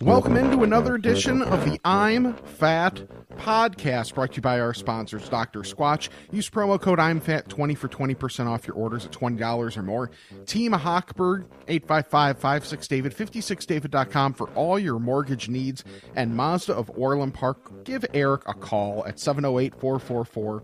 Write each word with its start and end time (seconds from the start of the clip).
Welcome 0.00 0.36
into 0.38 0.62
another 0.62 0.94
edition 0.94 1.42
of 1.42 1.64
the 1.66 1.78
I'm 1.84 2.34
Fat 2.34 3.02
podcast 3.36 4.14
brought 4.14 4.30
to 4.30 4.36
you 4.36 4.42
by 4.42 4.58
our 4.58 4.72
sponsors, 4.72 5.28
Dr. 5.28 5.60
Squatch. 5.60 6.08
Use 6.30 6.48
promo 6.48 6.80
code 6.80 6.98
I'm 6.98 7.20
Fat 7.20 7.48
20 7.50 7.74
for 7.74 7.88
20% 7.88 8.46
off 8.46 8.66
your 8.66 8.76
orders 8.76 9.04
at 9.04 9.12
$20 9.12 9.76
or 9.76 9.82
more. 9.82 10.10
Team 10.46 10.72
Hochberg, 10.72 11.44
855 11.68 12.38
56 12.38 12.88
David, 12.88 13.14
56david.com 13.14 14.32
for 14.32 14.48
all 14.50 14.78
your 14.78 14.98
mortgage 14.98 15.50
needs. 15.50 15.84
And 16.16 16.34
Mazda 16.34 16.74
of 16.74 16.90
Orland 16.96 17.34
Park, 17.34 17.84
give 17.84 18.06
Eric 18.14 18.44
a 18.46 18.54
call 18.54 19.04
at 19.06 19.20
708 19.20 19.74
444 19.74 20.62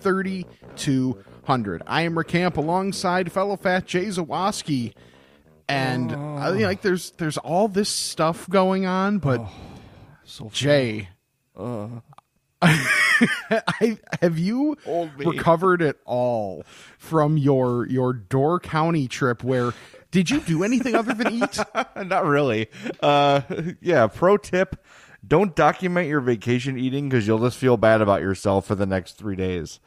3200. 0.00 1.82
I 1.86 2.02
am 2.02 2.18
Rick 2.18 2.28
Camp 2.28 2.56
alongside 2.58 3.32
fellow 3.32 3.56
fat 3.56 3.86
Jay 3.86 4.06
Zawaski. 4.06 4.92
And 5.68 6.12
I 6.12 6.52
mean, 6.52 6.62
like 6.62 6.80
there's 6.80 7.10
there's 7.12 7.36
all 7.36 7.68
this 7.68 7.90
stuff 7.90 8.48
going 8.48 8.86
on, 8.86 9.18
but 9.18 9.46
so 10.24 10.48
Jay, 10.50 11.08
I, 12.62 13.98
have 14.22 14.38
you 14.38 14.76
recovered 15.16 15.82
at 15.82 15.96
all 16.06 16.64
from 16.96 17.36
your 17.36 17.86
your 17.86 18.12
Door 18.14 18.60
County 18.60 19.08
trip? 19.08 19.44
Where 19.44 19.72
did 20.10 20.30
you 20.30 20.40
do 20.40 20.64
anything 20.64 20.94
other 20.94 21.12
than 21.12 21.32
eat? 21.34 21.58
Not 21.96 22.24
really. 22.24 22.68
Uh, 23.00 23.42
yeah. 23.80 24.06
Pro 24.06 24.38
tip: 24.38 24.82
Don't 25.26 25.54
document 25.54 26.08
your 26.08 26.20
vacation 26.20 26.78
eating 26.78 27.08
because 27.08 27.26
you'll 27.26 27.40
just 27.40 27.58
feel 27.58 27.76
bad 27.76 28.00
about 28.00 28.22
yourself 28.22 28.66
for 28.66 28.74
the 28.74 28.86
next 28.86 29.18
three 29.18 29.36
days. 29.36 29.80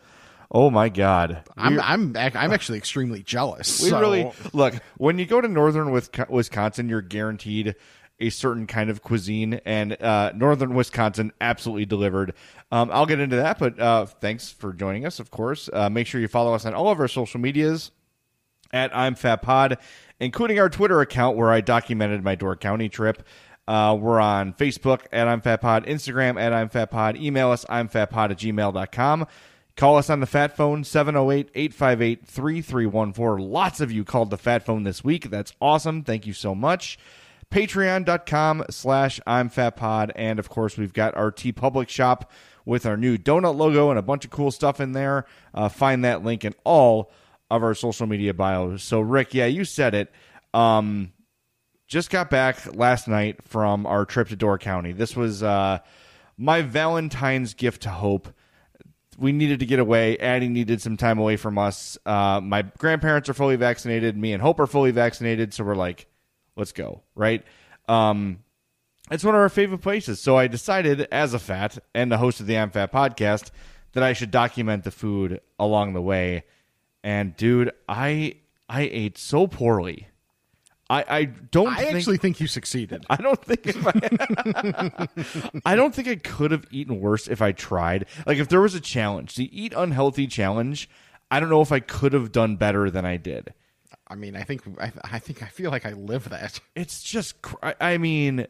Oh 0.53 0.69
my 0.69 0.89
god! 0.89 1.43
I'm 1.55 1.75
We- 1.75 1.79
I'm 1.79 2.15
I'm 2.17 2.51
actually 2.51 2.77
extremely 2.77 3.23
jealous. 3.23 3.81
we 3.81 3.89
so- 3.89 3.99
really 3.99 4.31
look 4.53 4.73
when 4.97 5.17
you 5.17 5.25
go 5.25 5.39
to 5.39 5.47
northern 5.47 5.87
Wisco- 5.89 6.29
Wisconsin, 6.29 6.89
you're 6.89 7.01
guaranteed 7.01 7.75
a 8.19 8.29
certain 8.29 8.67
kind 8.67 8.89
of 8.89 9.01
cuisine, 9.01 9.55
and 9.65 9.99
uh, 10.01 10.31
northern 10.35 10.75
Wisconsin 10.75 11.31
absolutely 11.41 11.85
delivered. 11.85 12.33
Um, 12.71 12.91
I'll 12.93 13.07
get 13.07 13.19
into 13.19 13.37
that, 13.37 13.57
but 13.57 13.79
uh, 13.79 14.05
thanks 14.05 14.51
for 14.51 14.73
joining 14.73 15.05
us. 15.05 15.19
Of 15.19 15.31
course, 15.31 15.69
uh, 15.73 15.89
make 15.89 16.05
sure 16.05 16.21
you 16.21 16.27
follow 16.27 16.53
us 16.53 16.65
on 16.65 16.73
all 16.75 16.89
of 16.89 16.99
our 16.99 17.07
social 17.07 17.39
medias 17.39 17.91
at 18.71 18.95
I'm 18.95 19.15
Fat 19.15 19.41
Pod, 19.41 19.77
including 20.19 20.59
our 20.59 20.69
Twitter 20.69 21.01
account 21.01 21.35
where 21.35 21.49
I 21.49 21.61
documented 21.61 22.23
my 22.23 22.35
Door 22.35 22.57
County 22.57 22.89
trip. 22.89 23.23
Uh, 23.67 23.97
we're 23.99 24.19
on 24.19 24.53
Facebook 24.53 25.01
at 25.11 25.27
I'm 25.27 25.41
Fat 25.41 25.61
Pod, 25.61 25.85
Instagram 25.85 26.39
at 26.39 26.53
I'm 26.53 26.69
Fat 26.69 26.91
Pod, 26.91 27.15
email 27.17 27.49
us 27.51 27.65
I'm 27.69 27.87
Fat 27.87 28.09
Pod 28.11 28.31
at 28.31 28.37
gmail.com. 28.37 29.25
Call 29.75 29.97
us 29.97 30.09
on 30.09 30.19
the 30.19 30.25
Fat 30.25 30.55
Phone 30.55 30.83
708 30.83 31.49
858 31.55 32.25
3314. 32.27 33.49
Lots 33.49 33.81
of 33.81 33.91
you 33.91 34.03
called 34.03 34.29
the 34.29 34.37
Fat 34.37 34.63
Phone 34.63 34.83
this 34.83 35.03
week. 35.03 35.29
That's 35.29 35.53
awesome. 35.61 36.03
Thank 36.03 36.27
you 36.27 36.33
so 36.33 36.53
much. 36.53 36.99
Patreon.com 37.51 38.65
slash 38.69 39.19
I'm 39.25 39.49
Fat 39.49 39.75
Pod. 39.75 40.11
And 40.15 40.39
of 40.39 40.49
course, 40.49 40.77
we've 40.77 40.93
got 40.93 41.15
our 41.15 41.31
TeePublic 41.31 41.89
shop 41.89 42.31
with 42.65 42.85
our 42.85 42.97
new 42.97 43.17
donut 43.17 43.55
logo 43.55 43.89
and 43.89 43.99
a 43.99 44.03
bunch 44.03 44.25
of 44.25 44.31
cool 44.31 44.51
stuff 44.51 44.79
in 44.79 44.91
there. 44.93 45.25
Uh, 45.53 45.67
find 45.69 46.05
that 46.05 46.23
link 46.23 46.45
in 46.45 46.53
all 46.63 47.11
of 47.49 47.63
our 47.63 47.73
social 47.73 48.07
media 48.07 48.33
bios. 48.33 48.83
So, 48.83 49.01
Rick, 49.01 49.33
yeah, 49.33 49.47
you 49.47 49.65
said 49.65 49.93
it. 49.93 50.11
Um, 50.53 51.11
just 51.87 52.09
got 52.09 52.29
back 52.29 52.73
last 52.73 53.07
night 53.07 53.43
from 53.43 53.85
our 53.85 54.05
trip 54.05 54.29
to 54.29 54.35
Door 54.35 54.59
County. 54.59 54.93
This 54.93 55.15
was 55.15 55.43
uh, 55.43 55.79
my 56.37 56.61
Valentine's 56.61 57.53
gift 57.53 57.81
to 57.83 57.89
Hope. 57.89 58.29
We 59.17 59.31
needed 59.31 59.59
to 59.59 59.65
get 59.65 59.79
away. 59.79 60.17
Addie 60.17 60.47
needed 60.47 60.81
some 60.81 60.97
time 60.97 61.19
away 61.19 61.37
from 61.37 61.57
us. 61.57 61.97
Uh, 62.05 62.39
my 62.41 62.61
grandparents 62.61 63.29
are 63.29 63.33
fully 63.33 63.55
vaccinated. 63.55 64.17
Me 64.17 64.33
and 64.33 64.41
Hope 64.41 64.59
are 64.59 64.67
fully 64.67 64.91
vaccinated. 64.91 65.53
So 65.53 65.63
we're 65.63 65.75
like, 65.75 66.07
let's 66.55 66.71
go, 66.71 67.01
right? 67.15 67.43
Um, 67.87 68.39
it's 69.11 69.23
one 69.23 69.35
of 69.35 69.41
our 69.41 69.49
favorite 69.49 69.81
places. 69.81 70.21
So 70.21 70.37
I 70.37 70.47
decided, 70.47 71.01
as 71.11 71.33
a 71.33 71.39
fat 71.39 71.77
and 71.93 72.11
the 72.11 72.17
host 72.17 72.39
of 72.39 72.47
the 72.47 72.57
I'm 72.57 72.71
Fat 72.71 72.91
podcast, 72.91 73.51
that 73.93 74.03
I 74.03 74.13
should 74.13 74.31
document 74.31 74.85
the 74.85 74.91
food 74.91 75.41
along 75.59 75.93
the 75.93 76.01
way. 76.01 76.45
And 77.03 77.35
dude, 77.35 77.71
I 77.89 78.35
I 78.69 78.83
ate 78.83 79.17
so 79.17 79.47
poorly. 79.47 80.07
I 80.91 81.05
I 81.07 81.23
don't. 81.25 81.69
I 81.69 81.83
think, 81.83 81.95
actually 81.95 82.17
think 82.17 82.41
you 82.41 82.47
succeeded. 82.47 83.05
I 83.09 83.15
don't 83.15 83.43
think 83.43 83.65
I, 83.65 85.07
I 85.65 85.75
don't 85.77 85.95
think 85.95 86.09
I 86.09 86.15
could 86.15 86.51
have 86.51 86.65
eaten 86.69 86.99
worse 86.99 87.29
if 87.29 87.41
I 87.41 87.53
tried. 87.53 88.07
Like 88.27 88.39
if 88.39 88.49
there 88.49 88.59
was 88.59 88.75
a 88.75 88.81
challenge, 88.81 89.35
the 89.35 89.49
eat 89.57 89.73
unhealthy 89.75 90.27
challenge, 90.27 90.89
I 91.31 91.39
don't 91.39 91.49
know 91.49 91.61
if 91.61 91.71
I 91.71 91.79
could 91.79 92.11
have 92.11 92.33
done 92.33 92.57
better 92.57 92.89
than 92.89 93.05
I 93.05 93.15
did. 93.15 93.53
I 94.05 94.15
mean, 94.15 94.35
I 94.35 94.43
think 94.43 94.63
I, 94.81 94.91
I 95.05 95.19
think 95.19 95.41
I 95.41 95.45
feel 95.45 95.71
like 95.71 95.85
I 95.85 95.93
live 95.93 96.29
that. 96.29 96.59
It's 96.75 97.01
just 97.01 97.35
I 97.63 97.73
I 97.79 97.97
mean, 97.97 98.47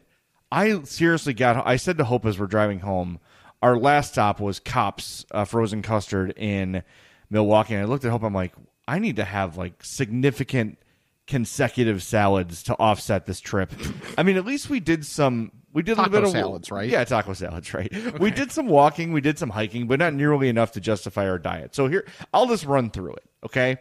I 0.50 0.82
seriously 0.82 1.34
got 1.34 1.64
I 1.64 1.76
said 1.76 1.96
to 1.98 2.04
Hope 2.04 2.26
as 2.26 2.40
we're 2.40 2.46
driving 2.46 2.80
home, 2.80 3.20
our 3.62 3.76
last 3.76 4.14
stop 4.14 4.40
was 4.40 4.58
Kopp's 4.58 5.24
uh, 5.30 5.44
frozen 5.44 5.80
custard 5.80 6.34
in 6.36 6.82
Milwaukee 7.30 7.74
and 7.74 7.84
I 7.84 7.86
looked 7.86 8.04
at 8.04 8.10
Hope 8.10 8.24
I'm 8.24 8.34
like, 8.34 8.52
I 8.88 8.98
need 8.98 9.14
to 9.16 9.24
have 9.24 9.56
like 9.56 9.84
significant 9.84 10.78
consecutive 11.26 12.02
salads 12.02 12.62
to 12.64 12.74
offset 12.78 13.26
this 13.26 13.40
trip. 13.40 13.72
I 14.18 14.22
mean, 14.22 14.36
at 14.36 14.44
least 14.44 14.68
we 14.68 14.80
did 14.80 15.06
some 15.06 15.52
we 15.72 15.82
did 15.82 15.92
a 15.92 15.96
Taco 15.96 16.10
little 16.10 16.30
bit 16.32 16.36
of 16.36 16.42
salads, 16.42 16.70
right? 16.70 16.88
Yeah, 16.88 17.04
taco 17.04 17.32
salads, 17.32 17.72
right? 17.72 17.90
We 18.20 18.30
did 18.30 18.52
some 18.52 18.68
walking, 18.68 19.12
we 19.12 19.20
did 19.20 19.38
some 19.38 19.50
hiking, 19.50 19.86
but 19.86 19.98
not 19.98 20.12
nearly 20.12 20.48
enough 20.48 20.72
to 20.72 20.80
justify 20.80 21.28
our 21.28 21.38
diet. 21.38 21.74
So 21.74 21.88
here, 21.88 22.06
I'll 22.32 22.46
just 22.46 22.64
run 22.64 22.90
through 22.90 23.14
it, 23.14 23.24
okay? 23.44 23.78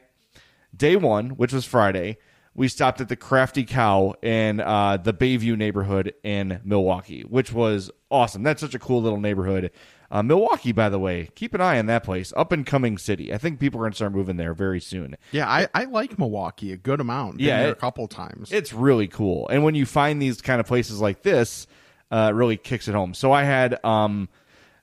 Day 0.76 0.96
one, 0.96 1.32
which 1.32 1.52
was 1.52 1.66
Friday, 1.66 2.18
we 2.54 2.68
stopped 2.68 3.02
at 3.02 3.10
the 3.10 3.16
Crafty 3.18 3.66
Cow 3.66 4.14
in 4.22 4.62
uh, 4.62 4.98
the 4.98 5.14
Bayview 5.14 5.58
neighborhood 5.58 6.14
in 6.24 6.62
Milwaukee, 6.64 7.22
which 7.22 7.52
was 7.52 7.92
awesome. 8.10 8.44
That's 8.44 8.62
such 8.62 8.76
a 8.76 8.80
cool 8.80 9.02
little 9.02 9.20
neighborhood. 9.20 9.72
Uh, 10.12 10.22
Milwaukee, 10.22 10.74
by 10.74 10.90
the 10.90 11.00
way, 11.00 11.30
keep 11.36 11.54
an 11.54 11.62
eye 11.62 11.80
on 11.80 11.86
that 11.86 12.04
place. 12.04 12.34
Up 12.36 12.52
and 12.52 12.66
coming 12.66 12.98
city. 12.98 13.34
I 13.34 13.38
think 13.38 13.62
people 13.62 13.80
are 13.80 13.84
going 13.84 13.94
to 13.94 13.96
start 13.96 14.12
moving 14.12 14.36
there 14.36 14.54
very 14.54 14.82
soon. 14.82 15.16
Yeah, 15.32 15.48
I, 15.50 15.70
I 15.74 15.86
like 15.86 16.20
Milwaukee 16.20 16.74
a 16.74 16.78
good 16.78 17.00
amount. 17.00 17.38
Been 17.38 17.48
Yeah, 17.48 17.60
there 17.62 17.70
it- 17.70 17.78
a 17.78 17.80
couple 17.80 18.08
times. 18.10 18.52
It's 18.52 18.74
really 18.74 19.08
cool. 19.08 19.48
And 19.48 19.64
when 19.64 19.74
you 19.74 19.86
find 19.86 20.22
these 20.22 20.42
kind 20.42 20.60
of 20.60 20.68
places 20.68 21.00
like 21.00 21.22
this, 21.22 21.66
uh, 22.12 22.28
it 22.32 22.36
really 22.36 22.58
kicks 22.58 22.90
it 22.90 22.94
home. 22.94 23.14
So 23.14 23.32
I 23.32 23.44
had 23.44 23.84
um, 23.86 24.28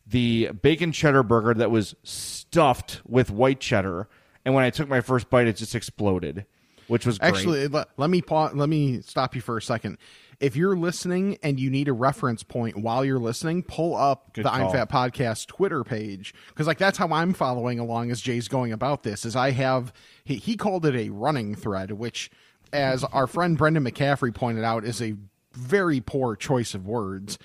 the 0.06 0.48
bacon 0.62 0.92
cheddar 0.92 1.22
burger 1.22 1.52
that 1.52 1.70
was 1.70 1.94
stuffed 2.04 3.02
with 3.06 3.31
white 3.31 3.60
cheddar, 3.60 4.08
and 4.46 4.54
when 4.54 4.64
I 4.64 4.70
took 4.70 4.88
my 4.88 5.02
first 5.02 5.28
bite, 5.28 5.46
it 5.46 5.56
just 5.56 5.74
exploded, 5.74 6.46
which 6.86 7.04
was 7.04 7.19
great. 7.19 7.28
Actually, 7.34 7.69
let, 7.69 7.88
let 7.98 8.08
me 8.08 8.22
pause, 8.22 8.54
let 8.54 8.70
me 8.70 9.02
stop 9.02 9.34
you 9.34 9.42
for 9.42 9.58
a 9.58 9.62
second. 9.62 9.98
If 10.40 10.55
you're 10.55 10.76
listening 10.76 11.38
and 11.43 11.58
you 11.58 11.69
need 11.69 11.88
a 11.88 11.93
reference 11.93 12.43
point 12.44 12.76
while 12.76 13.05
you're 13.05 13.19
listening, 13.19 13.64
pull 13.64 13.96
up 13.96 14.32
Good 14.35 14.44
the 14.44 14.52
I'm. 14.52 14.70
Fat 14.70 14.88
Podcast 14.88 15.49
Twitter 15.49 15.82
page 15.82 16.32
because 16.49 16.67
like 16.69 16.79
that's 16.79 16.96
how 16.96 17.08
I'm 17.08 17.35
following 17.35 17.79
along 17.81 18.11
as 18.12 18.20
Jay's 18.20 18.46
going 18.46 18.73
about 18.73 19.02
this. 19.02 19.25
Is 19.25 19.35
I 19.35 19.50
have 19.50 19.93
he, 20.25 20.37
he 20.37 20.56
called 20.56 20.87
it 20.87 20.94
a 20.94 21.11
running 21.11 21.56
thread, 21.56 21.90
which, 21.93 22.31
as 22.73 23.02
our 23.02 23.26
friend 23.26 23.58
Brendan 23.58 23.85
McCaffrey 23.85 24.32
pointed 24.32 24.62
out, 24.62 24.85
is 24.85 25.02
a 25.02 25.14
very 25.55 26.00
poor 26.00 26.37
choice 26.37 26.73
of 26.75 26.87
words. 26.87 27.37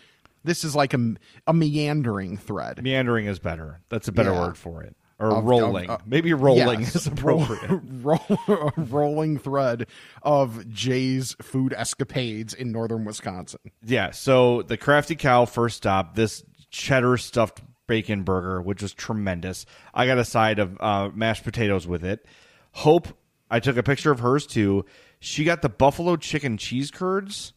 This 0.44 0.64
is 0.64 0.76
like 0.76 0.94
a, 0.94 1.16
a 1.48 1.54
meandering 1.54 2.38
thread. 2.38 2.84
meandering 2.84 3.26
is 3.28 3.40
better. 3.40 3.80
That's 3.90 4.08
a 4.08 4.12
better 4.12 4.34
Yeah. 4.34 4.42
word 4.48 4.58
for 4.58 4.84
it. 4.84 4.96
Or 5.24 5.38
Of- 5.38 5.46
rolling. 5.46 5.90
of- 5.90 6.02
uh, 6.02 6.04
Maybe 6.06 6.34
rolling 6.34 6.82
yes, 6.82 6.96
is 6.96 7.08
appropriate. 7.08 7.82
roll, 8.02 8.74
rolling 8.78 9.38
thread 9.40 9.88
of 10.22 10.68
Jay's 10.70 11.36
food 11.42 11.74
escapades 11.74 12.54
in 12.54 12.72
northern 12.72 13.06
Wisconsin. 13.06 13.60
Yeah, 13.86 14.12
so 14.12 14.62
the 14.64 14.78
Crafty 14.78 15.16
Cow 15.16 15.46
first 15.46 15.78
stop, 15.78 16.16
this 16.16 16.44
cheddar 16.72 17.18
stuffed 17.18 17.62
bacon 17.88 18.24
burger, 18.24 18.62
which 18.62 18.82
was 18.82 18.94
tremendous. 18.94 19.66
I 19.94 20.06
got 20.08 20.18
a 20.18 20.26
side 20.26 20.60
of 20.60 20.78
uh, 20.82 21.10
mashed 21.14 21.44
potatoes 21.44 21.88
with 21.88 22.04
it. 22.04 22.26
Hope, 22.72 23.08
I 23.50 23.60
took 23.60 23.78
a 23.78 23.84
picture 23.84 24.12
of 24.12 24.20
hers 24.20 24.46
too. 24.48 24.86
She 25.20 25.44
got 25.44 25.62
the 25.62 25.70
buffalo 25.70 26.16
chicken 26.18 26.58
cheese 26.58 26.92
curds, 26.92 27.54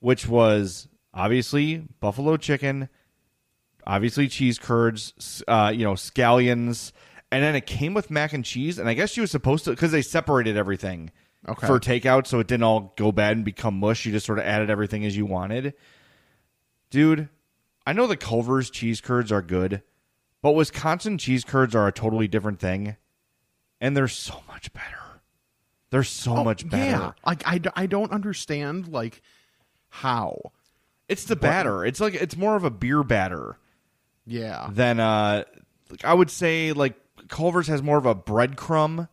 which 0.00 0.26
was 0.28 0.88
obviously 1.14 1.78
buffalo 2.00 2.36
chicken, 2.36 2.88
obviously 3.88 4.28
cheese 4.28 4.58
curds, 4.58 5.42
uh, 5.48 5.72
you 5.74 5.82
know, 5.82 5.94
scallions, 5.94 6.92
and 7.32 7.42
then 7.42 7.56
it 7.56 7.66
came 7.66 7.94
with 7.94 8.10
mac 8.10 8.32
and 8.32 8.44
cheese. 8.44 8.78
And 8.78 8.88
I 8.88 8.94
guess 8.94 9.10
she 9.10 9.20
was 9.20 9.30
supposed 9.32 9.64
to 9.64 9.70
because 9.70 9.90
they 9.90 10.02
separated 10.02 10.56
everything 10.56 11.10
Okay. 11.48 11.66
for 11.66 11.80
takeout, 11.80 12.26
so 12.26 12.38
it 12.38 12.46
didn't 12.46 12.64
all 12.64 12.92
go 12.96 13.10
bad 13.10 13.34
and 13.36 13.44
become 13.44 13.80
mush. 13.80 14.04
You 14.06 14.12
just 14.12 14.26
sort 14.26 14.38
of 14.38 14.44
added 14.44 14.70
everything 14.70 15.04
as 15.06 15.16
you 15.16 15.24
wanted. 15.26 15.74
Dude, 16.90 17.28
I 17.86 17.92
know 17.92 18.06
the 18.06 18.16
Culver's 18.16 18.70
cheese 18.70 19.00
curds 19.00 19.30
are 19.32 19.42
good, 19.42 19.82
but 20.42 20.52
Wisconsin 20.52 21.18
cheese 21.18 21.44
curds 21.44 21.74
are 21.74 21.86
a 21.86 21.92
totally 21.92 22.28
different 22.28 22.60
thing, 22.60 22.96
and 23.80 23.96
they're 23.96 24.08
so 24.08 24.42
much 24.48 24.72
better. 24.72 25.22
They're 25.90 26.04
so 26.04 26.44
much 26.44 26.68
better. 26.68 26.84
Oh, 26.96 27.00
Yeah, 27.06 27.12
like 27.26 27.42
I, 27.46 27.60
I 27.74 27.86
don't 27.86 28.12
understand 28.12 28.88
like 28.88 29.22
how. 29.88 30.52
It's 31.08 31.24
the 31.24 31.36
batter. 31.36 31.84
It's 31.86 32.00
like 32.00 32.14
it's 32.14 32.36
more 32.36 32.56
of 32.56 32.64
a 32.64 32.70
beer 32.70 33.02
batter. 33.02 33.56
Yeah, 34.28 34.68
than 34.70 35.00
uh 35.00 35.44
I 36.04 36.14
would 36.14 36.30
say 36.30 36.72
like 36.72 36.94
Culver's 37.28 37.66
has 37.68 37.82
more 37.82 37.98
of 37.98 38.06
a 38.06 38.14
breadcrumb 38.14 39.08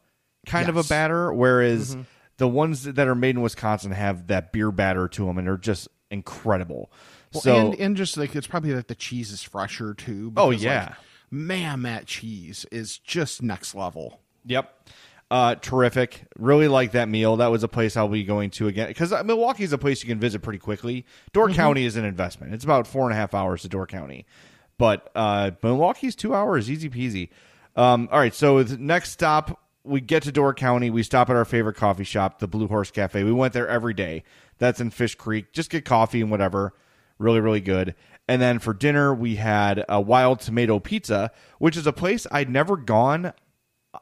kind 0.46 0.70
of 0.70 0.78
a 0.78 0.84
batter, 0.84 1.34
whereas 1.34 1.98
the 2.38 2.48
ones 2.48 2.84
that 2.84 3.08
are 3.08 3.16
made 3.16 3.36
in 3.36 3.42
Wisconsin 3.42 3.92
have 3.92 4.28
that 4.28 4.52
beer 4.52 4.72
batter 4.72 5.08
to 5.08 5.26
them, 5.26 5.38
and 5.38 5.48
they're 5.48 5.58
just 5.58 5.88
incredible. 6.12 6.92
Well, 7.34 7.42
so 7.42 7.56
and 7.56 7.80
and 7.80 7.98
just 7.98 8.18
like 8.18 8.36
it's 8.36 8.48
probably 8.48 8.74
that 8.74 8.88
the 8.88 8.96
cheese 8.96 9.32
is 9.32 9.42
fresher 9.44 9.94
too. 9.94 10.34
Oh, 10.38 10.50
because, 10.50 10.64
like, 10.64 10.72
yeah. 10.72 10.96
man, 11.32 11.82
that 11.84 12.06
cheese 12.06 12.66
is 12.72 12.98
just 12.98 13.42
next 13.42 13.76
level. 13.76 14.22
Yep. 14.46 14.90
Uh, 15.32 15.56
terrific. 15.56 16.28
Really 16.38 16.68
like 16.68 16.92
that 16.92 17.10
meal. 17.10 17.38
That 17.38 17.48
was 17.48 17.64
a 17.64 17.68
place 17.68 17.98
I'll 17.98 18.08
be 18.08 18.24
going 18.24 18.52
to 18.52 18.68
again 18.68 18.88
because 18.88 19.12
Milwaukee's 19.26 19.74
a 19.74 19.78
place 19.78 20.04
you 20.04 20.08
can 20.08 20.20
visit 20.20 20.44
pretty 20.44 20.60
quickly. 20.60 21.06
Door 21.34 21.50
County 21.50 21.86
is 21.86 21.96
an 21.96 22.06
investment. 22.06 22.54
It's 22.54 22.64
about 22.64 22.86
four 22.86 23.06
and 23.06 23.14
a 23.14 23.16
half 23.16 23.34
hours 23.34 23.64
to 23.64 23.68
Door 23.68 23.88
County, 23.88 24.28
but 24.77 25.10
uh, 25.16 25.51
Milwaukee's 25.63 26.16
two 26.16 26.33
hours, 26.33 26.69
easy 26.69 26.89
peasy. 26.89 27.30
Um, 27.75 28.07
all 28.12 28.19
right, 28.19 28.33
so 28.33 28.63
the 28.63 28.77
next 28.77 29.12
stop, 29.12 29.62
we 29.83 30.01
get 30.01 30.24
to 30.24 30.31
Door 30.31 30.56
County. 30.56 30.89
We 30.89 31.04
stop 31.04 31.30
at 31.30 31.36
our 31.36 31.45
favorite 31.45 31.75
coffee 31.75 32.04
shop, 32.04 32.39
the 32.39 32.48
Blue 32.48 32.68
Horse 32.68 32.92
Cafe. 32.92 33.24
We 33.24 33.31
went 33.31 33.54
there 33.54 33.68
every 33.68 33.94
day. 33.94 34.24
That's 34.57 34.80
in 34.80 34.89
Fish 34.89 35.16
Creek. 35.16 35.51
Just 35.54 35.69
get 35.69 35.86
coffee 35.86 36.22
and 36.22 36.31
whatever. 36.31 36.74
Really, 37.18 37.39
really 37.39 37.62
good. 37.62 37.95
And 38.27 38.42
then 38.42 38.60
for 38.60 38.74
dinner, 38.74 39.13
we 39.13 39.36
had 39.36 39.86
a 39.88 40.01
Wild 40.01 40.39
Tomato 40.39 40.80
Pizza, 40.80 41.31
which 41.60 41.77
is 41.77 41.86
a 41.86 41.94
place 41.94 42.25
I'd 42.31 42.50
never 42.50 42.77
gone 42.77 43.33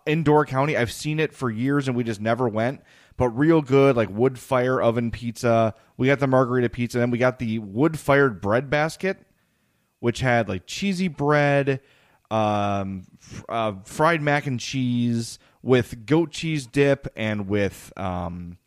in 0.06 0.24
Door 0.24 0.46
County. 0.46 0.78
I've 0.78 0.92
seen 0.92 1.20
it 1.20 1.34
for 1.34 1.50
years 1.50 1.88
and 1.88 1.98
we 1.98 2.04
just 2.04 2.22
never 2.22 2.48
went. 2.48 2.82
But 3.18 3.30
real 3.30 3.62
good, 3.62 3.96
like 3.96 4.10
wood 4.10 4.40
fire 4.40 4.82
oven 4.82 5.12
pizza. 5.12 5.76
We 5.98 6.08
got 6.08 6.20
the 6.20 6.28
margarita 6.28 6.70
pizza, 6.70 7.00
and 7.02 7.12
we 7.12 7.20
got 7.20 7.38
the 7.38 7.60
wood 7.60 8.00
fired 8.00 8.42
bread 8.42 8.72
basket, 8.72 9.24
which 10.04 10.20
had 10.20 10.50
like 10.50 10.64
cheesy 10.66 11.08
bread, 11.08 11.80
um, 12.30 13.06
f- 13.22 13.46
uh, 13.48 13.72
fried 13.86 14.22
mac 14.22 14.46
and 14.48 14.60
cheese 14.60 15.40
with 15.62 16.06
goat 16.06 16.30
cheese 16.30 16.66
dip, 16.66 17.08
and 17.16 17.48
with 17.48 17.94
um, 17.96 18.58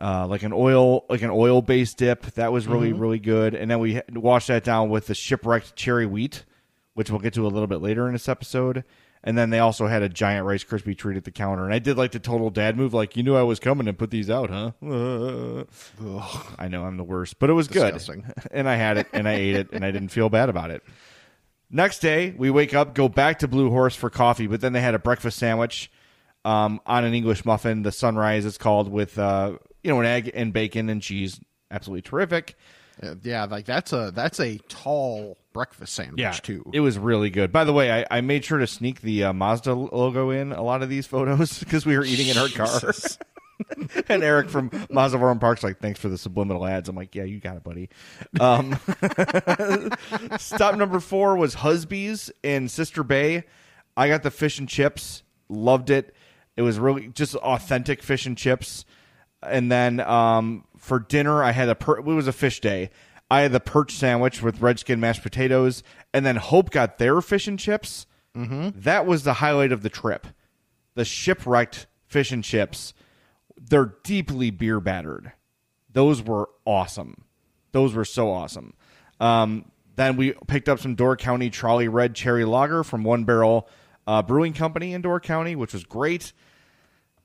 uh, 0.00 0.26
like 0.26 0.42
an 0.42 0.54
oil 0.54 1.04
like 1.10 1.20
an 1.20 1.28
oil 1.28 1.60
based 1.60 1.98
dip. 1.98 2.22
That 2.36 2.50
was 2.50 2.66
really 2.66 2.94
really 2.94 3.18
good. 3.18 3.54
And 3.54 3.70
then 3.70 3.78
we 3.78 4.00
washed 4.14 4.48
that 4.48 4.64
down 4.64 4.88
with 4.88 5.06
the 5.06 5.14
shipwrecked 5.14 5.76
cherry 5.76 6.06
wheat, 6.06 6.46
which 6.94 7.10
we'll 7.10 7.20
get 7.20 7.34
to 7.34 7.46
a 7.46 7.48
little 7.48 7.66
bit 7.66 7.82
later 7.82 8.06
in 8.06 8.14
this 8.14 8.26
episode. 8.26 8.84
And 9.26 9.38
then 9.38 9.48
they 9.48 9.58
also 9.58 9.86
had 9.86 10.02
a 10.02 10.08
giant 10.10 10.44
Rice 10.46 10.64
Krispie 10.64 10.96
treat 10.96 11.16
at 11.16 11.24
the 11.24 11.30
counter. 11.30 11.64
And 11.64 11.72
I 11.72 11.78
did 11.78 11.96
like 11.96 12.12
the 12.12 12.18
total 12.18 12.50
dad 12.50 12.76
move, 12.76 12.92
like 12.92 13.16
you 13.16 13.22
knew 13.22 13.34
I 13.34 13.42
was 13.42 13.58
coming 13.58 13.88
and 13.88 13.96
put 13.98 14.10
these 14.10 14.28
out, 14.28 14.50
huh? 14.50 14.72
I 16.58 16.68
know 16.68 16.84
I'm 16.84 16.96
the 16.96 17.04
worst, 17.04 17.38
but 17.38 17.50
it 17.50 17.54
was 17.54 17.66
Disgusting. 17.68 18.20
good. 18.22 18.34
And 18.52 18.68
I 18.68 18.76
had 18.76 18.98
it 18.98 19.06
and 19.12 19.26
I 19.26 19.32
ate 19.34 19.56
it 19.56 19.68
and 19.72 19.84
I 19.84 19.90
didn't 19.90 20.08
feel 20.10 20.28
bad 20.28 20.48
about 20.50 20.70
it. 20.70 20.82
Next 21.70 22.00
day, 22.00 22.34
we 22.36 22.50
wake 22.50 22.74
up, 22.74 22.94
go 22.94 23.08
back 23.08 23.38
to 23.40 23.48
Blue 23.48 23.70
Horse 23.70 23.96
for 23.96 24.10
coffee, 24.10 24.46
but 24.46 24.60
then 24.60 24.72
they 24.74 24.80
had 24.82 24.94
a 24.94 24.98
breakfast 24.98 25.38
sandwich 25.38 25.90
um, 26.44 26.80
on 26.86 27.04
an 27.04 27.14
English 27.14 27.44
muffin. 27.44 27.82
The 27.82 27.92
sunrise 27.92 28.44
it's 28.44 28.58
called 28.58 28.88
with 28.88 29.18
uh, 29.18 29.56
you 29.82 29.90
know 29.90 29.98
an 30.00 30.06
egg 30.06 30.30
and 30.34 30.52
bacon 30.52 30.88
and 30.90 31.00
cheese. 31.02 31.40
Absolutely 31.70 32.02
terrific. 32.02 32.56
Uh, 33.02 33.14
yeah, 33.22 33.44
like 33.44 33.64
that's 33.64 33.92
a 33.92 34.12
that's 34.14 34.38
a 34.40 34.58
tall 34.68 35.36
breakfast 35.52 35.94
sandwich 35.94 36.42
too. 36.42 36.64
It 36.72 36.80
was 36.80 36.98
really 36.98 37.30
good. 37.30 37.52
By 37.52 37.64
the 37.64 37.72
way, 37.72 37.90
I, 37.90 38.18
I 38.18 38.20
made 38.20 38.44
sure 38.44 38.58
to 38.58 38.66
sneak 38.66 39.00
the 39.00 39.24
uh, 39.24 39.32
Mazda 39.32 39.74
logo 39.74 40.30
in 40.30 40.52
a 40.52 40.62
lot 40.62 40.82
of 40.82 40.88
these 40.88 41.06
photos 41.06 41.58
because 41.60 41.84
we 41.84 41.96
were 41.96 42.04
eating 42.04 42.28
in 42.28 42.38
our 42.38 42.48
car. 42.48 42.80
and 44.08 44.22
Eric 44.22 44.50
from 44.50 44.70
Mazda 44.90 45.18
Orland 45.18 45.40
Park's 45.40 45.62
like, 45.62 45.78
thanks 45.80 45.98
for 46.00 46.08
the 46.08 46.18
subliminal 46.18 46.66
ads. 46.66 46.88
I'm 46.88 46.96
like, 46.96 47.14
yeah, 47.14 47.24
you 47.24 47.40
got 47.40 47.56
it, 47.56 47.64
buddy. 47.64 47.88
Um, 48.40 48.78
stop 50.38 50.76
number 50.76 51.00
four 51.00 51.36
was 51.36 51.54
Husby's 51.56 52.30
in 52.42 52.68
Sister 52.68 53.02
Bay. 53.02 53.44
I 53.96 54.08
got 54.08 54.22
the 54.22 54.30
fish 54.30 54.58
and 54.58 54.68
chips. 54.68 55.22
Loved 55.48 55.90
it. 55.90 56.14
It 56.56 56.62
was 56.62 56.78
really 56.78 57.08
just 57.08 57.34
authentic 57.36 58.02
fish 58.02 58.26
and 58.26 58.36
chips. 58.36 58.84
And 59.42 59.70
then 59.70 60.00
um, 60.00 60.64
for 60.84 60.98
dinner, 60.98 61.42
I 61.42 61.52
had 61.52 61.70
a 61.70 61.74
per- 61.74 61.98
it 61.98 62.04
was 62.04 62.28
a 62.28 62.32
fish 62.32 62.60
day. 62.60 62.90
I 63.30 63.40
had 63.40 63.52
the 63.52 63.60
perch 63.60 63.92
sandwich 63.92 64.42
with 64.42 64.60
red 64.60 64.78
skin 64.78 65.00
mashed 65.00 65.22
potatoes, 65.22 65.82
and 66.12 66.26
then 66.26 66.36
Hope 66.36 66.70
got 66.70 66.98
their 66.98 67.22
fish 67.22 67.48
and 67.48 67.58
chips. 67.58 68.06
Mm-hmm. 68.36 68.80
That 68.80 69.06
was 69.06 69.24
the 69.24 69.34
highlight 69.34 69.72
of 69.72 69.82
the 69.82 69.88
trip. 69.88 70.26
The 70.94 71.06
shipwrecked 71.06 71.86
fish 72.06 72.32
and 72.32 72.44
chips. 72.44 72.92
They're 73.58 73.94
deeply 74.02 74.50
beer 74.50 74.78
battered. 74.78 75.32
Those 75.90 76.22
were 76.22 76.50
awesome. 76.66 77.24
Those 77.72 77.94
were 77.94 78.04
so 78.04 78.30
awesome. 78.30 78.74
Um, 79.20 79.70
then 79.96 80.16
we 80.16 80.32
picked 80.48 80.68
up 80.68 80.80
some 80.80 80.96
Door 80.96 81.16
County 81.16 81.48
Trolley 81.48 81.88
Red 81.88 82.14
Cherry 82.14 82.44
Lager 82.44 82.84
from 82.84 83.04
One 83.04 83.24
Barrel 83.24 83.68
uh, 84.06 84.22
Brewing 84.22 84.52
Company 84.52 84.92
in 84.92 85.00
Door 85.00 85.20
County, 85.20 85.56
which 85.56 85.72
was 85.72 85.84
great. 85.84 86.34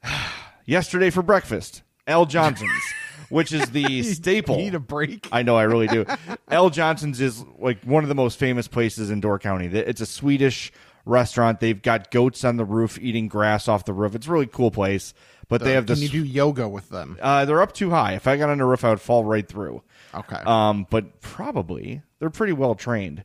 Yesterday 0.65 1.09
for 1.09 1.21
breakfast, 1.21 1.83
Al 2.07 2.25
Johnson's, 2.25 2.71
which 3.29 3.51
is 3.53 3.69
the 3.69 4.03
staple. 4.13 4.57
Need 4.57 4.75
a 4.75 4.79
break? 4.79 5.27
I 5.31 5.43
know, 5.43 5.55
I 5.55 5.63
really 5.63 5.87
do. 5.87 6.05
Al 6.49 6.69
Johnson's 6.69 7.21
is 7.21 7.43
like 7.57 7.83
one 7.83 8.03
of 8.03 8.09
the 8.09 8.15
most 8.15 8.37
famous 8.39 8.67
places 8.67 9.09
in 9.09 9.19
Door 9.21 9.39
County. 9.39 9.67
It's 9.67 10.01
a 10.01 10.05
Swedish 10.05 10.71
restaurant. 11.05 11.59
They've 11.59 11.81
got 11.81 12.11
goats 12.11 12.43
on 12.43 12.57
the 12.57 12.65
roof 12.65 12.97
eating 13.01 13.27
grass 13.27 13.67
off 13.67 13.85
the 13.85 13.93
roof. 13.93 14.15
It's 14.15 14.27
a 14.27 14.31
really 14.31 14.47
cool 14.47 14.71
place. 14.71 15.13
But 15.47 15.63
they 15.63 15.73
have 15.73 15.87
Can 15.87 15.95
this. 15.95 16.01
you 16.01 16.09
do 16.09 16.23
yoga 16.23 16.69
with 16.69 16.89
them? 16.89 17.17
uh, 17.19 17.45
they're 17.45 17.61
up 17.63 17.73
too 17.73 17.89
high. 17.89 18.13
If 18.13 18.27
I 18.27 18.37
got 18.37 18.49
on 18.51 18.59
the 18.59 18.65
roof, 18.65 18.83
I 18.85 18.89
would 18.89 19.01
fall 19.01 19.23
right 19.25 19.47
through. 19.47 19.81
Okay. 20.13 20.35
Um, 20.45 20.85
but 20.91 21.21
probably 21.21 22.03
they're 22.19 22.29
pretty 22.29 22.53
well 22.53 22.75
trained. 22.75 23.23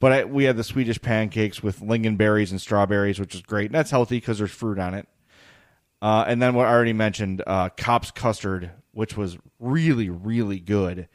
But 0.00 0.12
I, 0.12 0.24
we 0.24 0.44
had 0.44 0.56
the 0.56 0.64
Swedish 0.64 1.00
pancakes 1.02 1.62
with 1.62 1.80
lingonberries 1.80 2.50
and 2.50 2.60
strawberries, 2.60 3.20
which 3.20 3.34
is 3.34 3.42
great. 3.42 3.66
And 3.66 3.74
that's 3.74 3.90
healthy 3.90 4.16
because 4.16 4.38
there's 4.38 4.50
fruit 4.50 4.78
on 4.78 4.94
it. 4.94 5.06
Uh, 6.00 6.24
and 6.26 6.40
then 6.40 6.54
what 6.54 6.66
I 6.66 6.70
already 6.70 6.92
mentioned, 6.94 7.42
uh, 7.46 7.68
Kopp's 7.70 8.10
custard, 8.10 8.70
which 8.96 9.14
was 9.14 9.36
really, 9.60 10.08
really 10.08 10.58
good. 10.58 11.06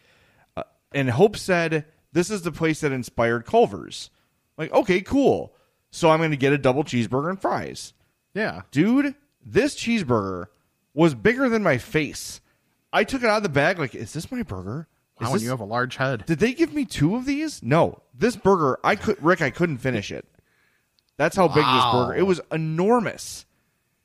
Uh, 0.56 0.62
and 0.94 1.10
Hope 1.10 1.36
said 1.36 1.86
this 2.14 2.30
is 2.30 2.44
the 2.44 2.52
place 2.52 2.82
that 2.82 2.92
inspired 2.92 3.44
Culver's. 3.44 4.12
Like, 4.56 4.72
okay, 4.72 5.02
cool. 5.02 5.56
So 5.90 6.12
I'm 6.12 6.20
going 6.20 6.30
to 6.30 6.38
get 6.38 6.54
a 6.54 6.60
double 6.60 6.84
cheeseburger 6.84 7.32
and 7.32 7.42
fries 7.42 7.94
yeah. 8.36 8.62
dude, 8.70 9.16
this 9.44 9.76
cheeseburger 9.76 10.46
was 10.94 11.16
bigger 11.16 11.50
than 11.50 11.64
my 11.64 11.80
face. 11.80 12.40
I 12.94 13.04
took 13.04 13.24
it 13.24 13.30
out 13.30 13.38
of 13.38 13.44
the 13.44 13.50
bag, 13.50 13.80
like, 13.80 13.96
is 13.96 14.14
this 14.14 14.32
my 14.32 14.44
burger? 14.44 14.88
Is 15.20 15.26
Wow, 15.26 15.34
this- 15.34 15.42
and 15.42 15.44
you 15.46 15.50
have 15.50 15.60
a 15.60 15.66
large 15.66 15.96
head. 15.96 16.26
did 16.28 16.38
they 16.38 16.54
give 16.54 16.74
me 16.74 16.86
two 16.86 17.16
of 17.16 17.26
these? 17.26 17.64
No. 17.64 18.04
This 18.14 18.36
burger, 18.36 18.80
I 18.84 18.96
could 18.96 19.22
Rick, 19.24 19.42
I 19.42 19.50
couldn't 19.50 19.80
finish 19.80 20.12
it. 20.12 20.28
That's 21.18 21.36
how 21.36 21.48
big 21.48 21.66
this 21.66 21.86
burger. 21.92 22.16
It 22.16 22.28
was 22.28 22.42
enormous. 22.52 23.46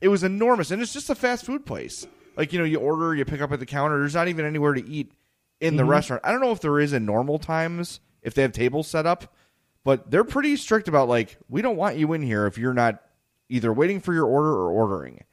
It 0.00 0.08
was 0.08 0.24
enormous, 0.24 0.70
and 0.70 0.80
it's 0.80 0.92
just 0.92 1.10
a 1.10 1.14
fast 1.14 1.44
food 1.44 1.66
place. 1.66 2.06
Like 2.36 2.52
you 2.52 2.58
know, 2.58 2.64
you 2.64 2.78
order, 2.78 3.14
you 3.14 3.24
pick 3.24 3.40
up 3.40 3.52
at 3.52 3.60
the 3.60 3.66
counter. 3.66 3.98
There's 3.98 4.14
not 4.14 4.28
even 4.28 4.44
anywhere 4.44 4.74
to 4.74 4.86
eat 4.86 5.12
in 5.60 5.76
the 5.76 5.84
restaurant. 5.84 6.22
I 6.24 6.32
don't 6.32 6.40
know 6.40 6.52
if 6.52 6.60
there 6.60 6.78
is 6.78 6.92
in 6.92 7.06
normal 7.06 7.38
times 7.38 8.00
if 8.22 8.34
they 8.34 8.42
have 8.42 8.52
tables 8.52 8.88
set 8.88 9.06
up, 9.06 9.34
but 9.84 10.10
they're 10.10 10.24
pretty 10.24 10.56
strict 10.56 10.88
about 10.88 11.08
like 11.08 11.38
we 11.48 11.62
don't 11.62 11.76
want 11.76 11.96
you 11.96 12.12
in 12.12 12.22
here 12.22 12.46
if 12.46 12.58
you're 12.58 12.74
not 12.74 13.02
either 13.48 13.72
waiting 13.72 14.00
for 14.00 14.12
your 14.12 14.26
order 14.26 14.50
or 14.50 14.70
ordering. 14.70 15.24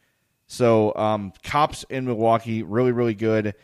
So, 0.48 0.94
um, 0.96 1.34
Kopp's 1.44 1.84
in 1.90 2.06
Milwaukee, 2.06 2.64
really, 2.64 2.92
really 2.92 3.16
good. 3.16 3.56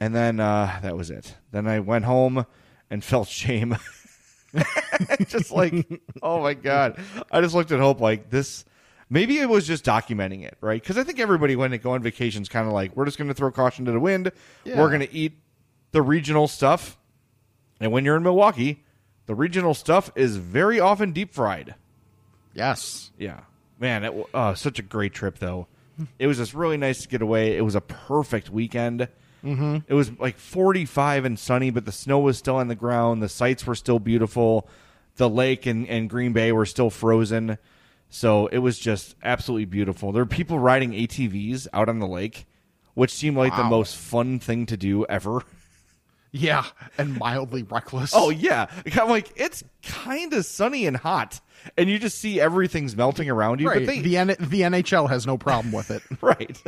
And 0.00 0.14
then 0.14 0.38
uh, 0.38 0.78
that 0.82 0.96
was 0.96 1.10
it. 1.10 1.34
Then 1.50 1.66
I 1.66 1.80
went 1.80 2.04
home 2.04 2.46
and 2.88 3.02
felt 3.04 3.28
shame. 3.28 3.76
just 5.26 5.52
like, 5.52 5.86
oh 6.22 6.40
my 6.40 6.54
god! 6.54 6.98
I 7.30 7.40
just 7.40 7.54
looked 7.54 7.70
at 7.70 7.78
Hope 7.78 8.00
like 8.00 8.30
this. 8.30 8.64
Maybe 9.12 9.38
it 9.38 9.48
was 9.48 9.66
just 9.66 9.84
documenting 9.84 10.44
it, 10.44 10.56
right? 10.60 10.80
Because 10.80 10.96
I 10.96 11.02
think 11.02 11.18
everybody 11.18 11.56
when 11.56 11.72
they 11.72 11.78
go 11.78 11.92
on 11.92 12.02
vacation 12.02 12.42
is 12.42 12.48
kind 12.48 12.66
of 12.66 12.72
like, 12.72 12.96
we're 12.96 13.04
just 13.04 13.18
going 13.18 13.28
to 13.28 13.34
throw 13.34 13.50
caution 13.50 13.84
to 13.86 13.92
the 13.92 13.98
wind. 13.98 14.30
Yeah. 14.64 14.78
We're 14.78 14.88
going 14.88 15.00
to 15.00 15.12
eat 15.12 15.32
the 15.90 16.00
regional 16.00 16.46
stuff, 16.46 16.96
and 17.80 17.90
when 17.90 18.04
you're 18.04 18.16
in 18.16 18.22
Milwaukee, 18.22 18.84
the 19.26 19.34
regional 19.34 19.74
stuff 19.74 20.12
is 20.14 20.36
very 20.36 20.78
often 20.78 21.12
deep 21.12 21.34
fried. 21.34 21.74
Yes. 22.54 23.10
Yeah, 23.18 23.40
man, 23.78 24.04
it, 24.04 24.26
uh, 24.32 24.54
such 24.54 24.78
a 24.78 24.82
great 24.82 25.12
trip 25.12 25.38
though. 25.38 25.66
It 26.18 26.26
was 26.26 26.38
just 26.38 26.54
really 26.54 26.76
nice 26.76 27.02
to 27.02 27.08
get 27.08 27.20
away. 27.20 27.56
It 27.56 27.60
was 27.60 27.74
a 27.74 27.80
perfect 27.80 28.48
weekend. 28.48 29.08
Mm-hmm. 29.44 29.78
It 29.86 29.94
was 29.94 30.18
like 30.18 30.38
45 30.38 31.24
and 31.24 31.38
sunny, 31.38 31.70
but 31.70 31.84
the 31.84 31.92
snow 31.92 32.20
was 32.20 32.38
still 32.38 32.56
on 32.56 32.68
the 32.68 32.74
ground. 32.74 33.22
The 33.22 33.28
sights 33.28 33.66
were 33.66 33.74
still 33.74 33.98
beautiful. 33.98 34.68
The 35.16 35.28
lake 35.28 35.66
and, 35.66 35.86
and 35.88 36.08
Green 36.08 36.32
Bay 36.32 36.52
were 36.52 36.66
still 36.66 36.90
frozen. 36.90 37.58
So 38.10 38.48
it 38.48 38.58
was 38.58 38.78
just 38.78 39.14
absolutely 39.22 39.66
beautiful. 39.66 40.12
There 40.12 40.22
were 40.22 40.28
people 40.28 40.58
riding 40.58 40.90
ATVs 40.92 41.68
out 41.72 41.88
on 41.88 42.00
the 42.00 42.06
lake, 42.08 42.46
which 42.94 43.12
seemed 43.12 43.36
like 43.36 43.56
the 43.56 43.64
most 43.64 43.96
fun 43.96 44.40
thing 44.40 44.66
to 44.66 44.76
do 44.76 45.06
ever. 45.06 45.42
Yeah, 46.32 46.64
and 46.98 47.18
mildly 47.18 47.62
reckless. 47.64 48.12
Oh 48.14 48.30
yeah, 48.30 48.66
I'm 49.00 49.08
like 49.08 49.32
it's 49.36 49.64
kind 49.82 50.32
of 50.32 50.44
sunny 50.44 50.86
and 50.86 50.96
hot, 50.96 51.40
and 51.76 51.88
you 51.90 51.98
just 51.98 52.18
see 52.18 52.40
everything's 52.40 52.96
melting 52.96 53.28
around 53.28 53.60
you. 53.60 53.68
right. 53.68 53.84
But 53.84 53.86
they, 53.86 54.00
the 54.00 54.16
N- 54.16 54.28
the 54.38 54.60
NHL 54.60 55.08
has 55.08 55.26
no 55.26 55.36
problem 55.36 55.72
with 55.72 55.90
it. 55.90 56.02
right 56.20 56.60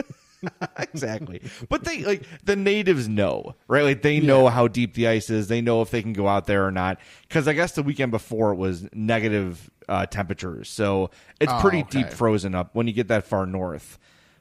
exactly. 0.79 1.43
But 1.69 1.85
they 1.85 2.05
like 2.05 2.23
the 2.45 2.57
natives 2.57 3.09
know 3.09 3.55
right? 3.69 3.83
Like 3.83 4.03
they 4.03 4.21
know 4.21 4.49
how 4.49 4.69
deep 4.69 4.95
the 4.95 5.09
ice 5.09 5.31
is. 5.31 5.49
They 5.49 5.61
know 5.61 5.83
if 5.83 5.91
they 5.91 6.03
can 6.03 6.13
go 6.13 6.29
out 6.29 6.47
there 6.47 6.67
or 6.67 6.71
not. 6.71 6.99
Because 7.29 7.47
i 7.49 7.53
guess 7.53 7.73
the 7.73 7.83
weekend 7.83 8.11
before 8.11 8.53
it 8.53 8.57
was 8.57 8.87
negative 8.93 9.71
uh, 9.89 10.07
temperatures. 10.07 10.69
So 10.69 11.11
it's 11.41 11.53
Oh, 11.53 11.61
pretty 11.61 11.81
okay. 11.81 12.03
deep 12.03 12.13
frozen 12.13 12.55
up 12.55 12.75
when 12.75 12.87
you 12.87 12.93
get 12.93 13.09
that 13.09 13.25
far 13.27 13.47
north. 13.47 13.99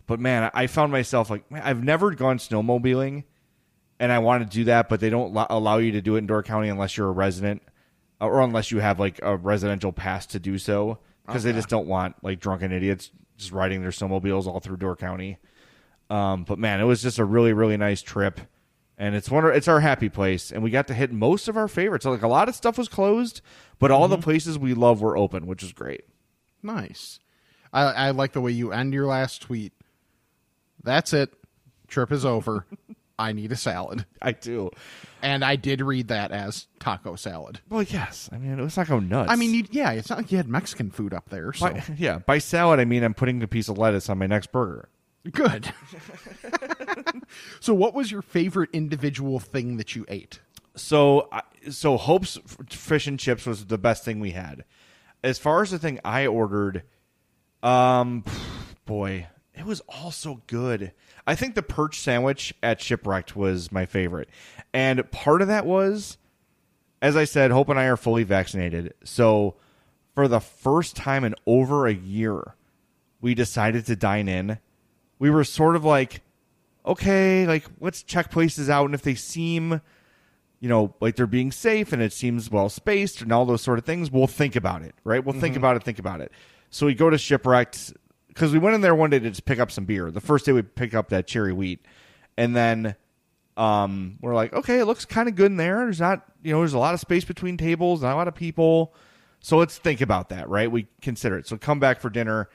But 0.08 0.20
man 0.20 0.52
i 0.54 0.68
found 0.68 0.92
myself 0.92 1.30
like 1.30 1.50
man, 1.50 1.62
i've 1.64 1.84
never 1.84 2.12
gone 2.12 2.38
snowmobiling 2.38 3.24
and 4.00 4.12
i 4.12 4.20
want 4.20 4.44
to 4.44 4.58
do 4.58 4.66
that 4.66 4.90
but 4.90 5.00
they 5.00 5.10
don't 5.10 5.32
lo- 5.34 5.46
allow 5.50 5.78
you 5.78 5.94
to 5.94 6.02
do 6.02 6.16
it 6.16 6.20
in 6.20 6.26
door 6.28 6.44
county 6.44 6.68
unless 6.68 6.98
you're 6.98 7.08
a 7.08 7.12
resident 7.12 7.62
uh, 8.20 8.28
or 8.28 8.42
unless 8.42 8.72
you 8.72 8.80
have 8.80 9.00
like 9.00 9.20
a 9.24 9.38
residential 9.38 9.92
pass 9.94 10.26
to 10.28 10.40
do 10.40 10.58
so. 10.58 11.00
Because 11.26 11.44
they 11.44 11.54
just 11.54 11.70
don't 11.70 11.88
want 11.88 12.22
like 12.24 12.42
drunken 12.42 12.74
idiots 12.74 13.10
just 13.38 13.54
riding 13.54 13.82
their 13.82 13.92
snowmobiles 13.92 14.48
all 14.48 14.60
through 14.60 14.76
door 14.78 14.98
county 14.98 15.38
um, 16.12 16.44
but 16.44 16.60
man, 16.60 16.82
it 16.82 16.84
was 16.84 17.02
just 17.02 17.20
a 17.20 17.26
really, 17.26 17.54
really 17.54 17.78
nice 17.78 18.02
trip, 18.02 18.42
and 18.98 19.16
it's 19.16 19.32
one. 19.32 19.46
It's 19.46 19.70
our 19.70 19.80
happy 19.80 20.10
place, 20.10 20.52
and 20.52 20.62
we 20.62 20.70
got 20.70 20.88
to 20.88 20.94
hit 20.94 21.12
most 21.12 21.48
of 21.48 21.56
our 21.56 21.70
favorites. 21.70 22.06
Like 22.06 22.22
a 22.22 22.28
lot 22.28 22.50
of 22.50 22.56
stuff 22.56 22.78
was 22.78 22.90
closed, 22.90 23.42
but 23.80 23.92
all 23.92 24.08
the 24.10 24.18
places 24.18 24.60
we 24.60 24.74
love 24.74 25.02
were 25.02 25.16
open, 25.16 25.48
which 25.48 25.64
is 25.64 25.72
great. 25.72 26.04
Nice. 26.62 27.20
I, 27.72 27.84
I 27.84 28.12
like 28.12 28.34
the 28.34 28.42
way 28.42 28.52
you 28.52 28.74
end 28.74 28.94
your 28.94 29.08
last 29.08 29.42
tweet. 29.42 29.72
That's 30.84 31.14
it. 31.14 31.34
Trip 31.88 32.12
is 32.12 32.26
over. 32.26 32.66
I 33.20 33.32
need 33.34 33.52
a 33.52 33.56
salad. 33.56 34.06
I 34.22 34.32
do. 34.32 34.72
And 35.22 35.46
I 35.46 35.56
did 35.56 35.80
read 35.80 36.08
that 36.08 36.32
as 36.32 36.68
taco 36.80 37.16
salad. 37.16 37.62
Well, 37.70 37.84
yes. 37.84 38.30
I 38.34 38.38
mean, 38.38 38.60
let's 38.60 38.76
not 38.76 38.88
go 38.88 39.00
nuts. 39.00 39.32
I 39.32 39.36
mean, 39.36 39.68
yeah, 39.72 39.92
it's 39.92 40.10
not 40.10 40.18
like 40.18 40.32
you 40.32 40.38
had 40.38 40.48
Mexican 40.50 40.90
food 40.90 41.14
up 41.14 41.30
there. 41.30 41.54
So 41.54 41.70
by, 41.70 41.84
yeah, 41.98 42.20
by 42.20 42.40
salad 42.40 42.80
I 42.80 42.86
mean 42.86 43.04
I'm 43.04 43.14
putting 43.14 43.42
a 43.44 43.48
piece 43.48 43.70
of 43.70 43.78
lettuce 43.78 44.10
on 44.10 44.18
my 44.18 44.28
next 44.28 44.52
burger. 44.52 44.90
Good. 45.30 45.74
so, 47.60 47.74
what 47.74 47.94
was 47.94 48.12
your 48.12 48.22
favorite 48.22 48.70
individual 48.74 49.40
thing 49.40 49.78
that 49.78 49.96
you 49.96 50.06
ate? 50.08 50.40
So, 50.76 51.30
so 51.70 51.98
Hope's 51.98 52.40
fish 52.70 53.08
and 53.08 53.20
chips 53.20 53.46
was 53.46 53.66
the 53.66 53.78
best 53.78 54.04
thing 54.06 54.20
we 54.20 54.32
had. 54.32 54.64
As 55.24 55.38
far 55.38 55.62
as 55.62 55.72
the 55.72 55.80
thing 55.80 56.00
I 56.04 56.26
ordered, 56.26 56.84
um, 57.62 58.24
boy, 58.86 59.28
it 59.54 59.66
was 59.66 59.82
all 59.88 60.12
so 60.12 60.42
good. 60.48 60.94
I 61.28 61.36
think 61.36 61.56
the 61.56 61.62
perch 61.62 62.00
sandwich 62.00 62.54
at 62.64 62.82
Shipwrecked 62.82 63.36
was 63.36 63.72
my 63.72 63.86
favorite, 63.86 64.30
and 64.74 65.10
part 65.12 65.42
of 65.42 65.50
that 65.50 65.66
was, 65.66 66.18
as 67.02 67.16
I 67.16 67.26
said, 67.26 67.52
Hope 67.52 67.70
and 67.70 67.80
I 67.80 67.86
are 67.86 67.98
fully 67.98 68.24
vaccinated. 68.24 68.94
So, 69.04 69.56
for 70.16 70.28
the 70.28 70.40
first 70.40 70.96
time 70.96 71.24
in 71.24 71.36
over 71.46 71.86
a 71.86 71.94
year, 71.94 72.56
we 73.22 73.36
decided 73.36 73.86
to 73.86 73.96
dine 73.96 74.28
in. 74.28 74.60
We 75.22 75.30
were 75.30 75.44
sort 75.44 75.76
of 75.78 75.86
like, 75.86 76.22
okay, 76.86 77.46
like 77.48 77.64
let's 77.80 78.04
check 78.04 78.32
places 78.32 78.70
out, 78.70 78.86
and 78.86 78.94
if 78.94 79.04
they 79.04 79.16
seem 79.16 79.82
you 80.62 80.70
know, 80.70 80.94
like 81.02 81.16
they're 81.16 81.28
being 81.28 81.52
safe 81.52 81.92
and 81.92 82.04
it 82.04 82.14
seems 82.14 82.52
well 82.52 82.70
spaced 82.70 83.22
and 83.22 83.34
all 83.34 83.46
those 83.46 83.64
sort 83.64 83.80
of 83.80 83.84
things, 83.84 84.12
we'll 84.12 84.28
think 84.28 84.56
about 84.56 84.84
it, 84.84 84.94
right? 85.04 85.26
We'll 85.26 85.40
think 85.40 85.56
about 85.56 85.76
it, 85.76 85.84
think 85.84 85.98
about 85.98 86.22
it. 86.22 86.32
So 86.70 86.86
we 86.86 86.94
go 86.94 87.10
to 87.10 87.18
Shipwrecked 87.18 87.94
because 88.28 88.54
we 88.54 88.60
went 88.60 88.76
in 88.76 88.82
there 88.82 88.94
one 88.94 89.10
day 89.10 89.18
to 89.18 89.28
just 89.28 89.46
pick 89.46 89.60
up 89.60 89.72
some 89.72 89.86
beer. 89.86 90.12
The 90.12 90.22
first 90.22 90.46
day 90.46 90.52
we 90.52 90.62
pick 90.62 90.94
up 90.94 91.10
that 91.10 91.26
cherry 91.26 91.52
wheat. 91.52 91.84
And 92.38 92.56
then 92.56 92.96
um, 93.58 94.20
we're 94.22 94.36
like, 94.36 94.54
okay, 94.54 94.78
it 94.78 94.86
looks 94.86 95.04
kind 95.04 95.28
of 95.28 95.34
good 95.34 95.48
in 95.48 95.58
there. 95.58 95.80
There's 95.80 96.00
not, 96.00 96.26
you 96.44 96.54
know, 96.54 96.60
there's 96.60 96.74
a 96.74 96.80
lot 96.80 96.94
of 96.94 97.00
space 97.00 97.26
between 97.26 97.58
tables, 97.58 98.04
not 98.04 98.14
a 98.14 98.16
lot 98.16 98.28
of 98.28 98.36
people. 98.36 98.94
So 99.40 99.58
let's 99.58 99.80
think 99.80 100.00
about 100.00 100.30
that, 100.30 100.48
right? 100.48 100.72
We 100.72 100.88
consider 101.02 101.40
it. 101.40 101.48
So 101.48 101.58
come 101.58 101.80
back 101.80 102.00
for 102.00 102.12
dinner 102.12 102.50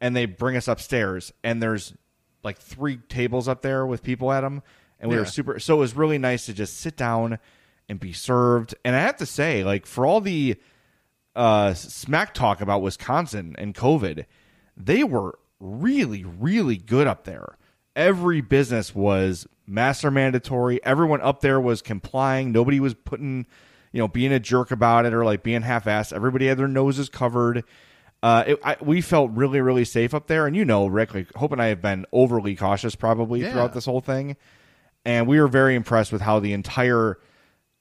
and 0.00 0.14
they 0.14 0.26
bring 0.26 0.56
us 0.56 0.68
upstairs 0.68 1.32
and 1.42 1.62
there's 1.62 1.94
like 2.42 2.58
three 2.58 2.96
tables 3.08 3.48
up 3.48 3.62
there 3.62 3.86
with 3.86 4.02
people 4.02 4.30
at 4.32 4.42
them 4.42 4.62
and 5.00 5.08
we 5.10 5.16
Yeah. 5.16 5.22
were 5.22 5.26
super 5.26 5.58
so 5.58 5.76
it 5.76 5.80
was 5.80 5.94
really 5.96 6.18
nice 6.18 6.46
to 6.46 6.54
just 6.54 6.78
sit 6.78 6.96
down 6.96 7.38
and 7.88 7.98
be 8.00 8.12
served. 8.12 8.74
And 8.84 8.94
i 8.96 9.00
have 9.00 9.16
to 9.18 9.26
say 9.26 9.64
like 9.64 9.86
for 9.86 10.06
all 10.06 10.20
the 10.20 10.56
uh 11.34 11.74
smack 11.74 12.32
talk 12.34 12.60
about 12.60 12.82
wisconsin 12.82 13.54
and 13.58 13.74
covid 13.74 14.24
they 14.76 15.04
were 15.04 15.38
really 15.60 16.24
really 16.24 16.76
good 16.76 17.06
up 17.06 17.24
there. 17.24 17.56
Every 17.94 18.42
business 18.42 18.94
was 18.94 19.46
master 19.66 20.10
mandatory. 20.10 20.84
Everyone 20.84 21.22
up 21.22 21.40
there 21.40 21.58
was 21.58 21.80
complying. 21.80 22.52
Nobody 22.52 22.78
was 22.78 22.92
putting 22.92 23.46
you 23.92 23.98
know 24.00 24.06
being 24.08 24.32
a 24.32 24.38
jerk 24.38 24.70
about 24.70 25.06
it 25.06 25.14
or 25.14 25.24
like 25.24 25.42
being 25.42 25.62
half-assed. 25.62 26.12
Everybody 26.12 26.46
had 26.48 26.58
their 26.58 26.68
noses 26.68 27.08
covered 27.08 27.64
uh, 28.26 28.44
it, 28.48 28.60
I, 28.64 28.76
we 28.80 29.00
felt 29.02 29.30
really, 29.34 29.60
really 29.60 29.84
safe 29.84 30.12
up 30.12 30.26
there, 30.26 30.48
and 30.48 30.56
you 30.56 30.64
know, 30.64 30.88
Rick, 30.88 31.14
like 31.14 31.32
Hope 31.34 31.52
and 31.52 31.62
I 31.62 31.66
have 31.66 31.80
been 31.80 32.06
overly 32.12 32.56
cautious 32.56 32.96
probably 32.96 33.42
Yeah. 33.42 33.52
throughout 33.52 33.72
this 33.72 33.84
whole 33.84 34.00
thing, 34.00 34.36
and 35.04 35.28
we 35.28 35.38
were 35.40 35.46
very 35.46 35.76
impressed 35.76 36.10
with 36.12 36.22
how 36.22 36.40
the 36.40 36.52
entire 36.52 37.20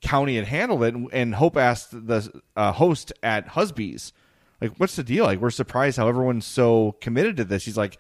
county 0.01 0.35
had 0.35 0.45
handled 0.45 0.83
it. 0.83 0.93
And, 0.93 1.09
and 1.11 1.33
Hope 1.35 1.57
asked 1.57 1.89
the 1.91 2.29
uh, 2.55 2.71
host 2.73 3.11
at 3.23 3.47
Husby's, 3.47 4.13
like, 4.61 4.73
"What's 4.77 4.95
the 4.95 5.03
deal?" 5.03 5.25
Like, 5.25 5.39
we're 5.39 5.49
surprised 5.49 5.97
how 5.97 6.07
everyone's 6.07 6.45
so 6.45 6.95
committed 7.01 7.37
to 7.37 7.43
this. 7.43 7.65
He's 7.65 7.77
like, 7.77 7.97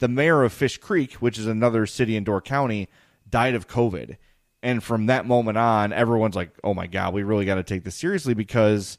"The 0.00 0.08
mayor 0.08 0.42
of 0.42 0.52
Fish 0.52 0.78
Creek, 0.78 1.12
which 1.14 1.38
is 1.38 1.46
another 1.46 1.86
city 1.86 2.16
in 2.16 2.24
Door 2.24 2.40
County, 2.42 2.88
died 3.28 3.54
of 3.54 3.68
COVID." 3.68 4.16
And 4.64 4.82
from 4.82 5.06
that 5.06 5.26
moment 5.26 5.58
on, 5.58 5.92
everyone's 5.92 6.34
like, 6.34 6.50
"Oh 6.64 6.74
my 6.74 6.88
god, 6.88 7.14
we 7.14 7.22
really 7.22 7.44
got 7.44 7.54
to 7.56 7.62
take 7.62 7.84
this 7.84 7.94
seriously 7.94 8.34
because 8.34 8.98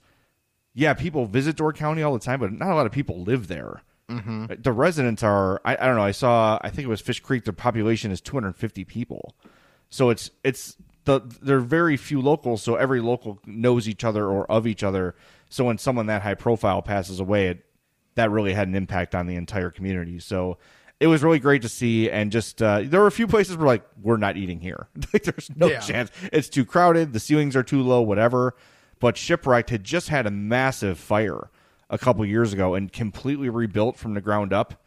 yeah, 0.75 0.93
people 0.93 1.25
visit 1.25 1.55
Door 1.55 1.73
County 1.73 2.03
all 2.03 2.13
the 2.13 2.19
time, 2.19 2.39
but 2.39 2.51
not 2.51 2.69
a 2.69 2.75
lot 2.75 2.85
of 2.85 2.91
people 2.91 3.23
live 3.23 3.47
there. 3.47 3.81
Mm-hmm. 4.09 4.61
The 4.61 4.71
residents 4.71 5.23
are, 5.23 5.59
I, 5.65 5.75
I 5.75 5.87
don't 5.87 5.95
know. 5.95 6.03
I 6.03 6.11
saw, 6.11 6.59
I 6.61 6.69
think 6.69 6.85
it 6.85 6.89
was 6.89 7.01
Fish 7.01 7.21
Creek. 7.21 7.43
The 7.45 7.53
population 7.53 8.11
is 8.11 8.21
250 8.21 8.83
people, 8.85 9.33
so 9.89 10.09
it's 10.11 10.29
it's 10.43 10.75
the 11.05 11.21
there 11.41 11.57
are 11.57 11.61
very 11.61 11.97
few 11.97 12.21
locals. 12.21 12.61
So 12.61 12.75
every 12.75 13.01
local 13.01 13.39
knows 13.47 13.87
each 13.89 14.03
other 14.03 14.27
or 14.27 14.49
of 14.51 14.67
each 14.67 14.83
other. 14.83 15.15
So 15.49 15.65
when 15.65 15.77
someone 15.79 16.05
that 16.07 16.21
high 16.21 16.35
profile 16.35 16.81
passes 16.83 17.19
away, 17.19 17.47
it 17.47 17.65
that 18.15 18.29
really 18.29 18.53
had 18.53 18.67
an 18.67 18.75
impact 18.75 19.15
on 19.15 19.25
the 19.27 19.35
entire 19.37 19.71
community. 19.71 20.19
So 20.19 20.57
it 20.99 21.07
was 21.07 21.23
really 21.23 21.39
great 21.39 21.61
to 21.63 21.69
see. 21.69 22.09
And 22.09 22.31
just 22.31 22.61
uh, 22.61 22.81
there 22.85 22.99
were 23.01 23.07
a 23.07 23.11
few 23.11 23.27
places 23.27 23.57
where 23.57 23.67
like 23.67 23.83
we're 24.01 24.17
not 24.17 24.37
eating 24.37 24.59
here. 24.59 24.87
like 25.13 25.23
there's 25.23 25.49
no 25.55 25.67
Yeah. 25.67 25.79
chance. 25.79 26.11
It's 26.31 26.47
too 26.49 26.63
crowded. 26.65 27.11
The 27.13 27.19
ceilings 27.19 27.55
are 27.55 27.63
too 27.63 27.81
low. 27.81 28.01
Whatever. 28.01 28.55
But 29.05 29.17
Shipwrecked 29.17 29.69
had 29.69 29.83
just 29.83 30.09
had 30.09 30.25
a 30.25 30.31
massive 30.31 30.97
fire 30.97 31.51
a 31.91 31.97
couple 31.99 32.25
years 32.25 32.53
ago 32.53 32.73
and 32.73 32.91
completely 32.91 33.49
rebuilt 33.49 33.97
from 33.97 34.15
the 34.15 34.19
ground 34.19 34.51
up. 34.51 34.83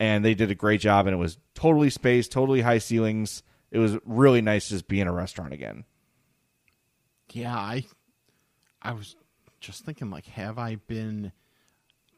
And 0.00 0.24
they 0.24 0.34
did 0.34 0.50
a 0.50 0.56
great 0.56 0.80
job. 0.80 1.06
And 1.06 1.14
it 1.14 1.18
was 1.18 1.38
totally 1.54 1.88
spaced, 1.88 2.32
totally 2.32 2.62
high 2.62 2.78
ceilings. 2.78 3.44
It 3.70 3.78
was 3.78 3.98
really 4.04 4.40
nice 4.40 4.68
just 4.68 4.88
being 4.88 5.06
a 5.06 5.12
restaurant 5.12 5.52
again. 5.52 5.84
Yeah, 7.30 7.54
I 7.54 7.84
I 8.82 8.94
was 8.94 9.14
just 9.60 9.84
thinking 9.84 10.10
like 10.10 10.26
have 10.26 10.58
I 10.58 10.74
been 10.74 11.30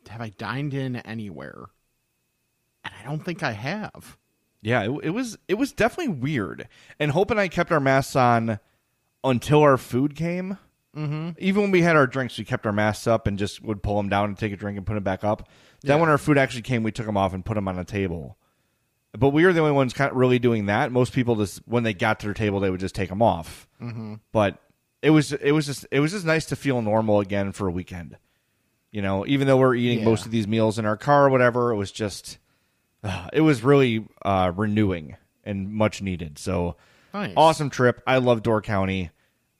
have 0.08 0.22
I 0.22 0.30
dined 0.30 0.72
in 0.72 0.96
anywhere? 0.96 1.66
And 2.86 2.94
I 2.98 3.04
don't 3.04 3.22
think 3.22 3.42
I 3.42 3.52
have. 3.52 4.16
Yeah, 4.62 4.84
it, 4.84 5.00
it 5.02 5.10
was 5.10 5.36
it 5.46 5.58
was 5.58 5.72
definitely 5.74 6.14
weird. 6.14 6.68
And 6.98 7.10
Hope 7.10 7.30
and 7.30 7.38
I 7.38 7.48
kept 7.48 7.70
our 7.70 7.80
masks 7.80 8.16
on 8.16 8.60
until 9.22 9.60
our 9.60 9.76
food 9.76 10.16
came. 10.16 10.56
Mm-hmm. 10.96 11.30
Even 11.38 11.62
when 11.62 11.70
we 11.70 11.82
had 11.82 11.96
our 11.96 12.06
drinks, 12.06 12.38
we 12.38 12.44
kept 12.44 12.66
our 12.66 12.72
masks 12.72 13.06
up 13.06 13.26
and 13.26 13.38
just 13.38 13.62
would 13.62 13.82
pull 13.82 13.96
them 13.96 14.08
down 14.08 14.26
and 14.28 14.38
take 14.38 14.52
a 14.52 14.56
drink 14.56 14.76
and 14.78 14.86
put 14.86 14.94
them 14.94 15.02
back 15.02 15.24
up. 15.24 15.48
Then 15.82 15.96
Yeah. 15.96 16.00
when 16.00 16.08
our 16.08 16.18
food 16.18 16.38
actually 16.38 16.62
came, 16.62 16.82
we 16.82 16.92
took 16.92 17.06
them 17.06 17.16
off 17.16 17.32
and 17.34 17.44
put 17.44 17.54
them 17.54 17.66
on 17.68 17.78
a 17.78 17.84
table. 17.84 18.36
But 19.16 19.30
we 19.30 19.44
were 19.44 19.52
the 19.52 19.60
only 19.60 19.72
ones 19.72 19.92
kind 19.92 20.10
of 20.10 20.16
really 20.16 20.38
doing 20.38 20.66
that. 20.66 20.90
Most 20.92 21.12
people 21.12 21.36
just 21.36 21.58
when 21.66 21.82
they 21.84 21.94
got 21.94 22.20
to 22.20 22.26
their 22.26 22.34
table, 22.34 22.60
they 22.60 22.70
would 22.70 22.80
just 22.80 22.94
take 22.94 23.08
them 23.08 23.22
off. 23.22 23.68
Mm-hmm. 23.80 24.14
But 24.32 24.58
it 25.02 25.10
was 25.10 25.32
it 25.32 25.52
was 25.52 25.66
just 25.66 25.86
it 25.90 26.00
was 26.00 26.12
just 26.12 26.24
nice 26.24 26.46
to 26.46 26.56
feel 26.56 26.80
normal 26.82 27.20
again 27.20 27.52
for 27.52 27.68
a 27.68 27.70
weekend. 27.70 28.16
You 28.90 29.02
know, 29.02 29.24
even 29.26 29.46
though 29.46 29.56
we're 29.56 29.74
eating 29.74 30.00
Yeah. 30.00 30.04
most 30.04 30.24
of 30.26 30.30
these 30.32 30.46
meals 30.48 30.78
in 30.78 30.86
our 30.86 30.96
car 30.96 31.26
or 31.26 31.30
whatever, 31.30 31.70
it 31.72 31.76
was 31.76 31.92
just 31.92 32.38
uh, 33.04 33.28
it 33.32 33.40
was 33.42 33.62
really 33.62 34.06
uh, 34.24 34.50
renewing 34.54 35.16
and 35.44 35.72
much 35.72 36.00
needed. 36.02 36.38
So 36.38 36.76
Nice. 37.12 37.34
awesome 37.36 37.70
trip. 37.70 38.02
I 38.06 38.18
love 38.18 38.42
Door 38.42 38.62
County. 38.62 39.10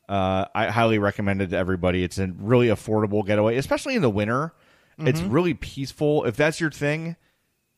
Uh, 0.09 0.47
I 0.55 0.67
highly 0.67 0.99
recommend 0.99 1.41
it 1.43 1.51
to 1.51 1.57
everybody. 1.57 2.05
It's 2.05 2.19
a 2.19 2.27
really 2.27 2.69
affordable 2.69 3.25
getaway, 3.27 3.57
especially 3.57 3.95
in 3.95 4.03
the 4.03 4.11
winter. 4.11 4.53
It's 4.99 5.21
really 5.21 5.55
peaceful. 5.55 6.25
If 6.25 6.37
that's 6.37 6.61
your 6.61 6.71
thing, 6.71 7.17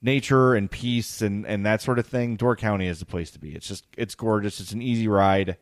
nature 0.02 0.54
and 0.54 0.70
peace 0.70 1.22
and, 1.22 1.46
and 1.46 1.64
that 1.64 1.80
sort 1.80 1.98
of 1.98 2.06
thing, 2.06 2.36
Door 2.36 2.56
County 2.56 2.86
is 2.86 2.98
the 2.98 3.06
place 3.06 3.30
to 3.30 3.38
be. 3.38 3.54
It's 3.54 3.66
just 3.66 3.86
it's 3.96 4.14
gorgeous. 4.14 4.60
It's 4.60 4.72
an 4.72 4.82
easy 4.82 5.08
ride. 5.08 5.56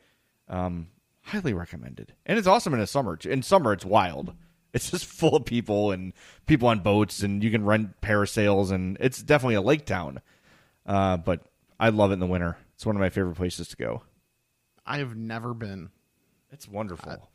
Um, 0.48 0.88
highly 1.22 1.54
recommended. 1.54 2.12
And 2.26 2.38
it's 2.38 2.48
awesome 2.48 2.74
in 2.74 2.80
the 2.80 2.86
summer. 2.86 3.18
In 3.24 3.42
summer, 3.42 3.72
it's 3.72 3.84
wild. 3.84 4.34
It's 4.72 4.90
just 4.90 5.04
full 5.20 5.36
of 5.36 5.44
people 5.44 5.92
and 5.92 6.12
people 6.46 6.68
on 6.68 6.80
boats, 6.80 7.22
and 7.22 7.42
you 7.42 7.50
can 7.50 7.64
rent 7.64 8.00
parasails, 8.00 8.72
and 8.72 8.96
it's 9.00 9.22
definitely 9.22 9.54
a 9.54 9.62
lake 9.62 9.86
town. 9.86 10.20
Uh, 10.84 11.16
but 11.16 11.40
I 11.78 11.90
love 11.90 12.10
it 12.10 12.14
in 12.14 12.20
the 12.20 12.26
winter. 12.26 12.56
It's 12.74 12.84
one 12.84 12.96
of 12.96 13.00
my 13.00 13.10
favorite 13.10 13.36
places 13.36 13.68
to 13.68 13.76
go. 13.76 14.02
I 14.84 14.98
have 14.98 15.16
never 15.16 15.54
been. 15.54 15.90
It's 16.54 16.68
wonderful. 16.68 17.28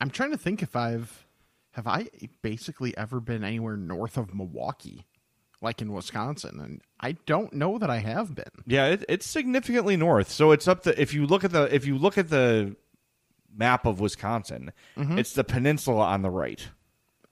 I'm 0.00 0.10
trying 0.10 0.30
to 0.30 0.38
think 0.38 0.62
if 0.62 0.76
I've 0.76 1.26
have 1.72 1.88
I 1.88 2.06
basically 2.40 2.96
ever 2.96 3.18
been 3.18 3.42
anywhere 3.42 3.76
north 3.76 4.16
of 4.16 4.32
Milwaukee, 4.32 5.06
like 5.60 5.82
in 5.82 5.92
Wisconsin, 5.92 6.60
and 6.60 6.80
I 7.00 7.12
don't 7.26 7.52
know 7.52 7.78
that 7.78 7.90
I 7.90 7.98
have 7.98 8.34
been. 8.34 8.44
Yeah, 8.64 8.86
it, 8.86 9.04
it's 9.08 9.26
significantly 9.26 9.96
north. 9.96 10.30
So 10.30 10.52
it's 10.52 10.68
up 10.68 10.84
the 10.84 11.00
if 11.00 11.12
you 11.12 11.26
look 11.26 11.42
at 11.42 11.50
the 11.50 11.74
if 11.74 11.84
you 11.84 11.98
look 11.98 12.16
at 12.16 12.30
the 12.30 12.76
map 13.52 13.86
of 13.86 13.98
Wisconsin, 13.98 14.72
mm-hmm. 14.96 15.18
it's 15.18 15.32
the 15.32 15.42
peninsula 15.42 16.04
on 16.04 16.22
the 16.22 16.30
right. 16.30 16.68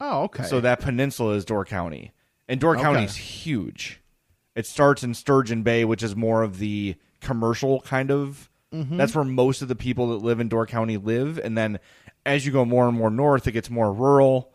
Oh, 0.01 0.25
okay. 0.25 0.43
So 0.43 0.61
that 0.61 0.81
peninsula 0.81 1.35
is 1.35 1.45
Door 1.45 1.67
County, 1.67 2.11
and 2.49 2.61
Door 2.61 2.75
Okay. 2.75 2.83
County 2.83 3.05
is 3.05 3.15
huge. 3.15 4.01
It 4.57 4.67
starts 4.67 5.05
in 5.05 5.15
Sturgeon 5.15 5.63
Bay, 5.63 5.85
which 5.85 6.03
is 6.03 6.17
more 6.17 6.43
of 6.43 6.59
the 6.59 6.97
commercial 7.21 7.81
kind 7.83 8.11
of. 8.11 8.51
Mm-hmm. 8.73 8.97
That's 8.97 9.15
where 9.15 9.25
most 9.25 9.63
of 9.63 9.69
the 9.69 9.77
people 9.77 10.09
that 10.09 10.25
live 10.25 10.41
in 10.41 10.49
Door 10.49 10.67
County 10.67 10.97
live, 10.97 11.39
and 11.39 11.57
then 11.57 11.79
as 12.25 12.47
you 12.47 12.53
go 12.53 12.65
more 12.65 12.89
and 12.89 12.97
more 12.97 13.11
north, 13.11 13.47
it 13.47 13.53
gets 13.53 13.69
more 13.71 13.93
rural. 13.93 14.53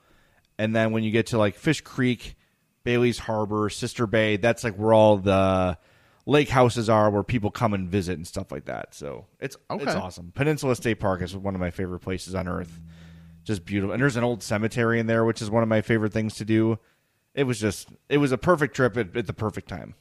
And 0.57 0.75
then 0.75 0.91
when 0.91 1.03
you 1.03 1.12
get 1.12 1.27
to 1.27 1.38
like 1.38 1.55
Fish 1.55 1.81
Creek, 1.81 2.36
Bailey's 2.83 3.19
Harbor, 3.19 3.69
Sister 3.69 4.07
Bay, 4.07 4.38
that's 4.38 4.63
like 4.63 4.75
where 4.75 4.93
all 4.93 5.17
the 5.17 5.77
lake 6.25 6.50
houses 6.50 6.89
are, 6.89 7.09
where 7.09 7.24
people 7.24 7.51
come 7.51 7.74
and 7.74 7.89
visit 7.89 8.17
and 8.17 8.25
stuff 8.25 8.51
like 8.51 8.65
that. 8.65 8.95
So 8.95 9.27
it's 9.39 9.55
it's 9.69 9.95
awesome. 9.95 10.31
Peninsula 10.33 10.75
State 10.75 11.00
Park 11.00 11.21
is 11.21 11.36
one 11.36 11.53
of 11.53 11.62
my 11.62 11.69
favorite 11.69 12.00
places 12.00 12.33
on 12.33 12.47
earth. 12.47 12.79
Just 13.43 13.65
beautiful, 13.65 13.93
and 13.93 14.01
there's 14.01 14.17
an 14.17 14.24
old 14.24 14.43
cemetery 14.43 15.00
in 15.00 15.07
there, 15.07 15.24
which 15.24 15.41
is 15.41 15.50
one 15.50 15.63
of 15.63 15.69
my 15.69 15.81
favorite 15.81 16.12
things 16.12 16.36
to 16.36 16.45
do. 16.45 16.79
It 17.33 17.43
was 17.43 17.59
just 17.59 17.89
it 18.09 18.17
was 18.17 18.31
a 18.31 18.38
perfect 18.38 18.75
trip 18.75 18.97
at, 18.97 19.15
at 19.15 19.27
the 19.27 19.33
perfect 19.33 19.69
time. 19.69 19.93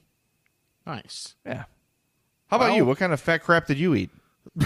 nice. 0.87 1.35
Yeah. 1.45 1.65
How 2.49 2.57
about 2.57 2.69
Well- 2.69 2.77
you? 2.77 2.85
What 2.85 2.99
kind 2.99 3.13
of 3.13 3.21
fat 3.21 3.39
crap 3.43 3.67
did 3.67 3.79
you 3.79 3.95
eat? 3.95 4.11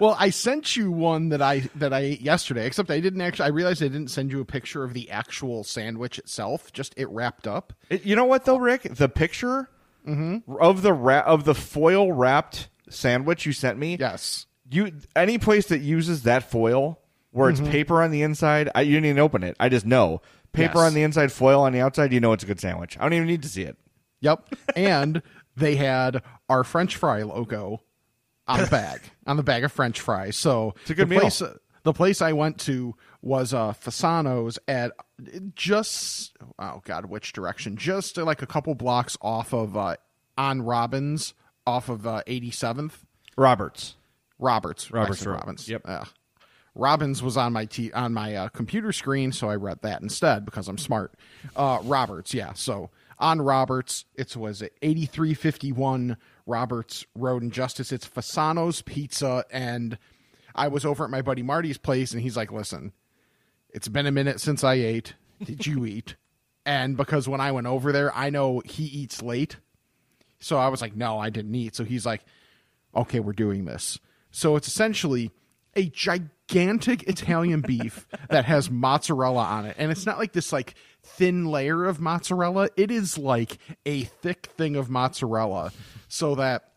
Well, 0.00 0.16
I 0.18 0.30
sent 0.30 0.76
you 0.76 0.90
one 0.92 1.30
that 1.30 1.42
I 1.42 1.60
that 1.76 1.92
I 1.92 2.00
ate 2.00 2.20
yesterday. 2.20 2.66
Except 2.66 2.90
I 2.90 3.00
didn't 3.00 3.20
actually. 3.20 3.46
I 3.46 3.48
realized 3.48 3.82
I 3.82 3.88
didn't 3.88 4.08
send 4.12 4.30
you 4.30 4.40
a 4.40 4.44
picture 4.44 4.84
of 4.84 4.94
the 4.94 5.10
actual 5.10 5.64
sandwich 5.64 6.18
itself. 6.18 6.72
Just 6.72 6.94
it 6.96 7.08
wrapped 7.08 7.46
up. 7.46 7.72
It- 7.90 8.04
you 8.04 8.14
know 8.14 8.24
what 8.24 8.44
though, 8.44 8.58
Rick? 8.58 8.82
The 8.82 9.08
picture 9.08 9.68
mm-hmm. 10.06 10.52
of 10.60 10.82
the 10.82 10.92
ra- 10.92 11.24
of 11.26 11.44
the 11.44 11.54
foil 11.54 12.12
wrapped 12.12 12.68
sandwich 12.88 13.46
you 13.46 13.52
sent 13.52 13.78
me. 13.78 13.96
Yes. 13.98 14.46
You 14.70 14.92
any 15.16 15.38
place 15.38 15.66
that 15.66 15.80
uses 15.80 16.22
that 16.22 16.50
foil 16.50 17.00
where 17.32 17.50
it's 17.50 17.60
mm-hmm. 17.60 17.70
paper 17.70 18.02
on 18.02 18.10
the 18.10 18.22
inside, 18.22 18.70
I, 18.74 18.82
you 18.82 18.94
didn't 18.94 19.06
even 19.06 19.18
open 19.18 19.42
it. 19.42 19.56
I 19.58 19.68
just 19.68 19.86
know 19.86 20.22
paper 20.52 20.78
Yes. 20.78 20.86
on 20.86 20.94
the 20.94 21.02
inside, 21.02 21.32
foil 21.32 21.62
on 21.62 21.72
the 21.72 21.80
outside. 21.80 22.12
You 22.12 22.20
know 22.20 22.32
it's 22.32 22.44
a 22.44 22.46
good 22.46 22.60
sandwich. 22.60 22.96
I 22.98 23.02
don't 23.02 23.14
even 23.14 23.26
need 23.26 23.42
to 23.42 23.48
see 23.48 23.62
it. 23.62 23.76
Yep. 24.20 24.54
and 24.76 25.22
they 25.56 25.76
had 25.76 26.22
our 26.48 26.64
French 26.64 26.96
fry 26.96 27.22
logo 27.22 27.80
on 28.48 28.60
the 28.60 28.66
bag, 28.66 29.00
on 29.26 29.36
the 29.36 29.42
bag 29.42 29.64
of 29.64 29.72
French 29.72 30.00
fries. 30.00 30.36
So 30.36 30.74
It's 30.82 30.90
a 30.90 30.94
good 30.94 31.08
the 31.08 31.10
meal. 31.10 31.20
place, 31.20 31.42
the 31.84 31.92
place 31.92 32.22
I 32.22 32.32
went 32.32 32.58
to 32.60 32.94
was 33.22 33.54
uh, 33.54 33.72
Fasano's 33.72 34.58
at 34.66 34.92
just 35.54 36.36
oh 36.58 36.80
god, 36.84 37.06
which 37.06 37.32
direction? 37.32 37.76
Just 37.76 38.18
uh, 38.18 38.24
like 38.24 38.42
a 38.42 38.46
couple 38.46 38.74
blocks 38.74 39.16
off 39.22 39.52
of 39.52 39.76
uh, 39.76 39.96
on 40.36 40.62
Robbins, 40.62 41.34
off 41.66 41.88
of 41.88 42.06
uh, 42.06 42.22
87th. 42.26 42.92
Roberts. 43.36 43.96
Roberts. 44.38 44.90
Roberts. 44.90 45.24
Robbins. 45.24 45.68
Yep. 45.68 45.82
Uh, 45.84 46.04
Robbins 46.74 47.22
was 47.22 47.36
on 47.36 47.52
my 47.52 47.66
t- 47.66 47.92
on 47.92 48.12
my 48.14 48.34
uh, 48.34 48.48
computer 48.48 48.92
screen, 48.92 49.30
so 49.30 49.48
I 49.50 49.56
read 49.56 49.80
that 49.82 50.00
instead 50.02 50.44
because 50.44 50.68
I'm 50.68 50.78
smart. 50.78 51.12
Uh, 51.54 51.78
Roberts, 51.82 52.32
yeah. 52.32 52.54
So 52.54 52.90
on 53.22 53.40
Roberts, 53.40 54.04
it 54.14 54.36
was 54.36 54.60
at 54.60 54.72
8351 54.82 56.16
Roberts 56.44 57.06
Road 57.14 57.42
in 57.42 57.50
Justice. 57.50 57.92
It's 57.92 58.06
Fasano's 58.06 58.82
Pizza, 58.82 59.44
and 59.50 59.96
I 60.54 60.68
was 60.68 60.84
over 60.84 61.04
at 61.04 61.10
my 61.10 61.22
buddy 61.22 61.42
Marty's 61.42 61.78
place, 61.78 62.12
and 62.12 62.20
he's 62.20 62.36
like, 62.36 62.52
"Listen, 62.52 62.92
it's 63.70 63.88
been 63.88 64.06
a 64.06 64.12
minute 64.12 64.40
since 64.40 64.64
I 64.64 64.74
ate. 64.74 65.14
Did 65.42 65.66
you 65.66 65.86
eat?" 65.86 66.16
And 66.64 66.96
because 66.96 67.28
when 67.28 67.40
I 67.40 67.50
went 67.50 67.66
over 67.66 67.90
there, 67.90 68.16
I 68.16 68.30
know 68.30 68.62
he 68.64 68.84
eats 68.84 69.20
late. 69.20 69.56
So 70.38 70.58
I 70.58 70.68
was 70.68 70.80
like, 70.80 70.94
no, 70.94 71.18
I 71.18 71.28
didn't 71.28 71.54
eat. 71.56 71.74
So 71.74 71.82
he's 71.82 72.06
like, 72.06 72.22
okay, 72.94 73.18
we're 73.18 73.32
doing 73.32 73.64
this. 73.64 73.98
So 74.30 74.54
it's 74.54 74.68
essentially 74.68 75.32
a 75.74 75.86
gigantic 75.86 77.02
Italian 77.08 77.62
beef 77.62 78.06
that 78.28 78.44
has 78.44 78.70
mozzarella 78.70 79.42
on 79.42 79.66
it. 79.66 79.76
And 79.78 79.90
it's 79.90 80.06
not 80.06 80.18
like 80.18 80.32
this 80.32 80.52
like 80.52 80.74
thin 81.02 81.46
layer 81.46 81.84
of 81.84 82.00
mozzarella. 82.00 82.68
It 82.76 82.90
is 82.90 83.18
like 83.18 83.58
a 83.84 84.04
thick 84.04 84.46
thing 84.46 84.76
of 84.76 84.88
mozzarella 84.88 85.72
so 86.08 86.34
that 86.36 86.70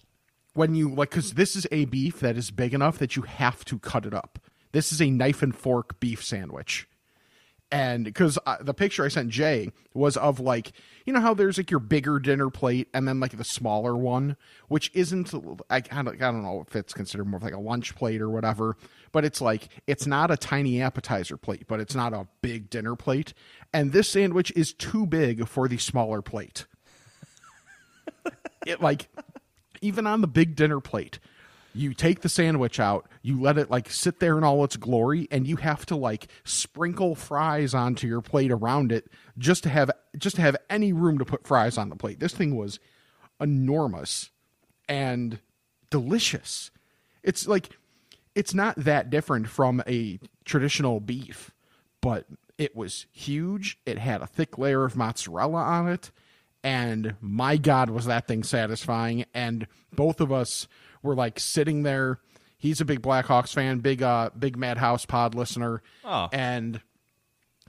when 0.54 0.76
you 0.76 0.90
like 0.90 1.12
cuz 1.12 1.34
this 1.34 1.56
is 1.56 1.68
a 1.72 1.86
beef 1.86 2.20
that 2.20 2.38
is 2.38 2.52
big 2.52 2.74
enough 2.74 2.98
that 2.98 3.16
you 3.16 3.24
have 3.24 3.64
to 3.66 3.80
cut 3.80 4.06
it 4.06 4.14
up. 4.14 4.40
This 4.72 4.92
is 4.92 5.02
a 5.02 5.10
knife 5.10 5.42
and 5.42 5.56
fork 5.56 6.00
beef 6.00 6.24
sandwich 6.24 6.88
and 7.76 8.06
because 8.06 8.40
the 8.62 8.74
picture 8.74 9.04
I 9.04 9.10
sent 9.10 9.30
Jay 9.30 9.70
was 9.94 10.16
of 10.16 10.40
like 10.40 10.72
you 11.06 11.12
know 11.12 11.20
how 11.20 11.34
there's 11.34 11.58
like 11.58 11.70
your 11.70 11.82
bigger 11.82 12.20
dinner 12.20 12.50
plate 12.50 12.88
and 12.94 13.06
then 13.06 13.20
like 13.20 13.38
the 13.38 13.44
smaller 13.44 13.98
one, 13.98 14.38
which 14.70 14.90
isn't 14.94 15.34
I, 15.70 15.84
I, 15.92 16.02
don't, 16.02 16.16
I 16.16 16.32
don't 16.32 16.44
know 16.44 16.64
if 16.66 16.74
it's 16.74 16.94
considered 16.94 17.26
more 17.26 17.42
like 17.42 17.54
a 17.54 17.60
lunch 17.60 17.94
plate 17.94 18.22
or 18.22 18.30
whatever, 18.30 18.78
but 19.12 19.26
it's 19.26 19.42
like 19.42 19.68
it's 19.88 20.08
not 20.08 20.32
a 20.32 20.38
tiny 20.38 20.82
appetizer 20.82 21.36
plate, 21.36 21.66
but 21.68 21.82
it's 21.82 21.94
not 21.96 22.14
a 22.14 22.28
big 22.42 22.70
dinner 22.70 22.96
plate, 22.96 23.34
and 23.74 23.92
this 23.92 24.10
sandwich 24.10 24.54
is 24.56 24.72
too 24.72 25.06
big 25.06 25.46
for 25.46 25.68
the 25.68 25.78
smaller 25.78 26.22
plate. 26.22 26.66
it 28.66 28.82
like 28.82 29.10
even 29.82 30.08
on 30.08 30.22
the 30.22 30.28
big 30.28 30.56
dinner 30.56 30.80
plate 30.80 31.20
you 31.76 31.94
take 31.94 32.22
the 32.22 32.30
sandwich 32.30 32.80
out 32.80 33.08
you 33.22 33.40
let 33.40 33.58
it 33.58 33.70
like 33.70 33.90
sit 33.90 34.20
there 34.20 34.38
in 34.38 34.44
all 34.44 34.64
its 34.64 34.78
glory 34.78 35.28
and 35.30 35.46
you 35.46 35.58
have 35.58 35.86
to 35.86 35.96
like 35.96 36.28
sprinkle 36.44 37.16
fries 37.16 37.74
onto 37.74 38.08
your 38.08 38.22
plate 38.22 38.52
around 38.52 38.92
it 38.92 39.08
just 39.38 39.64
to 39.64 39.70
have 39.70 39.92
just 40.18 40.38
to 40.38 40.42
have 40.42 40.56
any 40.70 40.94
room 40.94 41.18
to 41.18 41.26
put 41.26 41.46
fries 41.46 41.78
on 41.78 41.90
the 41.90 41.96
plate. 41.96 42.20
This 42.20 42.34
thing 42.34 42.56
was 42.56 42.80
enormous 43.42 44.32
and 44.88 45.40
delicious. 45.90 46.72
It's 47.24 47.48
like 47.48 47.70
it's 48.34 48.54
not 48.54 48.76
that 48.78 49.10
different 49.10 49.48
from 49.50 49.84
a 49.88 50.20
traditional 50.46 51.00
beef 51.00 51.52
but 52.02 52.26
it 52.58 52.76
was 52.76 53.08
huge. 53.12 53.80
It 53.86 53.98
had 53.98 54.22
a 54.22 54.28
thick 54.28 54.58
layer 54.58 54.86
of 54.86 54.96
mozzarella 54.96 55.62
on 55.62 55.90
it 55.90 56.12
and 56.64 57.16
my 57.22 57.58
god 57.58 57.90
was 57.90 58.06
that 58.06 58.28
thing 58.28 58.44
satisfying. 58.44 59.26
And 59.34 59.68
both 59.94 60.22
of 60.22 60.32
us 60.32 60.68
were 61.06 61.16
like 61.16 61.40
sitting 61.40 61.84
there 61.84 62.20
he's 62.58 62.82
a 62.82 62.86
big 62.86 63.02
blackhawks 63.02 63.54
fan 63.54 63.80
big 63.80 64.02
uh 64.04 64.30
big 64.38 64.58
madhouse 64.58 65.06
pod 65.06 65.34
listener 65.36 65.82
Oh. 66.04 66.28
and 66.34 66.82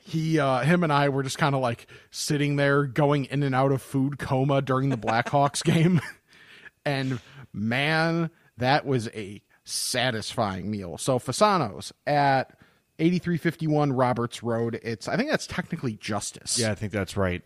he 0.02 0.38
uh 0.38 0.60
him 0.60 0.82
and 0.84 0.92
i 0.92 1.08
were 1.08 1.22
just 1.22 1.38
kind 1.38 1.54
of 1.54 1.60
like 1.60 1.86
sitting 2.10 2.56
there 2.56 2.84
going 2.84 3.26
in 3.26 3.42
and 3.42 3.54
out 3.54 3.72
of 3.72 3.82
food 3.82 4.18
coma 4.18 4.62
during 4.62 4.88
the 4.88 4.96
blackhawks 4.98 5.62
game 5.64 6.00
and 6.84 7.20
man 7.52 8.30
that 8.56 8.86
was 8.86 9.08
a 9.14 9.42
satisfying 9.64 10.70
meal 10.70 10.96
so 10.98 11.18
fasano's 11.18 11.92
at 12.06 12.56
8351 12.98 13.92
roberts 13.92 14.42
road 14.42 14.78
it's 14.82 15.08
i 15.08 15.16
think 15.16 15.28
that's 15.30 15.46
technically 15.46 15.94
justice 15.96 16.58
Yeah, 16.58 16.70
I 16.70 16.74
think 16.74 16.92
that's 16.92 17.16
right. 17.16 17.42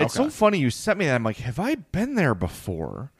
It's 0.00 0.16
Okay. 0.18 0.24
so 0.24 0.30
funny 0.30 0.58
you 0.58 0.70
sent 0.70 0.98
me 0.98 1.04
that. 1.06 1.14
I'm 1.14 1.22
like, 1.22 1.36
have 1.36 1.60
I 1.60 1.76
been 1.76 2.14
there 2.16 2.34
before? 2.34 3.12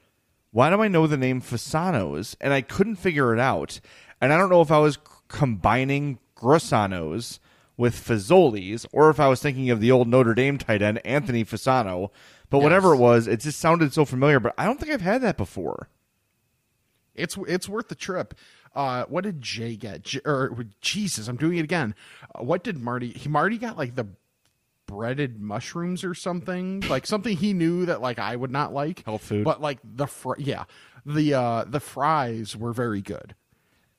Why 0.55 0.71
do 0.71 0.81
I 0.81 0.87
know 0.87 1.09
the 1.09 1.17
name 1.17 1.41
Fasano's? 1.41 2.37
And 2.41 2.53
I 2.53 2.61
couldn't 2.61 2.95
figure 2.95 3.35
it 3.35 3.41
out. 3.41 3.81
And 4.21 4.33
I 4.33 4.39
don't 4.39 4.51
know 4.51 4.61
if 4.61 4.71
I 4.71 4.79
was 4.79 4.95
c- 4.95 5.01
combining 5.27 6.21
Grossanos 6.37 7.41
with 7.77 7.97
Fazoli's 7.97 8.87
or 8.93 9.11
if 9.11 9.19
I 9.19 9.27
was 9.27 9.43
thinking 9.43 9.69
of 9.71 9.81
the 9.81 9.91
old 9.91 10.07
Notre 10.07 10.33
Dame 10.33 10.57
tight 10.57 10.81
end, 10.81 11.05
Anthony 11.05 11.45
Fasano. 11.45 12.11
But 12.51 12.61
whatever 12.61 12.95
it 12.95 12.99
was, 12.99 13.27
it 13.27 13.41
just 13.41 13.59
sounded 13.59 13.93
so 13.93 14.05
familiar. 14.05 14.39
But 14.39 14.55
I 14.57 14.65
don't 14.65 14.79
think 14.79 14.93
I've 14.93 15.01
had 15.01 15.23
that 15.23 15.37
before. 15.37 15.89
It's 17.17 17.37
it's 17.49 17.69
worth 17.69 17.89
the 17.89 17.97
trip. 17.97 18.35
Uh, 18.77 19.07
what 19.09 19.25
did 19.25 19.43
Jay 19.43 19.75
get? 19.75 20.05
J- 20.05 20.21
or 20.25 20.67
Jesus, 20.81 21.27
I'm 21.27 21.37
doing 21.37 21.59
it 21.59 21.65
again. 21.65 21.97
Uh, 22.33 22.45
what 22.45 22.63
did 22.63 22.79
Marty? 22.79 23.11
He 23.11 23.29
Marty 23.29 23.59
got 23.59 23.77
like 23.77 23.97
the 23.97 24.07
breaded 24.87 25.41
mushrooms 25.41 26.05
or 26.05 26.15
something, 26.15 26.81
like 26.89 27.07
something 27.07 27.37
he 27.37 27.53
knew 27.53 27.87
that 27.87 28.01
like 28.01 28.19
I 28.19 28.37
would 28.37 28.51
not 28.51 28.73
like. 28.73 29.05
Health 29.05 29.23
food. 29.25 29.45
but 29.45 29.61
like 29.61 29.79
the 29.83 30.07
fr- 30.07 30.35
yeah, 30.39 30.65
the 31.07 31.35
uh 31.35 31.65
the 31.67 31.81
fries 31.81 32.57
were 32.57 32.73
very 32.73 33.01
good. 33.03 33.35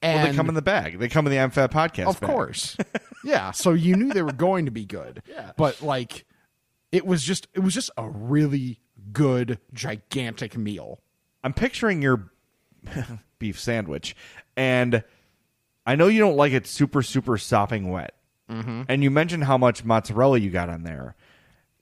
And 0.01 0.17
Well, 0.21 0.31
they 0.31 0.35
come 0.37 0.49
in 0.49 0.55
the 0.55 0.61
bag. 0.61 0.99
They 0.99 1.09
come 1.09 1.25
in 1.25 1.31
the 1.31 1.39
I'm 1.39 1.51
podcast. 1.51 2.07
of 2.07 2.19
bag. 2.19 2.29
course, 2.29 2.77
yeah. 3.23 3.51
So 3.51 3.71
you 3.73 3.95
knew 3.95 4.11
they 4.13 4.21
were 4.21 4.31
going 4.33 4.65
to 4.65 4.71
be 4.71 4.85
good. 4.85 5.21
Yeah, 5.29 5.51
but 5.57 5.81
like 5.81 6.25
it 6.91 7.05
was 7.05 7.23
just 7.23 7.47
it 7.53 7.59
was 7.61 7.73
just 7.73 7.89
a 7.97 8.07
really 8.07 8.79
good 9.11 9.59
gigantic 9.73 10.55
meal. 10.57 10.99
I'm 11.43 11.53
picturing 11.53 12.01
your 12.01 12.31
beef 13.39 13.59
sandwich, 13.59 14.15
and 14.55 15.03
I 15.85 15.95
know 15.95 16.07
you 16.07 16.19
don't 16.19 16.37
like 16.37 16.53
it 16.53 16.67
super, 16.67 17.01
super 17.01 17.37
sopping 17.37 17.89
wet. 17.89 18.13
Mm-hmm. 18.49 18.83
And 18.87 19.03
you 19.03 19.11
mentioned 19.11 19.43
how 19.45 19.57
much 19.57 19.83
mozzarella 19.83 20.37
you 20.37 20.49
got 20.51 20.69
on 20.69 20.83
there. 20.83 21.15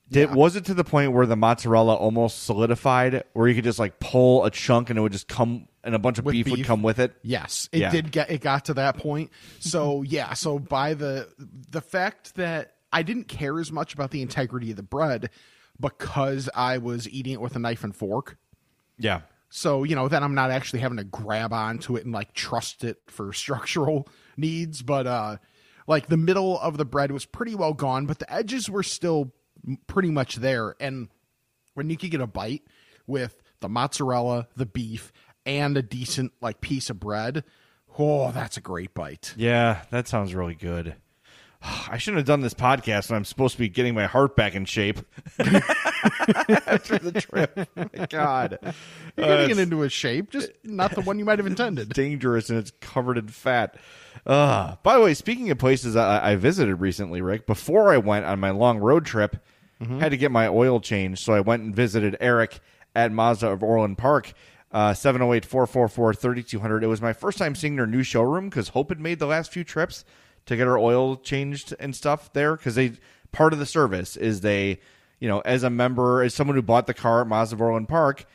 Did 0.09 0.35
was 0.35 0.55
it 0.55 0.65
to 0.65 0.73
the 0.73 0.83
point 0.83 1.11
where 1.11 1.25
the 1.25 1.35
mozzarella 1.35 1.95
almost 1.95 2.43
solidified, 2.43 3.23
where 3.33 3.47
you 3.47 3.55
could 3.55 3.63
just 3.63 3.79
like 3.79 3.99
pull 3.99 4.45
a 4.45 4.51
chunk 4.51 4.89
and 4.89 4.99
it 4.99 5.01
would 5.01 5.11
just 5.11 5.27
come, 5.27 5.67
and 5.83 5.95
a 5.95 5.99
bunch 5.99 6.19
of 6.19 6.25
With 6.25 6.33
beef, 6.33 6.47
would 6.49 6.63
come 6.65 6.83
with 6.83 6.99
it? 6.99 7.15
Yes, 7.23 7.67
it 7.71 7.79
Yeah. 7.79 7.89
did 7.91 8.11
get 8.11 8.29
it 8.29 8.41
got 8.41 8.65
to 8.65 8.75
that 8.75 8.97
point. 8.97 9.31
So 9.59 10.01
yeah, 10.07 10.33
so 10.33 10.59
by 10.59 10.93
the 10.93 11.29
the 11.71 11.81
fact 11.81 12.35
that 12.35 12.75
I 12.91 13.01
didn't 13.01 13.27
care 13.27 13.59
as 13.59 13.71
much 13.71 13.93
about 13.95 14.11
the 14.11 14.21
integrity 14.21 14.69
of 14.69 14.77
the 14.77 14.83
bread 14.83 15.31
because 15.79 16.47
I 16.53 16.77
was 16.77 17.09
eating 17.09 17.33
it 17.33 17.41
with 17.41 17.55
a 17.55 17.59
knife 17.59 17.83
and 17.83 17.95
fork. 17.95 18.37
Yeah. 18.99 19.21
So, 19.49 19.83
you 19.83 19.95
know, 19.95 20.07
then 20.07 20.23
I'm 20.23 20.35
not 20.35 20.51
actually 20.51 20.79
having 20.79 20.97
to 20.97 21.03
grab 21.03 21.53
onto 21.53 21.95
it 21.95 22.05
and 22.05 22.13
like 22.13 22.33
trust 22.33 22.83
it 22.83 22.97
for 23.07 23.33
structural 23.33 24.07
needs, 24.37 24.81
but 24.83 25.07
uh 25.07 25.37
like 25.87 26.07
the 26.07 26.17
middle 26.17 26.59
of 26.59 26.77
the 26.77 26.85
bread 26.85 27.11
was 27.11 27.25
pretty 27.25 27.55
well 27.55 27.73
gone, 27.73 28.05
but 28.05 28.19
the 28.19 28.31
edges 28.33 28.69
were 28.69 28.83
still 28.83 29.33
pretty 29.87 30.09
much 30.09 30.37
there 30.37 30.75
and 30.79 31.07
when 31.73 31.89
you 31.89 31.97
could 31.97 32.11
get 32.11 32.21
a 32.21 32.27
bite 32.27 32.63
with 33.07 33.41
the 33.59 33.69
mozzarella, 33.69 34.47
the 34.55 34.65
beef, 34.65 35.11
and 35.45 35.77
a 35.77 35.81
decent 35.81 36.33
like 36.41 36.61
piece 36.61 36.89
of 36.89 36.99
bread, 36.99 37.43
oh, 37.97 38.31
that's 38.31 38.57
a 38.57 38.61
great 38.61 38.93
bite. 38.93 39.33
Yeah, 39.37 39.81
that 39.89 40.07
sounds 40.07 40.35
really 40.35 40.55
good. 40.55 40.95
I 41.63 41.97
shouldn't 41.97 42.17
have 42.17 42.25
done 42.25 42.41
this 42.41 42.53
podcast 42.53 43.09
when 43.09 43.17
I'm 43.17 43.23
supposed 43.25 43.53
to 43.53 43.59
be 43.59 43.69
getting 43.69 43.95
my 43.95 44.05
heart 44.05 44.35
back 44.35 44.53
in 44.53 44.65
shape 44.65 44.99
after 45.39 46.97
the 46.99 47.13
trip. 47.17 47.69
My 47.75 48.05
God. 48.07 48.59
You're 49.15 49.27
getting 49.27 49.51
it 49.51 49.59
into 49.59 49.83
a 49.83 49.89
shape, 49.89 50.29
just 50.29 50.51
not 50.63 50.91
the 50.93 51.01
one 51.01 51.19
you 51.19 51.25
might 51.25 51.39
have 51.39 51.45
intended. 51.47 51.89
dangerous 51.93 52.49
and 52.49 52.59
it's 52.59 52.71
covered 52.81 53.17
in 53.17 53.29
fat. 53.29 53.77
Uh, 54.25 54.75
by 54.83 54.95
the 54.95 55.01
way, 55.01 55.13
speaking 55.13 55.51
of 55.51 55.57
places 55.57 55.95
I, 55.95 56.31
I 56.31 56.35
visited 56.35 56.75
recently, 56.75 57.21
Rick, 57.21 57.47
before 57.47 57.93
I 57.93 57.97
went 57.97 58.25
on 58.25 58.39
my 58.39 58.49
long 58.49 58.79
road 58.79 59.05
trip, 59.05 59.37
I 59.81 59.85
had 59.99 60.11
to 60.11 60.17
get 60.17 60.31
my 60.31 60.47
oil 60.47 60.79
changed. 60.79 61.23
So 61.23 61.33
I 61.33 61.41
went 61.41 61.63
and 61.63 61.75
visited 61.75 62.15
Eric 62.21 62.59
at 62.95 63.11
Mazda 63.11 63.49
of 63.49 63.63
Orland 63.63 63.97
Park, 63.97 64.33
uh, 64.71 64.93
708 64.93 65.45
444 65.45 66.13
3200. 66.13 66.83
It 66.83 66.87
was 66.87 67.01
my 67.01 67.11
first 67.11 67.37
time 67.37 67.53
seeing 67.53 67.75
their 67.75 67.87
new 67.87 68.03
showroom 68.03 68.49
because 68.49 68.69
Hope 68.69 68.89
had 68.89 68.99
made 68.99 69.19
the 69.19 69.25
last 69.25 69.51
few 69.51 69.63
trips 69.63 70.05
to 70.45 70.55
get 70.55 70.67
our 70.67 70.77
oil 70.77 71.17
changed 71.17 71.73
and 71.79 71.95
stuff 71.95 72.31
there 72.33 72.55
because 72.55 72.75
they 72.75 72.93
part 73.31 73.53
of 73.53 73.59
the 73.59 73.65
service 73.65 74.15
is 74.17 74.41
they, 74.41 74.79
you 75.19 75.27
know, 75.27 75.39
as 75.41 75.63
a 75.63 75.69
member, 75.69 76.21
as 76.21 76.33
someone 76.33 76.55
who 76.55 76.61
bought 76.61 76.87
the 76.87 76.93
car 76.93 77.21
at 77.21 77.27
Mazda 77.27 77.55
Orland 77.57 77.87
Park, 77.87 78.25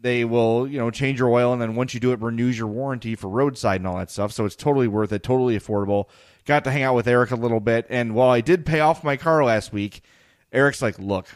they 0.00 0.24
will 0.24 0.66
you 0.66 0.78
know 0.78 0.90
change 0.90 1.18
your 1.18 1.30
oil 1.30 1.52
and 1.52 1.60
then 1.60 1.74
once 1.74 1.94
you 1.94 2.00
do 2.00 2.12
it 2.12 2.20
renews 2.20 2.58
your 2.58 2.68
warranty 2.68 3.14
for 3.14 3.28
roadside 3.28 3.80
and 3.80 3.86
all 3.86 3.98
that 3.98 4.10
stuff. 4.10 4.32
So 4.32 4.44
it's 4.44 4.56
totally 4.56 4.88
worth 4.88 5.12
it 5.12 5.22
totally 5.22 5.58
affordable. 5.58 6.04
Got 6.44 6.64
to 6.64 6.70
hang 6.70 6.82
out 6.82 6.94
with 6.94 7.06
eric 7.06 7.30
a 7.30 7.36
little 7.36 7.60
bit 7.60 7.86
and 7.90 8.14
while 8.14 8.30
i 8.30 8.40
did 8.40 8.64
pay 8.64 8.80
off 8.80 9.04
my 9.04 9.18
car 9.18 9.44
last 9.44 9.70
week 9.70 10.02
eric's 10.50 10.80
like 10.80 10.98
look 10.98 11.26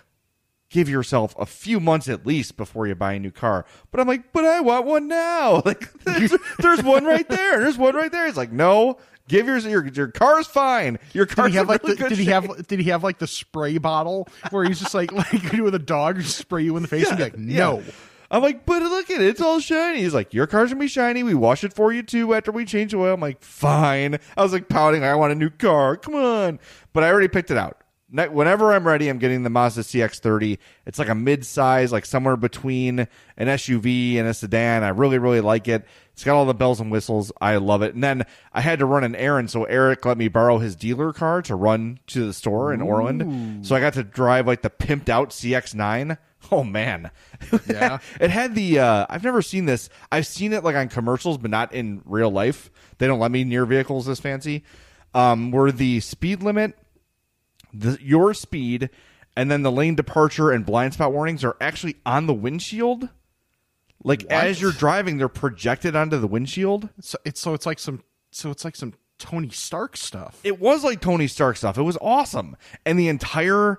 give 0.71 0.89
yourself 0.89 1.35
a 1.39 1.45
few 1.45 1.79
months 1.79 2.09
at 2.09 2.25
least 2.25 2.57
before 2.57 2.87
you 2.87 2.95
buy 2.95 3.13
a 3.13 3.19
new 3.19 3.31
car. 3.31 3.67
But 3.91 4.01
i'm 4.01 4.09
like 4.09 4.33
but 4.33 4.45
i 4.45 4.61
want 4.61 4.87
one 4.87 5.09
now. 5.09 5.63
Like 5.67 5.93
there's, 6.05 6.35
there's 6.59 6.83
one 6.83 7.05
right 7.05 7.29
there. 7.29 7.61
There's 7.61 7.77
one 7.79 7.95
right 7.95 8.11
there. 8.11 8.27
It's 8.27 8.37
like 8.37 8.53
no 8.53 8.99
give 9.29 9.47
yours 9.47 9.65
your 9.65 9.87
your 9.87 10.09
car's 10.09 10.47
fine 10.47 10.99
your 11.13 11.27
Did 11.27 11.37
car's 11.37 11.53
he 11.53 11.59
have 11.59 11.69
like 11.69 11.83
really 11.83 11.95
the, 11.95 12.03
good 12.03 12.09
did 12.11 12.19
he 12.19 12.25
have 12.27 12.67
did 12.67 12.81
he 12.81 12.91
have 12.91 13.03
like 13.03 13.19
the 13.19 13.27
spray 13.27 13.79
bottle 13.79 14.29
where 14.51 14.65
he's 14.65 14.81
just 14.81 14.95
like 14.95 15.13
like 15.33 15.53
with 15.53 15.75
a 15.75 15.79
dog 15.79 16.21
just 16.21 16.39
spray 16.39 16.63
you 16.63 16.77
in 16.77 16.83
the 16.83 16.89
face 16.89 17.09
and 17.09 17.17
be 17.17 17.25
like 17.25 17.39
no 17.39 17.81
Yeah. 17.81 17.93
I'm 18.33 18.41
like, 18.41 18.65
but 18.65 18.81
look 18.81 19.11
at 19.11 19.21
it, 19.21 19.27
it's 19.27 19.43
all 19.43 19.61
shiny. 19.61 20.01
He's 20.01 20.15
like, 20.15 20.33
your 20.33 20.47
car's 20.47 20.71
gonna 20.71 20.81
be 20.81 20.89
shiny. 20.89 21.23
We 21.23 21.35
wash 21.35 21.65
it 21.65 21.75
for 21.75 21.93
you 21.93 22.03
too 22.03 22.33
after 22.33 22.51
we 22.51 22.65
change 22.65 22.93
the 22.93 22.97
oil. 22.97 23.13
I'm 23.13 23.21
like, 23.21 23.43
fine. 23.43 24.19
I 24.39 24.43
was 24.43 24.55
like 24.55 24.71
pouting, 24.71 25.05
I 25.05 25.15
want 25.17 25.33
a 25.33 25.35
new 25.35 25.51
car. 25.51 25.99
Come 25.99 26.15
on. 26.15 26.59
But 26.95 27.05
I 27.05 27.11
already 27.11 27.29
picked 27.29 27.51
it 27.51 27.59
out. 27.59 27.82
Ne- 28.15 28.29
Whenever 28.29 28.73
I'm 28.73 28.87
ready, 28.87 29.09
I'm 29.09 29.19
getting 29.19 29.43
the 29.43 29.51
Mazda 29.51 29.81
CX-30. 29.81 30.59
It's 30.87 30.99
like 30.99 31.09
a 31.09 31.15
mid-size, 31.15 31.91
like 31.93 32.05
somewhere 32.05 32.37
between 32.37 33.01
an 33.01 33.49
SUV 33.49 34.17
and 34.19 34.29
a 34.29 34.35
sedan. 34.35 34.85
I 34.85 34.91
really, 34.91 35.19
really 35.19 35.41
like 35.41 35.67
it. 35.67 35.87
It's 36.13 36.23
got 36.25 36.37
all 36.37 36.45
the 36.45 36.53
bells 36.53 36.79
and 36.79 36.91
whistles. 36.93 37.33
I 37.41 37.57
love 37.57 37.81
it. 37.81 37.95
And 37.95 38.05
then 38.05 38.25
I 38.53 38.61
had 38.61 38.81
to 38.81 38.87
run 38.87 39.03
an 39.03 39.15
errand, 39.17 39.51
so 39.51 39.65
Eric 39.65 40.05
let 40.05 40.19
me 40.19 40.29
borrow 40.29 40.59
his 40.59 40.77
dealer 40.77 41.13
car 41.15 41.41
to 41.43 41.55
run 41.55 42.01
to 42.09 42.27
the 42.27 42.35
store 42.35 42.73
in 42.75 42.83
Orland. 42.83 43.67
So 43.67 43.75
I 43.75 43.81
got 43.81 43.95
to 43.95 44.03
drive 44.05 44.47
like 44.47 44.61
the 44.61 44.69
pimped 44.71 45.09
out 45.09 45.31
CX-9. 45.31 46.19
Oh 46.51 46.65
man, 46.65 47.11
Yeah. 47.69 47.99
it 48.21 48.31
had 48.31 48.55
the. 48.57 48.81
Uh, 48.81 49.07
I've 49.09 49.23
never 49.25 49.41
seen 49.43 49.65
this. 49.65 49.89
I've 50.11 50.27
seen 50.27 50.53
it 50.53 50.65
like 50.65 50.75
on 50.77 50.89
commercials, 50.89 51.39
but 51.39 51.51
not 51.53 51.73
in 51.73 52.03
real 52.05 52.31
life. 52.31 52.69
They 52.99 53.07
don't 53.07 53.21
let 53.21 53.31
me 53.31 53.45
near 53.45 53.65
vehicles 53.65 54.07
this 54.07 54.19
fancy. 54.21 54.65
Um, 55.15 55.51
where 55.53 55.71
the 55.71 56.01
speed 56.01 56.43
limit, 56.43 56.77
the 57.73 57.99
your 58.01 58.35
speed, 58.35 58.91
and 59.37 59.51
then 59.51 59.63
the 59.63 59.73
lane 59.73 59.95
departure 59.95 60.51
and 60.51 60.65
blind 60.67 60.95
spot 60.95 61.13
warnings 61.13 61.45
are 61.45 61.57
actually 61.61 61.97
on 62.05 62.27
the 62.27 62.35
windshield. 62.35 63.09
Like 64.05 64.25
as 64.25 64.61
you're 64.61 64.73
driving, 64.73 65.19
they're 65.19 65.29
projected 65.29 65.95
onto 65.95 66.19
the 66.19 66.27
windshield. 66.27 66.89
So 67.01 67.19
it's 67.25 67.41
so 67.41 67.55
it's 67.55 67.67
like 67.67 67.79
some 67.79 68.03
so 68.31 68.51
it's 68.51 68.65
like 68.65 68.77
some 68.77 68.95
Tony 69.19 69.51
Stark 69.51 69.97
stuff. 69.97 70.41
It 70.43 70.61
was 70.61 70.83
like 70.83 71.01
Tony 71.01 71.29
Stark 71.29 71.57
stuff. 71.57 71.79
It 71.79 71.83
was 71.83 71.97
awesome, 72.01 72.57
and 72.85 72.99
the 72.99 73.09
entire 73.09 73.79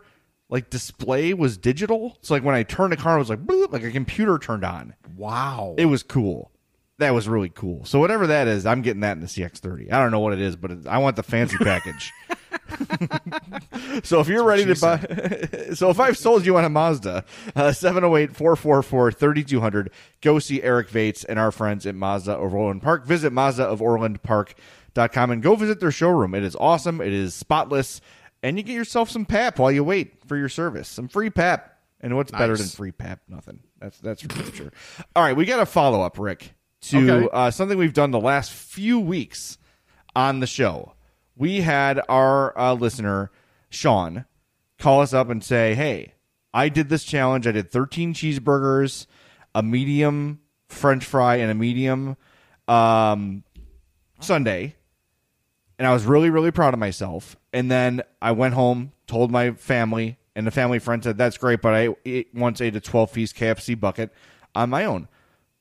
like 0.49 0.69
display 0.69 1.34
was 1.34 1.58
digital. 1.58 2.17
So 2.21 2.34
like 2.36 2.43
when 2.43 2.56
I 2.56 2.63
turned 2.63 2.93
the 2.93 2.97
car, 2.97 3.15
it 3.15 3.19
was 3.19 3.29
like 3.29 3.43
bloop, 3.43 3.73
like 3.73 3.84
a 3.84 3.91
computer 3.91 4.38
turned 4.38 4.63
on. 4.63 4.93
wow. 5.17 5.73
It 5.77 5.86
was 5.86 6.03
cool. 6.03 6.51
That 6.99 7.12
was 7.13 7.27
really 7.27 7.49
cool. 7.49 7.84
So 7.86 7.99
whatever 7.99 8.27
that 8.27 8.47
is, 8.47 8.65
I'm 8.65 8.84
getting 8.84 9.01
that 9.01 9.13
in 9.13 9.19
the 9.21 9.25
CX30. 9.25 9.91
I 9.91 9.99
don't 9.99 10.12
know 10.12 10.19
what 10.19 10.32
it 10.32 10.39
is, 10.39 10.56
but 10.56 10.69
it, 10.69 10.88
I 10.88 10.99
want 10.99 11.15
the 11.15 11.23
fancy 11.23 11.58
package. 11.62 12.12
so 14.03 14.19
if 14.19 14.27
you're 14.27 14.43
ready 14.43 14.65
to 14.65 14.75
buy, 14.79 14.99
so 15.73 15.89
if 15.89 15.99
I've 15.99 16.17
sold 16.17 16.45
you 16.45 16.57
on 16.57 16.65
a 16.65 16.69
Mazda, 16.69 17.23
uh, 17.55 17.61
708-444-3200, 17.69 19.87
go 20.21 20.39
see 20.39 20.61
Eric 20.63 20.89
Vates 20.89 21.23
and 21.23 21.39
our 21.39 21.51
friends 21.51 21.85
at 21.85 21.95
Mazda 21.95 22.33
of 22.33 22.53
Orland 22.53 22.81
Park. 22.81 23.05
Visit 23.05 23.31
Mazda 23.33 23.63
of 23.63 23.81
Orland 23.81 24.21
Park.com 24.23 25.31
and 25.31 25.41
go 25.43 25.55
visit 25.55 25.79
their 25.79 25.91
showroom. 25.91 26.35
It 26.35 26.43
is 26.43 26.55
awesome. 26.59 26.99
It 27.01 27.13
is 27.13 27.33
spotless. 27.33 28.01
And 28.41 28.57
you 28.57 28.63
get 28.63 28.73
yourself 28.73 29.09
some 29.09 29.25
pap 29.25 29.59
while 29.59 29.71
you 29.71 29.83
wait 29.83 30.15
for 30.27 30.35
your 30.37 30.49
service. 30.49 30.87
Some 30.89 31.07
free 31.07 31.29
pap. 31.29 31.69
And 32.01 32.15
what's 32.17 32.31
better 32.31 32.57
than 32.57 32.67
free 32.67 32.91
pap? 32.91 33.21
Nothing. 33.29 33.61
That's 33.79 33.97
that's 33.99 34.21
for 34.21 34.43
sure. 34.53 34.73
All 35.15 35.23
right, 35.23 35.35
we 35.37 35.45
got 35.45 35.61
a 35.61 35.65
follow 35.65 36.01
up, 36.01 36.19
Rick, 36.19 36.53
to 36.81 37.11
Okay. 37.11 37.29
uh, 37.31 37.49
something 37.49 37.77
we've 37.77 37.93
done 37.93 38.11
the 38.11 38.19
last 38.19 38.51
few 38.51 38.99
weeks 38.99 39.57
on 40.13 40.41
the 40.41 40.47
show. 40.47 40.95
We 41.36 41.62
had 41.62 42.02
our 42.10 42.58
uh, 42.58 42.74
listener 42.74 43.32
Sean 43.69 44.26
call 44.80 45.02
us 45.02 45.13
up 45.13 45.30
and 45.30 45.43
say, 45.43 45.76
"Hey, 45.76 46.13
I 46.54 46.69
did 46.69 46.89
this 46.89 47.04
challenge. 47.04 47.48
I 47.48 47.52
did 47.52 47.72
13 47.72 48.13
cheeseburgers, 48.13 49.08
a 49.56 49.63
medium 49.63 50.41
French 50.67 51.06
fry, 51.06 51.38
and 51.38 51.50
a 51.52 51.56
medium 51.56 52.17
um, 52.67 53.43
sundae." 54.19 54.76
and 55.84 55.88
I 55.88 55.93
was 55.93 56.06
really, 56.06 56.30
really 56.30 56.52
proud 56.52 56.74
of 56.74 56.80
myself. 56.80 57.36
And 57.52 57.69
then 57.69 58.04
I 58.22 58.32
went 58.32 58.54
home, 58.54 58.93
told 59.08 59.32
my 59.32 59.52
family, 59.52 60.17
and 60.36 60.48
the 60.48 60.52
family 60.52 60.80
friend 60.80 61.04
said, 61.04 61.17
"That's 61.17 61.38
great," 61.38 61.62
but 61.62 61.74
I 61.74 62.26
once 62.34 62.62
ate 62.62 62.76
a 62.76 62.80
twelve 62.80 63.13
piece 63.13 63.34
KFC 63.34 63.80
bucket 63.80 64.12
on 64.56 64.69
my 64.69 64.86
own. 64.86 65.08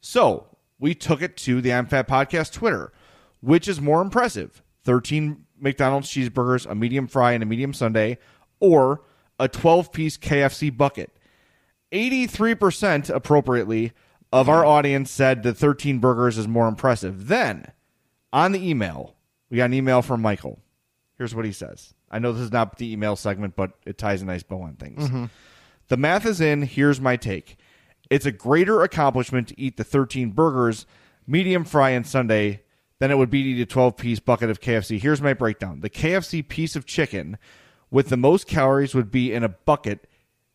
So 0.01 0.47
we 0.79 0.95
took 0.95 1.23
it 1.23 1.37
to 1.39 1.61
the 1.61 1.73
I'm 1.73 1.87
Fat 1.87 2.09
Podcast 2.09 2.53
Twitter. 2.53 2.93
Which 3.41 3.67
is 3.67 3.81
more 3.81 4.01
impressive? 4.01 4.63
Thirteen 4.85 5.45
McDonald's 5.62 6.11
cheeseburgers, 6.11 6.68
a 6.68 6.75
medium 6.75 7.07
fry, 7.07 7.33
and 7.33 7.42
a 7.42 7.46
medium 7.46 7.72
sundae, 7.72 8.16
or 8.61 9.03
a 9.38 9.48
twelve 9.48 9.92
piece 9.92 10.18
KFC 10.18 10.77
bucket? 10.77 11.16
83% 11.92 13.11
appropriately 13.14 13.92
of 14.33 14.48
our 14.48 14.64
audience 14.64 15.11
said 15.11 15.42
the 15.42 15.53
13 15.53 15.98
burgers 15.98 16.38
is 16.38 16.48
more 16.48 16.66
impressive. 16.66 17.29
Then 17.29 17.70
on 18.33 18.53
the 18.53 18.66
email, 18.66 19.14
we 19.51 19.59
got 19.59 19.66
an 19.66 19.75
email 19.75 20.01
from 20.01 20.22
Michael. 20.22 20.59
Here's 21.18 21.35
what 21.35 21.44
he 21.44 21.53
says. 21.53 21.92
I 22.11 22.18
know 22.18 22.33
this 22.33 22.42
is 22.42 22.53
not 22.53 22.79
the 22.79 22.90
email 22.90 23.14
segment, 23.14 23.57
but 23.57 23.72
it 23.85 23.98
ties 23.98 24.22
a 24.22 24.25
nice 24.25 24.42
bow 24.42 24.62
on 24.62 24.77
things. 24.77 25.07
Mm-hmm. 25.07 25.27
The 25.88 25.96
math 25.98 26.25
is 26.25 26.40
in. 26.40 26.62
Here's 26.62 27.01
my 27.01 27.16
take. 27.16 27.59
It's 28.09 28.27
a 28.27 28.33
greater 28.33 28.83
accomplishment 28.83 29.48
to 29.48 29.61
eat 29.61 29.77
the 29.77 29.85
13 29.85 30.31
burgers 30.31 30.87
medium 31.27 31.64
fry 31.64 31.90
and 31.90 32.07
sundae, 32.07 32.62
then 33.03 33.11
it 33.11 33.19
would 33.19 33.31
be 33.31 33.55
the 33.55 33.67
12 33.67 33.97
piece 33.97 34.21
bucket 34.21 34.49
of 34.49 34.61
KFC. 34.61 34.97
Here's 35.01 35.21
my 35.21 35.35
breakdown 35.35 35.81
the 35.81 35.91
KFC 35.91 36.47
piece 36.47 36.77
of 36.77 36.87
chicken 36.87 37.37
with 37.91 38.11
the 38.11 38.17
most 38.17 38.47
calories 38.47 38.95
would 38.95 39.11
be 39.11 39.33
in 39.33 39.43
a 39.43 39.49
bucket 39.49 40.07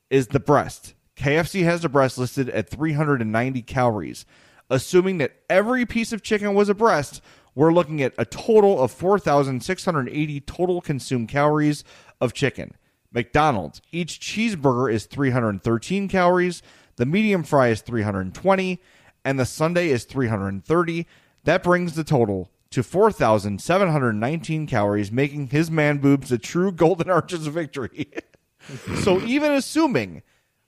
is 0.09 0.27
the 0.27 0.39
breast. 0.39 0.93
KFC 1.17 1.63
has 1.63 1.81
the 1.81 1.89
breast 1.89 2.17
listed 2.17 2.47
at 2.51 2.69
390 2.69 3.61
calories. 3.63 4.25
Assuming 4.69 5.17
that 5.17 5.33
every 5.49 5.85
piece 5.85 6.13
of 6.13 6.21
chicken 6.21 6.53
was 6.53 6.69
a 6.69 6.73
breast, 6.73 7.21
we're 7.53 7.73
looking 7.73 8.01
at 8.01 8.13
a 8.17 8.23
total 8.23 8.81
of 8.81 8.93
4,680 8.93 10.39
total 10.39 10.79
consumed 10.79 11.27
calories 11.27 11.83
of 12.21 12.31
chicken. 12.31 12.75
McDonald's, 13.11 13.81
each 13.91 14.21
cheeseburger 14.21 14.89
is 14.89 15.05
313 15.05 16.07
calories, 16.07 16.61
the 16.95 17.05
medium 17.05 17.43
fry 17.43 17.67
is 17.67 17.81
320, 17.81 18.81
and 19.25 19.37
the 19.37 19.45
sundae 19.45 19.89
is 19.89 20.05
330. 20.05 21.05
That 21.47 21.63
brings 21.63 21.93
the 21.93 22.03
total 22.03 22.51
to 22.71 22.83
4,719 22.83 24.67
calories, 24.67 25.13
making 25.13 25.47
his 25.47 25.71
man 25.71 25.99
boobs 25.99 26.27
the 26.27 26.37
true 26.37 26.73
golden 26.73 27.09
arches 27.09 27.47
of 27.47 27.53
victory. 27.53 28.11
so 29.01 29.21
even 29.21 29.53
assuming 29.53 30.23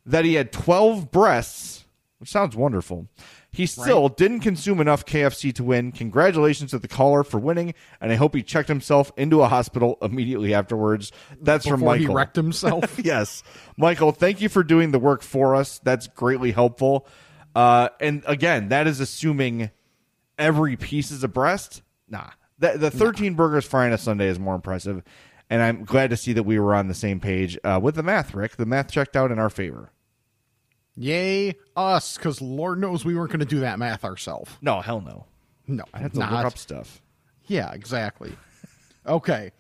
that 0.05 0.23
he 0.23 0.35
had 0.35 0.53
12 0.53 1.11
breasts, 1.11 1.83
which 2.19 2.29
sounds 2.29 2.55
wonderful, 2.55 3.09
he 3.51 3.65
still 3.65 4.07
didn't 4.07 4.39
consume 4.39 4.79
enough 4.79 5.05
KFC 5.05 5.53
to 5.55 5.65
win. 5.65 5.91
Congratulations 5.91 6.71
to 6.71 6.79
the 6.79 6.87
caller 6.87 7.25
for 7.25 7.39
winning, 7.39 7.73
and 7.99 8.09
I 8.13 8.15
hope 8.15 8.33
he 8.33 8.41
checked 8.41 8.69
himself 8.69 9.11
into 9.17 9.41
a 9.41 9.49
hospital 9.49 9.97
immediately 10.01 10.53
afterwards. 10.53 11.11
That's 11.41 11.67
from 11.67 11.81
Before 11.81 11.97
he 11.97 12.05
wrecked 12.05 12.37
himself. 12.37 12.97
yes. 13.03 13.43
Michael, 13.75 14.13
thank 14.13 14.39
you 14.39 14.47
for 14.47 14.63
doing 14.63 14.91
the 14.91 14.99
work 14.99 15.23
for 15.23 15.55
us. 15.55 15.79
That's 15.79 16.07
greatly 16.07 16.53
helpful. 16.53 17.05
Uh, 17.53 17.89
and 17.99 18.23
again, 18.25 18.69
that 18.69 18.87
is 18.87 19.01
assuming 19.01 19.71
every 20.39 20.75
piece 20.75 21.11
is 21.11 21.23
a 21.23 21.27
breast. 21.27 21.83
Nah. 22.07 22.29
The, 22.57 22.77
the 22.77 22.91
13 22.91 23.35
burgers 23.35 23.65
frying 23.65 23.93
a 23.93 23.97
sundae 23.97 24.27
is 24.27 24.39
more 24.39 24.55
impressive. 24.55 25.03
And 25.49 25.61
I'm 25.61 25.83
glad 25.85 26.09
to 26.09 26.17
see 26.17 26.33
that 26.33 26.43
we 26.43 26.59
were 26.59 26.73
on 26.73 26.87
the 26.87 26.93
same 26.93 27.19
page 27.19 27.57
uh, 27.63 27.79
with 27.81 27.95
the 27.95 28.03
math, 28.03 28.33
Rick. 28.33 28.57
The 28.57 28.65
math 28.65 28.91
checked 28.91 29.15
out 29.15 29.31
in 29.31 29.39
our 29.39 29.49
favor. 29.49 29.91
Yay, 30.95 31.55
us, 31.75 32.17
because 32.17 32.41
Lord 32.41 32.79
knows 32.79 33.05
we 33.05 33.15
weren't 33.15 33.29
going 33.29 33.39
to 33.39 33.45
do 33.45 33.61
that 33.61 33.79
math 33.79 34.03
ourselves. 34.03 34.51
No, 34.61 34.81
hell 34.81 35.01
no. 35.01 35.25
No, 35.67 35.85
I 35.93 35.99
had 35.99 36.13
to 36.13 36.19
not. 36.19 36.31
look 36.31 36.45
up 36.45 36.57
stuff. 36.57 37.01
Yeah, 37.47 37.71
exactly. 37.71 38.35
okay. 39.07 39.51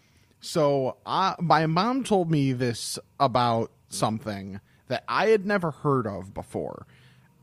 So 0.41 0.97
uh, 1.05 1.35
my 1.39 1.65
mom 1.65 2.03
told 2.03 2.29
me 2.29 2.53
this 2.53 2.99
about 3.19 3.71
something 3.89 4.59
that 4.87 5.03
I 5.07 5.27
had 5.27 5.45
never 5.45 5.71
heard 5.71 6.07
of 6.07 6.33
before. 6.33 6.85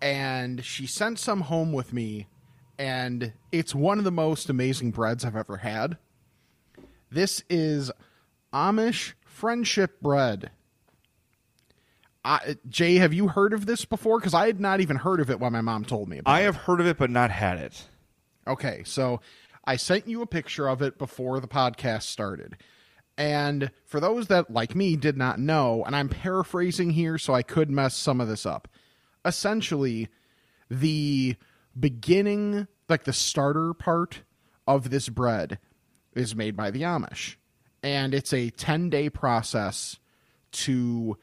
And 0.03 0.65
she 0.65 0.87
sent 0.87 1.19
some 1.19 1.43
home 1.43 1.73
with 1.73 1.93
me, 1.93 2.27
and 2.79 3.33
it's 3.53 3.75
one 3.75 3.99
of 3.99 4.05
the 4.05 4.11
most 4.11 4.49
amazing 4.49 4.91
breads 4.91 5.25
I've 5.25 5.37
ever 5.37 5.59
had. 5.59 5.97
This 7.11 7.43
is 7.49 7.91
Amish 8.53 9.15
friendship 9.25 10.01
bread. 10.01 10.51
I, 12.25 12.57
Jay, 12.69 12.97
have 12.97 13.13
you 13.13 13.29
heard 13.29 13.53
of 13.53 13.67
this 13.67 13.85
before? 13.85 14.19
Because 14.19 14.35
I 14.35 14.47
had 14.47 14.61
not 14.61 14.81
even 14.81 14.97
heard 14.97 15.21
of 15.21 15.31
it 15.31 15.39
when 15.39 15.53
my 15.53 15.61
mom 15.61 15.85
told 15.85 16.09
me 16.09 16.19
about 16.19 16.31
I 16.31 16.39
it. 16.39 16.43
I 16.43 16.45
have 16.45 16.57
heard 16.57 16.81
of 16.81 16.87
it, 16.87 16.99
but 16.99 17.11
not 17.11 17.31
had 17.31 17.59
it. 17.59 17.85
Okay, 18.49 18.83
so 18.85 19.21
I 19.65 19.77
sent 19.77 20.09
you 20.09 20.23
a 20.23 20.27
picture 20.27 20.69
of 20.69 20.83
it 20.83 20.99
before 20.99 21.39
the 21.39 21.49
podcast 21.49 22.03
started. 22.03 22.57
And 23.17 23.71
for 23.85 24.01
those 24.01 24.27
that, 24.27 24.51
like 24.51 24.75
me, 24.75 24.97
did 24.97 25.17
not 25.17 25.39
know, 25.39 25.85
and 25.85 25.95
I'm 25.95 26.09
paraphrasing 26.09 26.91
here 26.91 27.17
so 27.17 27.33
I 27.33 27.43
could 27.43 27.71
mess 27.71 27.95
some 27.95 28.21
of 28.21 28.29
this 28.29 28.45
up. 28.45 28.69
Essentially, 29.25 30.09
the 30.69 31.37
beginning, 31.79 32.67
like 32.89 33.05
the 33.05 33.13
starter 33.13 33.75
part 33.75 34.23
of 34.67 34.91
this 34.91 35.09
bread, 35.09 35.59
is 36.15 36.35
made 36.35 36.57
by 36.57 36.71
the 36.71 36.83
Amish. 36.83 37.37
And 37.83 38.15
it's 38.15 38.33
a 38.33 38.51
10 38.51 38.91
day 38.91 39.11
process 39.11 39.99
to 40.53 41.19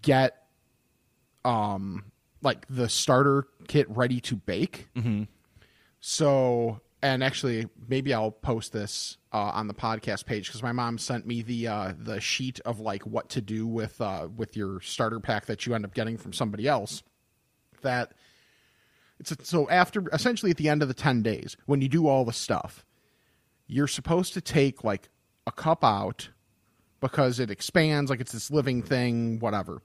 get 0.00 0.38
um 1.44 2.04
like 2.42 2.66
the 2.68 2.88
starter 2.88 3.46
kit 3.68 3.88
ready 3.90 4.20
to 4.20 4.36
bake. 4.36 4.88
So, 6.00 6.80
and 7.00 7.22
actually, 7.22 7.68
maybe 7.88 8.12
I'll 8.12 8.32
post 8.32 8.72
this 8.72 9.16
uh, 9.32 9.52
on 9.54 9.68
the 9.68 9.74
podcast 9.74 10.26
page 10.26 10.48
because 10.48 10.62
my 10.62 10.72
mom 10.72 10.98
sent 10.98 11.26
me 11.26 11.42
the 11.42 11.68
uh, 11.68 11.92
the 11.96 12.20
sheet 12.20 12.58
of 12.64 12.80
like 12.80 13.06
what 13.06 13.28
to 13.30 13.40
do 13.40 13.66
with 13.66 14.00
uh, 14.00 14.28
with 14.34 14.56
your 14.56 14.80
starter 14.80 15.20
pack 15.20 15.46
that 15.46 15.64
you 15.66 15.74
end 15.74 15.84
up 15.84 15.94
getting 15.94 16.16
from 16.16 16.32
somebody 16.32 16.66
else. 16.66 17.04
That 17.82 18.14
it's 19.30 19.48
so 19.48 19.68
after 19.70 20.04
essentially 20.12 20.50
at 20.50 20.56
the 20.56 20.68
end 20.68 20.82
of 20.82 20.88
the 20.88 20.94
ten 20.94 21.22
days 21.22 21.56
when 21.66 21.80
you 21.80 21.88
do 21.88 22.08
all 22.08 22.24
the 22.24 22.32
stuff, 22.32 22.84
you're 23.66 23.88
supposed 23.88 24.34
to 24.34 24.40
take 24.40 24.84
like 24.84 25.08
a 25.46 25.52
cup 25.52 25.84
out 25.84 26.30
because 27.00 27.40
it 27.40 27.50
expands 27.50 28.10
like 28.10 28.20
it's 28.20 28.32
this 28.32 28.50
living 28.50 28.82
thing, 28.82 29.38
whatever. 29.40 29.82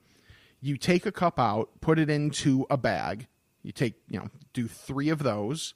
You 0.62 0.78
take 0.78 1.06
a 1.06 1.12
cup 1.12 1.40
out, 1.40 1.70
put 1.82 2.00
it 2.00 2.10
into 2.10 2.66
a 2.70 2.78
bag. 2.78 3.28
You 3.64 3.72
take, 3.72 3.96
you 4.08 4.20
know, 4.20 4.30
do 4.54 4.68
three 4.68 5.10
of 5.10 5.20
those, 5.20 5.74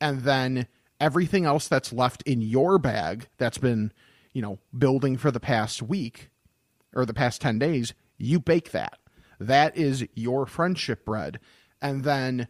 and 0.00 0.22
then 0.22 0.66
everything 1.00 1.44
else 1.44 1.68
that's 1.68 1.92
left 1.92 2.22
in 2.22 2.40
your 2.40 2.78
bag 2.78 3.28
that's 3.36 3.58
been, 3.58 3.92
you 4.32 4.40
know, 4.40 4.58
building 4.76 5.16
for 5.16 5.30
the 5.30 5.40
past 5.40 5.82
week 5.82 6.30
or 6.94 7.04
the 7.04 7.12
past 7.12 7.40
10 7.40 7.58
days, 7.58 7.92
you 8.16 8.38
bake 8.38 8.70
that. 8.70 8.98
That 9.38 9.76
is 9.76 10.06
your 10.14 10.46
friendship 10.46 11.04
bread. 11.04 11.40
And 11.80 12.04
then 12.04 12.46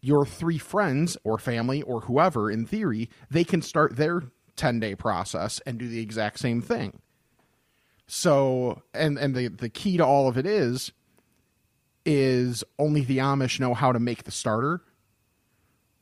your 0.00 0.26
three 0.26 0.58
friends 0.58 1.16
or 1.24 1.38
family 1.38 1.82
or 1.82 2.02
whoever, 2.02 2.50
in 2.50 2.66
theory, 2.66 3.08
they 3.30 3.44
can 3.44 3.62
start 3.62 3.96
their 3.96 4.22
10 4.56 4.80
day 4.80 4.94
process 4.94 5.60
and 5.66 5.78
do 5.78 5.88
the 5.88 6.00
exact 6.00 6.38
same 6.38 6.60
thing. 6.60 7.00
So, 8.06 8.82
and, 8.94 9.18
and 9.18 9.34
the, 9.34 9.48
the 9.48 9.68
key 9.68 9.96
to 9.98 10.04
all 10.04 10.28
of 10.28 10.38
it 10.38 10.46
is, 10.46 10.92
is 12.06 12.64
only 12.78 13.02
the 13.02 13.18
Amish 13.18 13.60
know 13.60 13.74
how 13.74 13.92
to 13.92 14.00
make 14.00 14.24
the 14.24 14.30
starter. 14.30 14.82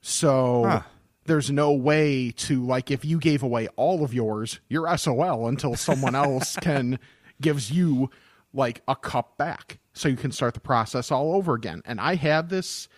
So 0.01 0.62
Huh. 0.65 0.83
there's 1.25 1.51
no 1.51 1.73
way 1.73 2.31
to 2.31 2.65
like 2.65 2.91
if 2.91 3.05
you 3.05 3.19
gave 3.19 3.43
away 3.43 3.67
all 3.77 4.05
of 4.05 4.15
yours, 4.15 4.61
you're 4.69 4.97
SOL 4.97 5.49
until 5.49 5.75
someone 5.75 6.15
else 6.15 6.57
can 6.61 6.99
gives 7.41 7.71
you 7.73 8.11
like 8.53 8.83
a 8.87 8.95
cup 8.95 9.37
back. 9.37 9.79
So 9.93 10.09
you 10.09 10.17
can 10.17 10.31
start 10.31 10.55
the 10.55 10.61
process 10.61 11.11
all 11.11 11.35
over 11.35 11.55
again. 11.55 11.83
And 11.85 12.01
I 12.01 12.15
have 12.15 12.49
this 12.51 12.89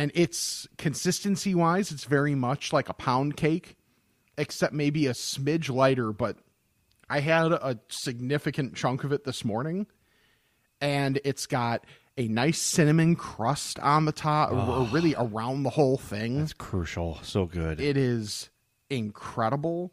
and 0.00 0.10
it's 0.14 0.66
consistency 0.78 1.54
wise, 1.54 1.92
it's 1.92 2.04
very 2.04 2.34
much 2.34 2.72
like 2.72 2.88
a 2.88 2.94
pound 2.94 3.36
cake, 3.36 3.76
except 4.38 4.72
maybe 4.72 5.06
a 5.06 5.12
smidge 5.12 5.68
lighter, 5.68 6.10
but 6.10 6.38
I 7.10 7.20
had 7.20 7.52
a 7.52 7.78
significant 7.90 8.74
chunk 8.74 9.04
of 9.04 9.12
it 9.12 9.24
this 9.24 9.44
morning 9.44 9.86
and 10.80 11.20
it's 11.22 11.46
got 11.46 11.84
a 12.16 12.28
nice 12.28 12.58
cinnamon 12.58 13.14
crust 13.14 13.78
on 13.80 14.06
the 14.06 14.12
top, 14.12 14.52
or 14.52 14.86
really 14.86 15.14
ah, 15.14 15.24
around 15.24 15.64
the 15.64 15.70
whole 15.70 15.98
thing. 15.98 16.40
It's 16.40 16.54
crucial. 16.54 17.18
So 17.22 17.44
good. 17.44 17.78
It 17.78 17.98
is 17.98 18.48
incredible. 18.88 19.92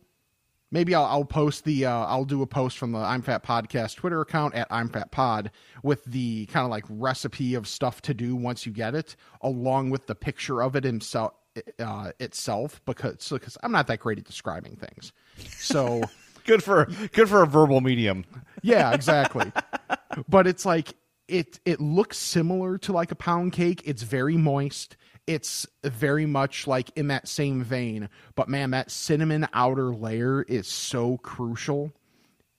Maybe 0.72 0.94
I'll, 0.94 1.06
I'll 1.06 1.26
post 1.26 1.64
the 1.64 1.86
uh, 1.86 2.06
I'll 2.06 2.26
do 2.26 2.42
a 2.42 2.48
post 2.48 2.78
from 2.78 2.92
the 2.92 3.00
I'm 3.00 3.22
Fat 3.22 3.44
Podcast 3.44 3.96
Twitter 3.96 4.22
account 4.22 4.54
at 4.54 4.68
I'm 4.70 4.90
Fat 4.90 5.12
Pod 5.12 5.52
with 5.84 6.04
the 6.06 6.46
kind 6.48 6.66
of 6.66 6.72
like 6.72 6.84
recipe 6.90 7.56
of 7.56 7.68
stuff 7.68 8.02
to 8.04 8.14
do 8.14 8.36
once 8.36 8.66
you 8.66 8.72
get 8.72 8.94
it, 8.94 9.16
along 9.42 9.90
with 9.90 10.08
the 10.08 10.16
picture 10.16 10.62
of 10.62 10.76
it 10.76 10.84
himself 10.84 11.34
uh, 11.80 12.12
itself 12.20 12.82
because 12.86 13.30
because 13.30 13.58
I'm 13.64 13.72
not 13.72 13.88
that 13.88 14.00
great 14.00 14.18
at 14.18 14.26
describing 14.26 14.76
things. 14.76 15.14
So 15.48 16.02
good 16.46 16.64
for 16.64 16.86
good 17.14 17.30
for 17.30 17.44
a 17.44 17.48
verbal 17.48 17.82
medium. 17.82 18.26
yeah, 18.62 18.94
exactly. 18.94 19.52
but 20.30 20.48
it's 20.48 20.66
like 20.66 20.96
it 21.28 21.60
it 21.66 21.80
looks 21.80 22.18
similar 22.18 22.78
to 22.80 22.94
like 22.94 23.12
a 23.12 23.16
pound 23.16 23.54
cake. 23.54 23.82
It's 23.86 24.04
very 24.04 24.38
moist. 24.38 24.98
It's 25.28 25.68
very 25.84 26.26
much 26.26 26.66
like 26.68 26.90
in 26.96 27.08
that 27.08 27.28
same 27.28 27.62
vein. 27.64 28.10
But 28.36 28.48
man, 28.50 28.72
that 28.72 28.90
cinnamon 28.90 29.48
outer 29.54 29.94
layer 29.94 30.42
is 30.44 30.68
so 30.68 31.18
crucial. 31.18 31.92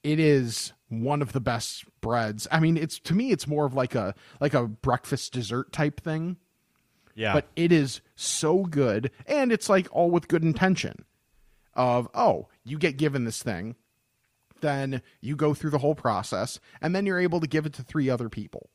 It 0.04 0.20
is 0.20 0.72
one 0.90 1.22
of 1.22 1.32
the 1.32 1.40
best 1.40 1.84
breads. 2.00 2.46
I 2.52 2.60
mean, 2.60 2.76
it's 2.76 2.98
to 3.00 3.14
me 3.14 3.30
it's 3.32 3.46
more 3.46 3.64
of 3.66 3.74
like 3.74 3.94
a 3.94 4.14
like 4.40 4.54
a 4.54 4.66
breakfast 4.66 5.32
dessert 5.32 5.72
type 5.72 6.00
thing 6.00 6.36
Yeah. 7.14 7.32
but 7.32 7.46
it 7.56 7.72
is 7.72 8.00
so 8.14 8.64
good 8.64 9.10
and 9.26 9.50
it's 9.50 9.68
like 9.68 9.88
all 9.90 10.10
with 10.10 10.28
good 10.28 10.42
intention 10.44 11.04
of 11.74 12.08
oh 12.14 12.48
you 12.64 12.78
get 12.78 12.96
given 12.96 13.24
this 13.24 13.42
thing 13.42 13.74
then 14.60 15.02
you 15.20 15.36
go 15.36 15.52
through 15.54 15.70
the 15.70 15.78
whole 15.78 15.94
process 15.94 16.58
and 16.80 16.94
then 16.94 17.06
you're 17.06 17.18
able 17.20 17.40
to 17.40 17.46
give 17.46 17.66
it 17.66 17.72
to 17.74 17.82
three 17.82 18.08
other 18.08 18.28
people 18.28 18.70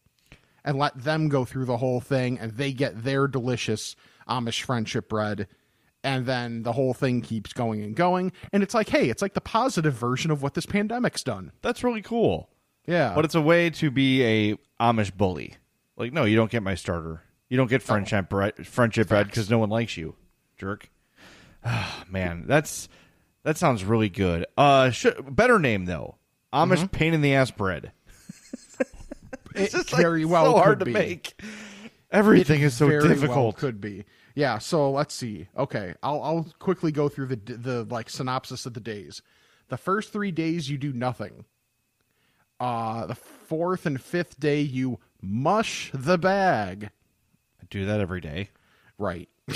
and 0.65 0.77
let 0.77 1.03
them 1.03 1.29
go 1.29 1.45
through 1.45 1.65
the 1.65 1.77
whole 1.77 1.99
thing 1.99 2.39
and 2.39 2.51
they 2.53 2.71
get 2.71 3.03
their 3.03 3.27
delicious 3.27 3.95
amish 4.27 4.61
friendship 4.61 5.09
bread 5.09 5.47
and 6.03 6.25
then 6.25 6.63
the 6.63 6.71
whole 6.73 6.93
thing 6.93 7.21
keeps 7.21 7.53
going 7.53 7.81
and 7.83 7.95
going 7.95 8.31
and 8.51 8.63
it's 8.63 8.73
like 8.73 8.89
hey 8.89 9.09
it's 9.09 9.21
like 9.21 9.33
the 9.33 9.41
positive 9.41 9.93
version 9.93 10.31
of 10.31 10.41
what 10.41 10.53
this 10.53 10.65
pandemic's 10.65 11.23
done 11.23 11.51
That's 11.61 11.83
really 11.83 12.01
cool. 12.01 12.49
yeah 12.87 13.13
But 13.15 13.25
it's 13.25 13.35
a 13.35 13.41
way 13.41 13.69
to 13.71 13.91
be 13.91 14.23
a 14.23 14.57
Amish 14.81 15.15
bully. 15.15 15.55
Like, 15.95 16.11
no, 16.11 16.25
you 16.25 16.35
don't 16.35 16.51
get 16.51 16.63
my 16.63 16.75
starter. 16.75 17.21
You 17.47 17.55
don't 17.57 17.69
get 17.69 17.81
friendship 17.83 18.27
bread, 18.27 18.65
friendship 18.67 19.07
bread 19.09 19.27
because 19.27 19.49
no 19.49 19.59
one 19.59 19.69
likes 19.69 19.95
you, 19.95 20.15
jerk. 20.57 20.89
Ah, 21.63 22.03
man, 22.09 22.45
that's 22.47 22.89
that 23.43 23.57
sounds 23.57 23.83
really 23.85 24.09
good. 24.09 24.45
Uh, 24.57 24.89
sh- 24.89 25.07
better 25.29 25.59
name 25.59 25.85
though. 25.85 26.15
Amish 26.51 26.91
pain 26.91 27.13
in 27.13 27.21
the 27.21 27.33
ass 27.35 27.51
bread. 27.51 27.91
It 29.55 29.71
just, 29.71 29.91
like, 29.93 30.01
very 30.01 30.25
well 30.25 30.45
so 30.45 30.57
hard 30.57 30.79
could 30.79 30.79
to 30.79 30.85
be. 30.85 30.93
make. 30.93 31.41
Everything 32.11 32.61
is 32.61 32.75
so 32.75 32.87
Very 32.87 32.99
well 33.01 33.09
difficult. 33.09 33.57
could 33.57 33.81
be. 33.81 34.05
Yeah. 34.35 34.59
So 34.59 34.91
let's 34.91 35.13
see. 35.13 35.47
Okay, 35.57 35.95
I'll 36.03 36.21
I'll 36.21 36.47
quickly 36.59 36.91
go 36.91 37.09
through 37.09 37.27
the 37.27 37.35
the 37.35 37.83
like 37.85 38.09
synopsis 38.09 38.65
of 38.65 38.73
the 38.73 38.79
days. 38.79 39.21
The 39.69 39.77
first 39.77 40.13
three 40.13 40.31
days 40.31 40.69
you 40.69 40.77
do 40.77 40.93
nothing. 40.93 41.45
Uh, 42.59 43.07
the 43.07 43.15
fourth 43.15 43.85
and 43.85 43.99
fifth 43.99 44.39
day 44.39 44.61
you 44.61 44.99
mush 45.21 45.91
the 45.93 46.17
bag. 46.17 46.91
I 47.61 47.65
do 47.69 47.85
that 47.85 47.99
every 47.99 48.21
day. 48.21 48.49
Right. 48.97 49.27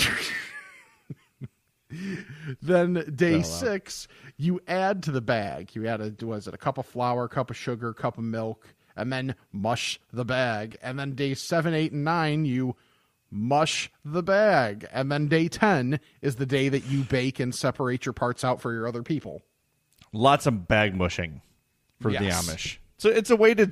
then 2.60 3.04
day 3.14 3.34
allowed. 3.34 3.46
six, 3.46 4.08
you 4.36 4.60
add 4.66 5.02
to 5.04 5.10
the 5.10 5.20
bag. 5.20 5.70
You 5.74 5.86
add 5.86 6.00
a 6.00 6.26
was 6.26 6.46
it 6.48 6.54
a 6.54 6.58
cup 6.58 6.78
of 6.78 6.86
flour, 6.86 7.24
a 7.24 7.28
cup 7.28 7.50
of 7.50 7.56
sugar, 7.56 7.92
cup 7.94 8.18
of 8.18 8.24
milk, 8.24 8.74
and 8.98 9.12
then 9.12 9.34
mush 9.52 10.00
the 10.12 10.24
bag. 10.24 10.76
And 10.82 10.98
then 10.98 11.14
day 11.14 11.34
seven, 11.34 11.72
eight, 11.72 11.92
and 11.92 12.04
nine, 12.04 12.44
you 12.44 12.76
mush 13.30 13.90
the 14.04 14.22
bag. 14.22 14.86
And 14.92 15.10
then 15.10 15.28
day 15.28 15.48
ten 15.48 16.00
is 16.20 16.36
the 16.36 16.46
day 16.46 16.68
that 16.68 16.84
you 16.86 17.04
bake 17.04 17.40
and 17.40 17.54
separate 17.54 18.04
your 18.04 18.12
parts 18.12 18.44
out 18.44 18.60
for 18.60 18.72
your 18.72 18.86
other 18.86 19.02
people. 19.02 19.42
Lots 20.12 20.46
of 20.46 20.68
bag 20.68 20.94
mushing 20.94 21.42
for 22.00 22.10
the 22.10 22.18
Amish. 22.18 22.78
So 22.98 23.08
it's 23.08 23.30
a 23.30 23.36
way 23.36 23.54
to 23.54 23.70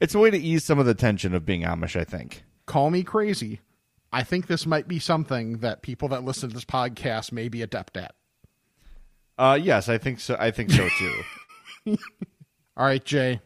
it's 0.00 0.14
a 0.14 0.18
way 0.18 0.30
to 0.30 0.38
ease 0.38 0.64
some 0.64 0.78
of 0.78 0.86
the 0.86 0.94
tension 0.94 1.34
of 1.34 1.44
being 1.44 1.62
Amish. 1.62 1.98
I 1.98 2.04
think. 2.04 2.44
Call 2.66 2.90
me 2.90 3.02
crazy. 3.02 3.60
I 4.12 4.22
think 4.22 4.46
this 4.46 4.66
might 4.66 4.88
be 4.88 4.98
something 4.98 5.58
that 5.58 5.82
people 5.82 6.08
that 6.08 6.24
listen 6.24 6.48
to 6.48 6.54
this 6.54 6.64
podcast 6.64 7.32
may 7.32 7.48
be 7.48 7.60
adept 7.62 7.96
at. 7.96 8.14
Uh, 9.36 9.58
yes, 9.60 9.88
I 9.88 9.98
think 9.98 10.20
so. 10.20 10.36
I 10.38 10.50
think 10.50 10.70
so 10.70 10.88
too. 10.98 11.22
All 12.76 12.86
right, 12.86 13.04
Jay. 13.04 13.40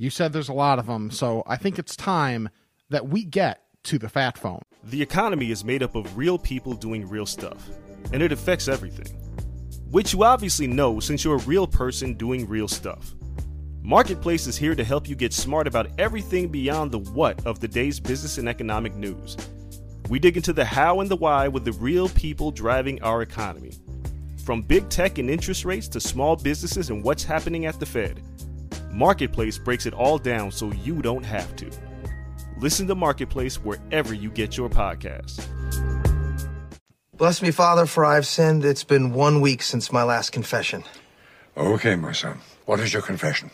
You 0.00 0.08
said 0.08 0.32
there's 0.32 0.48
a 0.48 0.54
lot 0.54 0.78
of 0.78 0.86
them, 0.86 1.10
so 1.10 1.42
I 1.46 1.56
think 1.56 1.78
it's 1.78 1.94
time 1.94 2.48
that 2.88 3.08
we 3.08 3.22
get 3.22 3.60
to 3.82 3.98
the 3.98 4.08
fat 4.08 4.38
phone. 4.38 4.62
The 4.82 5.02
economy 5.02 5.50
is 5.50 5.62
made 5.62 5.82
up 5.82 5.94
of 5.94 6.16
real 6.16 6.38
people 6.38 6.72
doing 6.72 7.06
real 7.06 7.26
stuff, 7.26 7.68
and 8.10 8.22
it 8.22 8.32
affects 8.32 8.66
everything. 8.66 9.14
Which 9.90 10.14
you 10.14 10.24
obviously 10.24 10.66
know 10.66 11.00
since 11.00 11.22
you're 11.22 11.36
a 11.36 11.40
real 11.40 11.66
person 11.66 12.14
doing 12.14 12.48
real 12.48 12.66
stuff. 12.66 13.14
Marketplace 13.82 14.46
is 14.46 14.56
here 14.56 14.74
to 14.74 14.82
help 14.82 15.06
you 15.06 15.14
get 15.14 15.34
smart 15.34 15.66
about 15.66 15.90
everything 15.98 16.48
beyond 16.48 16.92
the 16.92 17.00
what 17.00 17.44
of 17.44 17.60
the 17.60 17.68
day's 17.68 18.00
business 18.00 18.38
and 18.38 18.48
economic 18.48 18.94
news. 18.94 19.36
We 20.08 20.18
dig 20.18 20.38
into 20.38 20.54
the 20.54 20.64
how 20.64 21.00
and 21.00 21.10
the 21.10 21.16
why 21.16 21.46
with 21.46 21.66
the 21.66 21.72
real 21.72 22.08
people 22.08 22.50
driving 22.50 23.02
our 23.02 23.20
economy. 23.20 23.74
From 24.46 24.62
big 24.62 24.88
tech 24.88 25.18
and 25.18 25.28
interest 25.28 25.66
rates 25.66 25.88
to 25.88 26.00
small 26.00 26.36
businesses 26.36 26.88
and 26.88 27.04
what's 27.04 27.22
happening 27.22 27.66
at 27.66 27.78
the 27.78 27.84
Fed. 27.84 28.22
Marketplace 28.92 29.58
breaks 29.58 29.86
it 29.86 29.94
all 29.94 30.18
down 30.18 30.50
so 30.50 30.72
you 30.72 31.00
don't 31.02 31.24
have 31.24 31.54
to. 31.56 31.70
Listen 32.58 32.86
to 32.88 32.94
Marketplace 32.94 33.56
wherever 33.56 34.12
you 34.12 34.30
get 34.30 34.56
your 34.56 34.68
podcasts. 34.68 35.46
Bless 37.16 37.42
me, 37.42 37.50
Father, 37.50 37.86
for 37.86 38.04
I 38.04 38.14
have 38.14 38.26
sinned. 38.26 38.64
It's 38.64 38.84
been 38.84 39.12
one 39.12 39.40
week 39.40 39.62
since 39.62 39.92
my 39.92 40.02
last 40.02 40.30
confession. 40.30 40.84
Okay, 41.56 41.94
my 41.94 42.12
son. 42.12 42.38
What 42.64 42.80
is 42.80 42.92
your 42.92 43.02
confession? 43.02 43.50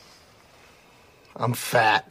I'm 1.35 1.53
fat. 1.53 2.11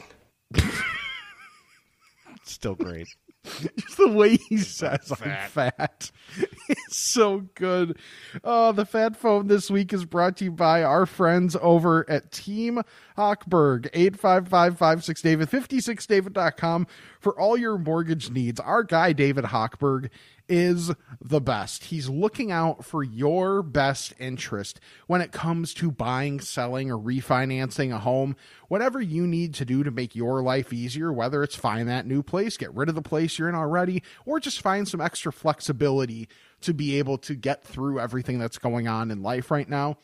Still 2.43 2.75
great. 2.75 3.07
Just 3.45 3.97
the 3.97 4.09
way 4.09 4.37
he 4.37 4.57
says 4.57 5.11
I'm 5.11 5.49
fat. 5.49 6.11
It's 6.67 7.13
so 7.13 7.45
good. 7.53 7.97
Oh, 8.43 8.71
the 8.71 8.85
fat 8.85 9.15
phone 9.15 9.47
this 9.47 9.69
week 9.69 9.93
is 9.93 10.05
brought 10.05 10.37
to 10.37 10.45
you 10.45 10.51
by 10.51 10.81
our 10.83 11.05
friends 11.05 11.55
over 11.61 12.09
at 12.09 12.31
Team 12.31 12.81
Hochberg, 13.17 13.91
855-56-DAVID, 13.91 15.47
56david.com 15.47 16.87
for 17.19 17.39
all 17.39 17.55
your 17.55 17.77
mortgage 17.77 18.31
needs. 18.31 18.59
Our 18.59 18.83
guy, 18.83 19.13
David 19.13 19.45
Hochberg, 19.45 20.09
is 20.47 20.91
the 21.21 21.41
best. 21.41 21.85
He's 21.85 22.09
looking 22.09 22.51
out 22.51 22.85
for 22.85 23.03
your 23.03 23.63
best 23.63 24.13
interest 24.19 24.79
when 25.07 25.21
it 25.21 25.31
comes 25.31 25.73
to 25.75 25.91
buying, 25.91 26.39
selling, 26.39 26.91
or 26.91 26.97
refinancing 26.97 27.93
a 27.93 27.99
home. 27.99 28.35
Whatever 28.67 29.01
you 29.01 29.25
need 29.25 29.53
to 29.55 29.65
do 29.65 29.83
to 29.83 29.91
make 29.91 30.15
your 30.15 30.41
life 30.43 30.71
easier, 30.71 31.11
whether 31.11 31.41
it's 31.43 31.55
find 31.55 31.87
that 31.89 32.05
new 32.05 32.21
place, 32.21 32.57
get 32.57 32.73
rid 32.73 32.89
of 32.89 32.95
the 32.95 33.01
place 33.01 33.39
you're 33.39 33.49
in 33.49 33.55
already, 33.55 34.03
or 34.25 34.39
just 34.39 34.61
find 34.61 34.87
some 34.87 35.01
extra 35.01 35.31
flexibility 35.31 36.24
to 36.61 36.73
be 36.73 36.97
able 36.99 37.17
to 37.19 37.35
get 37.35 37.63
through 37.63 37.99
everything 37.99 38.39
that's 38.39 38.57
going 38.57 38.87
on 38.87 39.11
in 39.11 39.21
life 39.21 39.51
right 39.51 39.69
now. 39.69 39.97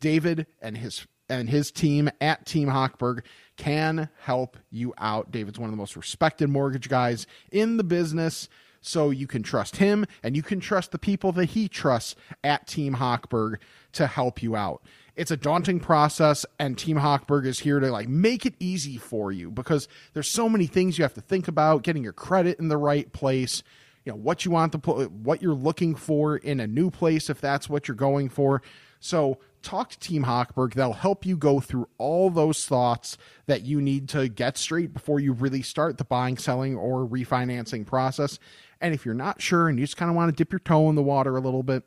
David 0.00 0.46
and 0.60 0.76
his 0.76 1.06
and 1.28 1.50
his 1.50 1.70
team 1.70 2.08
at 2.20 2.46
Team 2.46 2.68
Hochberg 2.68 3.20
can 3.56 4.08
help 4.20 4.56
you 4.70 4.94
out. 4.96 5.30
David's 5.30 5.58
one 5.58 5.68
of 5.68 5.72
the 5.72 5.76
most 5.76 5.96
respected 5.96 6.48
mortgage 6.48 6.88
guys 6.88 7.26
in 7.52 7.76
the 7.76 7.84
business, 7.84 8.48
so 8.80 9.10
you 9.10 9.26
can 9.26 9.42
trust 9.42 9.76
him 9.76 10.06
and 10.22 10.36
you 10.36 10.42
can 10.42 10.60
trust 10.60 10.92
the 10.92 10.98
people 10.98 11.32
that 11.32 11.46
he 11.46 11.68
trusts 11.68 12.14
at 12.42 12.66
Team 12.66 12.94
Hochberg 12.94 13.56
to 13.92 14.06
help 14.06 14.42
you 14.42 14.56
out. 14.56 14.82
It's 15.16 15.32
a 15.32 15.36
daunting 15.36 15.80
process 15.80 16.46
and 16.60 16.78
Team 16.78 16.96
Hochberg 16.96 17.44
is 17.44 17.58
here 17.58 17.80
to 17.80 17.90
like 17.90 18.08
make 18.08 18.46
it 18.46 18.54
easy 18.60 18.96
for 18.96 19.32
you 19.32 19.50
because 19.50 19.88
there's 20.14 20.30
so 20.30 20.48
many 20.48 20.66
things 20.66 20.96
you 20.96 21.02
have 21.02 21.14
to 21.14 21.20
think 21.20 21.48
about, 21.48 21.82
getting 21.82 22.04
your 22.04 22.12
credit 22.12 22.58
in 22.60 22.68
the 22.68 22.76
right 22.76 23.12
place, 23.12 23.62
you 24.08 24.14
know, 24.14 24.18
what 24.18 24.46
you 24.46 24.50
want 24.50 24.72
to 24.72 24.78
put 24.78 25.12
what 25.12 25.42
you're 25.42 25.52
looking 25.52 25.94
for 25.94 26.38
in 26.38 26.60
a 26.60 26.66
new 26.66 26.90
place 26.90 27.28
if 27.28 27.42
that's 27.42 27.68
what 27.68 27.86
you're 27.86 27.94
going 27.94 28.30
for. 28.30 28.62
So 29.00 29.36
talk 29.60 29.90
to 29.90 29.98
Team 29.98 30.24
Hochberg. 30.24 30.72
They'll 30.72 30.94
help 30.94 31.26
you 31.26 31.36
go 31.36 31.60
through 31.60 31.88
all 31.98 32.30
those 32.30 32.64
thoughts 32.64 33.18
that 33.44 33.66
you 33.66 33.82
need 33.82 34.08
to 34.08 34.30
get 34.30 34.56
straight 34.56 34.94
before 34.94 35.20
you 35.20 35.34
really 35.34 35.60
start 35.60 35.98
the 35.98 36.04
buying, 36.04 36.38
selling, 36.38 36.74
or 36.74 37.06
refinancing 37.06 37.84
process. 37.84 38.38
And 38.80 38.94
if 38.94 39.04
you're 39.04 39.14
not 39.14 39.42
sure 39.42 39.68
and 39.68 39.78
you 39.78 39.84
just 39.84 39.98
kind 39.98 40.10
of 40.10 40.16
want 40.16 40.30
to 40.30 40.42
dip 40.42 40.52
your 40.52 40.60
toe 40.60 40.88
in 40.88 40.94
the 40.94 41.02
water 41.02 41.36
a 41.36 41.42
little 41.42 41.62
bit, 41.62 41.84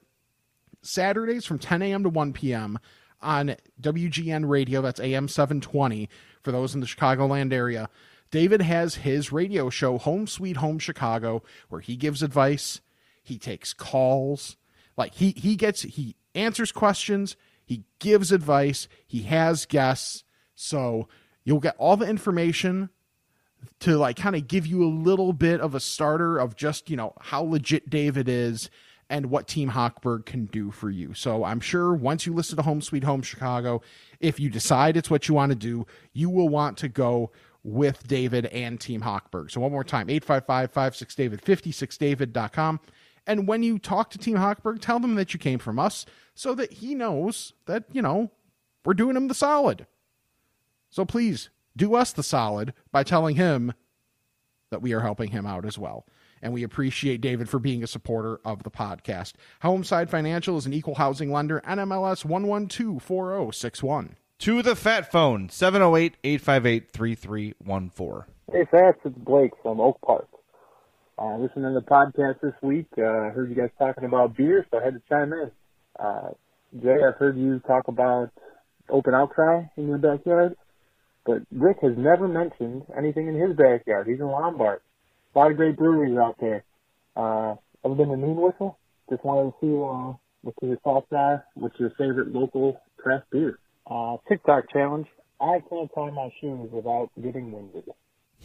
Saturdays 0.83 1.47
from 1.47 1.57
10 1.57 1.81
a.m. 1.81 2.03
to 2.03 2.09
1 2.09 2.33
p.m. 2.33 2.77
on 3.19 3.55
WGN 3.81 4.47
Radio, 4.47 4.83
that's 4.83 4.99
AM 4.99 5.27
720 5.27 6.07
for 6.43 6.51
those 6.51 6.75
in 6.75 6.81
the 6.81 6.87
Chicagoland 6.87 7.51
area. 7.51 7.89
David 8.31 8.61
has 8.61 8.95
his 8.95 9.31
radio 9.31 9.69
show, 9.69 9.97
Home 9.97 10.25
Sweet 10.25 10.57
Home 10.57 10.79
Chicago, 10.79 11.43
where 11.69 11.81
he 11.81 11.95
gives 11.95 12.23
advice, 12.23 12.81
he 13.21 13.37
takes 13.37 13.73
calls, 13.73 14.57
like 14.97 15.13
he 15.15 15.31
he 15.31 15.55
gets 15.55 15.81
he 15.81 16.15
answers 16.33 16.71
questions, 16.71 17.35
he 17.65 17.83
gives 17.99 18.31
advice, 18.31 18.87
he 19.05 19.23
has 19.23 19.65
guests. 19.65 20.23
So 20.55 21.07
you'll 21.43 21.59
get 21.59 21.75
all 21.77 21.97
the 21.97 22.07
information 22.07 22.89
to 23.81 23.97
like 23.97 24.15
kind 24.15 24.35
of 24.35 24.47
give 24.47 24.65
you 24.65 24.83
a 24.83 24.89
little 24.89 25.33
bit 25.33 25.59
of 25.61 25.75
a 25.75 25.79
starter 25.79 26.37
of 26.37 26.55
just, 26.55 26.89
you 26.89 26.95
know, 26.95 27.13
how 27.19 27.43
legit 27.43 27.89
David 27.89 28.27
is 28.27 28.69
and 29.09 29.25
what 29.25 29.47
Team 29.47 29.71
Hochberg 29.71 30.25
can 30.25 30.45
do 30.45 30.71
for 30.71 30.89
you. 30.89 31.13
So 31.13 31.43
I'm 31.43 31.59
sure 31.59 31.93
once 31.93 32.25
you 32.25 32.33
listen 32.33 32.55
to 32.55 32.63
Home 32.63 32.81
Sweet 32.81 33.03
Home 33.03 33.21
Chicago, 33.21 33.81
if 34.19 34.39
you 34.39 34.49
decide 34.49 34.95
it's 34.95 35.09
what 35.09 35.27
you 35.27 35.35
want 35.35 35.51
to 35.51 35.57
do, 35.57 35.85
you 36.13 36.29
will 36.29 36.49
want 36.49 36.77
to 36.77 36.87
go 36.87 37.31
with 37.63 38.07
David 38.07 38.47
and 38.47 38.79
Team 38.79 39.01
Hochberg. 39.01 39.51
So 39.51 39.61
one 39.61 39.71
more 39.71 39.83
time, 39.83 40.07
855-56-DAVID, 40.07 41.41
56david.com. 41.41 42.79
And 43.27 43.47
when 43.47 43.61
you 43.61 43.77
talk 43.77 44.09
to 44.11 44.17
Team 44.17 44.37
Hochberg, 44.37 44.81
tell 44.81 44.99
them 44.99 45.15
that 45.15 45.33
you 45.33 45.39
came 45.39 45.59
from 45.59 45.77
us 45.77 46.05
so 46.33 46.55
that 46.55 46.73
he 46.73 46.95
knows 46.95 47.53
that, 47.67 47.83
you 47.91 48.01
know, 48.01 48.31
we're 48.83 48.95
doing 48.95 49.15
him 49.15 49.27
the 49.27 49.35
solid. 49.35 49.85
So 50.89 51.05
please 51.05 51.49
do 51.77 51.93
us 51.95 52.11
the 52.13 52.23
solid 52.23 52.73
by 52.91 53.03
telling 53.03 53.35
him 53.35 53.73
that 54.71 54.81
we 54.81 54.93
are 54.93 55.01
helping 55.01 55.29
him 55.31 55.45
out 55.45 55.65
as 55.65 55.77
well. 55.77 56.07
And 56.41 56.53
we 56.53 56.63
appreciate 56.63 57.21
David 57.21 57.47
for 57.47 57.59
being 57.59 57.83
a 57.83 57.87
supporter 57.87 58.39
of 58.43 58.63
the 58.63 58.71
podcast. 58.71 59.33
Homeside 59.63 60.09
Financial 60.09 60.57
is 60.57 60.65
an 60.65 60.73
equal 60.73 60.95
housing 60.95 61.31
lender, 61.31 61.61
NMLS 61.67 62.25
1124061. 62.25 64.15
To 64.41 64.63
the 64.63 64.75
fat 64.75 65.11
phone, 65.11 65.49
708 65.49 66.17
858 66.23 66.91
3314. 66.91 68.33
Hey, 68.51 68.65
Fats, 68.71 68.97
it's 69.05 69.15
Blake 69.15 69.51
from 69.61 69.79
Oak 69.79 70.01
Park. 70.03 70.27
Uh, 71.19 71.37
listening 71.37 71.65
to 71.65 71.79
the 71.79 71.85
podcast 71.85 72.41
this 72.41 72.55
week, 72.63 72.87
uh, 72.97 73.03
I 73.03 73.29
heard 73.29 73.49
you 73.49 73.55
guys 73.55 73.69
talking 73.77 74.03
about 74.03 74.35
beer, 74.35 74.65
so 74.71 74.79
I 74.79 74.83
had 74.83 74.95
to 74.95 75.01
chime 75.07 75.31
in. 75.31 75.51
Uh, 75.99 76.29
Jay, 76.81 77.03
I've 77.07 77.17
heard 77.17 77.37
you 77.37 77.59
talk 77.67 77.87
about 77.87 78.31
open 78.89 79.13
outcry 79.13 79.65
in 79.77 79.87
your 79.87 79.99
backyard, 79.99 80.55
but 81.23 81.43
Rick 81.51 81.77
has 81.83 81.93
never 81.95 82.27
mentioned 82.27 82.81
anything 82.97 83.27
in 83.27 83.39
his 83.39 83.55
backyard. 83.55 84.07
He's 84.07 84.21
in 84.21 84.25
Lombard. 84.25 84.81
A 85.35 85.37
lot 85.37 85.51
of 85.51 85.57
great 85.57 85.77
breweries 85.77 86.17
out 86.17 86.37
there. 86.39 86.63
Uh, 87.15 87.57
ever 87.85 87.93
been 87.93 88.09
to 88.09 88.17
Noon 88.17 88.37
Whistle? 88.37 88.79
Just 89.07 89.23
wanted 89.23 89.51
to 89.51 89.55
see 89.61 89.67
uh, 89.67 90.17
what 90.41 90.55
your 90.63 90.77
thoughts 90.77 91.11
are. 91.11 91.45
What's 91.53 91.79
your 91.79 91.91
favorite 91.91 92.33
local 92.33 92.81
craft 92.97 93.29
beer? 93.29 93.59
Uh, 93.89 94.17
TikTok 94.27 94.71
challenge. 94.71 95.07
I 95.39 95.59
can't 95.69 95.89
tie 95.93 96.11
my 96.11 96.29
shoes 96.39 96.69
without 96.71 97.09
getting 97.21 97.51
winded. 97.51 97.83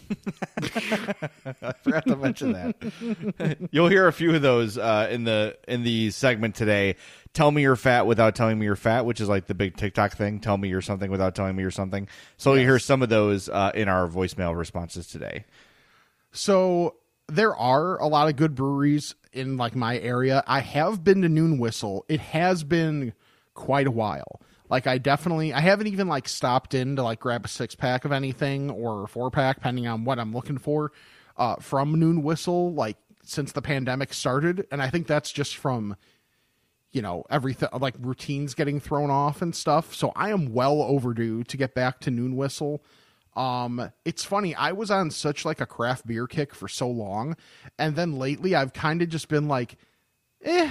I 1.62 1.72
forgot 1.82 2.06
to 2.06 2.16
mention 2.16 2.52
that. 2.52 3.68
You'll 3.70 3.88
hear 3.88 4.06
a 4.06 4.12
few 4.12 4.34
of 4.34 4.42
those 4.42 4.78
uh, 4.78 5.08
in 5.10 5.24
the 5.24 5.56
in 5.66 5.82
the 5.82 6.10
segment 6.10 6.54
today. 6.54 6.96
Tell 7.32 7.50
me 7.50 7.62
you're 7.62 7.76
fat 7.76 8.06
without 8.06 8.34
telling 8.34 8.58
me 8.58 8.66
you're 8.66 8.76
fat, 8.76 9.04
which 9.04 9.20
is 9.20 9.28
like 9.28 9.46
the 9.46 9.54
big 9.54 9.76
TikTok 9.76 10.12
thing. 10.16 10.40
Tell 10.40 10.56
me 10.56 10.68
you're 10.68 10.82
something 10.82 11.10
without 11.10 11.34
telling 11.34 11.56
me 11.56 11.62
you're 11.62 11.70
something. 11.70 12.08
So 12.36 12.54
you 12.54 12.60
hear 12.60 12.78
some 12.78 13.02
of 13.02 13.08
those 13.08 13.48
uh, 13.48 13.72
in 13.74 13.88
our 13.88 14.08
voicemail 14.08 14.56
responses 14.56 15.06
today. 15.06 15.44
So 16.32 16.96
there 17.28 17.56
are 17.56 18.00
a 18.00 18.06
lot 18.06 18.28
of 18.28 18.36
good 18.36 18.54
breweries 18.54 19.14
in 19.32 19.56
like 19.56 19.74
my 19.74 19.98
area. 19.98 20.44
I 20.46 20.60
have 20.60 21.02
been 21.02 21.22
to 21.22 21.28
Noon 21.28 21.58
Whistle. 21.58 22.04
It 22.08 22.20
has 22.20 22.64
been 22.64 23.12
quite 23.54 23.86
a 23.86 23.90
while. 23.90 24.40
Like 24.68 24.86
I 24.86 24.98
definitely 24.98 25.52
I 25.52 25.60
haven't 25.60 25.86
even 25.88 26.08
like 26.08 26.28
stopped 26.28 26.74
in 26.74 26.96
to 26.96 27.02
like 27.02 27.20
grab 27.20 27.44
a 27.44 27.48
six 27.48 27.74
pack 27.74 28.04
of 28.04 28.12
anything 28.12 28.70
or 28.70 29.06
four 29.06 29.30
pack, 29.30 29.56
depending 29.56 29.86
on 29.86 30.04
what 30.04 30.18
I'm 30.18 30.32
looking 30.32 30.58
for, 30.58 30.92
uh, 31.36 31.56
from 31.56 31.98
Noon 31.98 32.22
Whistle, 32.22 32.72
like 32.74 32.96
since 33.22 33.52
the 33.52 33.62
pandemic 33.62 34.12
started. 34.12 34.66
And 34.70 34.82
I 34.82 34.90
think 34.90 35.06
that's 35.06 35.30
just 35.32 35.56
from 35.56 35.96
you 36.92 37.02
know 37.02 37.24
everything 37.30 37.68
like 37.78 37.94
routines 38.00 38.54
getting 38.54 38.80
thrown 38.80 39.10
off 39.10 39.42
and 39.42 39.54
stuff. 39.54 39.94
So 39.94 40.12
i 40.16 40.30
am 40.30 40.52
well 40.52 40.82
overdue 40.82 41.44
to 41.44 41.56
get 41.56 41.74
back 41.74 42.00
to 42.00 42.10
noon 42.10 42.36
whistle. 42.36 42.82
Um 43.36 43.90
it's 44.04 44.24
funny 44.24 44.54
i 44.54 44.72
was 44.72 44.90
on 44.90 45.10
such 45.10 45.44
like 45.44 45.60
a 45.60 45.66
craft 45.66 46.06
beer 46.06 46.26
kick 46.26 46.54
for 46.54 46.68
so 46.68 46.88
long. 46.88 47.36
And 47.78 47.96
then 47.96 48.18
lately 48.18 48.54
i've 48.54 48.72
kind 48.72 49.02
of 49.02 49.08
just 49.08 49.28
been 49.28 49.46
like 49.46 49.76
eh 50.42 50.70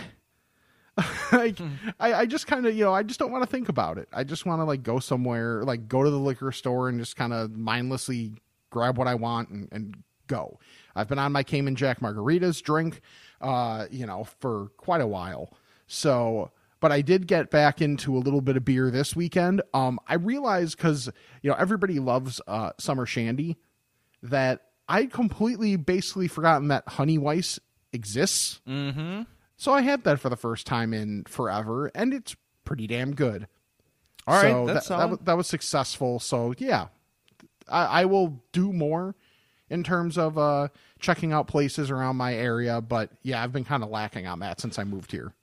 like 1.31 1.59
I, 1.99 2.13
I 2.13 2.25
just 2.25 2.47
kind 2.47 2.65
of 2.65 2.75
you 2.75 2.85
know 2.85 2.93
i 2.93 3.03
just 3.03 3.19
don't 3.19 3.31
want 3.31 3.43
to 3.43 3.49
think 3.49 3.67
about 3.67 3.97
it 3.97 4.07
i 4.13 4.23
just 4.23 4.45
want 4.45 4.61
to 4.61 4.63
like 4.63 4.81
go 4.81 4.99
somewhere 4.99 5.63
like 5.63 5.89
go 5.89 6.03
to 6.03 6.09
the 6.09 6.19
liquor 6.19 6.51
store 6.53 6.87
and 6.87 6.99
just 6.99 7.17
kind 7.17 7.33
of 7.33 7.51
mindlessly 7.55 8.31
grab 8.69 8.97
what 8.97 9.07
i 9.07 9.15
want 9.15 9.49
and, 9.49 9.67
and 9.73 9.97
go 10.27 10.57
i've 10.95 11.09
been 11.09 11.19
on 11.19 11.33
my 11.33 11.43
cayman 11.43 11.75
jack 11.75 11.99
margaritas 11.99 12.61
drink 12.61 13.01
uh 13.41 13.85
you 13.91 14.05
know 14.05 14.23
for 14.39 14.69
quite 14.77 15.01
a 15.01 15.07
while 15.07 15.51
so, 15.87 16.51
but 16.79 16.91
I 16.91 17.01
did 17.01 17.27
get 17.27 17.49
back 17.49 17.81
into 17.81 18.15
a 18.15 18.19
little 18.19 18.41
bit 18.41 18.57
of 18.57 18.65
beer 18.65 18.89
this 18.89 19.15
weekend. 19.15 19.61
Um, 19.73 19.99
I 20.07 20.15
realized 20.15 20.77
because 20.77 21.09
you 21.41 21.49
know 21.49 21.55
everybody 21.57 21.99
loves 21.99 22.41
uh, 22.47 22.71
summer 22.79 23.05
shandy 23.05 23.57
that 24.23 24.61
I 24.87 25.05
completely 25.05 25.75
basically 25.75 26.27
forgotten 26.27 26.69
that 26.69 26.87
honey 26.87 27.17
weiss 27.17 27.59
exists. 27.93 28.61
Mm-hmm. 28.67 29.23
So 29.57 29.71
I 29.73 29.81
had 29.81 30.03
that 30.03 30.19
for 30.19 30.29
the 30.29 30.35
first 30.35 30.67
time 30.67 30.93
in 30.93 31.23
forever, 31.25 31.91
and 31.95 32.13
it's 32.13 32.35
pretty 32.65 32.87
damn 32.87 33.13
good. 33.15 33.47
All 34.27 34.35
right, 34.35 34.51
so 34.51 34.65
that's 34.65 34.87
that, 34.87 34.97
that, 34.97 35.09
was- 35.09 35.19
that 35.23 35.37
was 35.37 35.47
successful. 35.47 36.19
So 36.19 36.53
yeah, 36.57 36.87
I, 37.69 37.85
I 38.01 38.05
will 38.05 38.41
do 38.51 38.73
more 38.73 39.15
in 39.69 39.83
terms 39.83 40.17
of 40.17 40.37
uh, 40.37 40.67
checking 40.99 41.31
out 41.31 41.47
places 41.47 41.89
around 41.91 42.15
my 42.17 42.33
area. 42.33 42.81
But 42.81 43.11
yeah, 43.21 43.41
I've 43.43 43.51
been 43.53 43.63
kind 43.65 43.83
of 43.83 43.89
lacking 43.89 44.27
on 44.27 44.39
that 44.39 44.59
since 44.59 44.77
I 44.79 44.83
moved 44.83 45.11
here. 45.11 45.33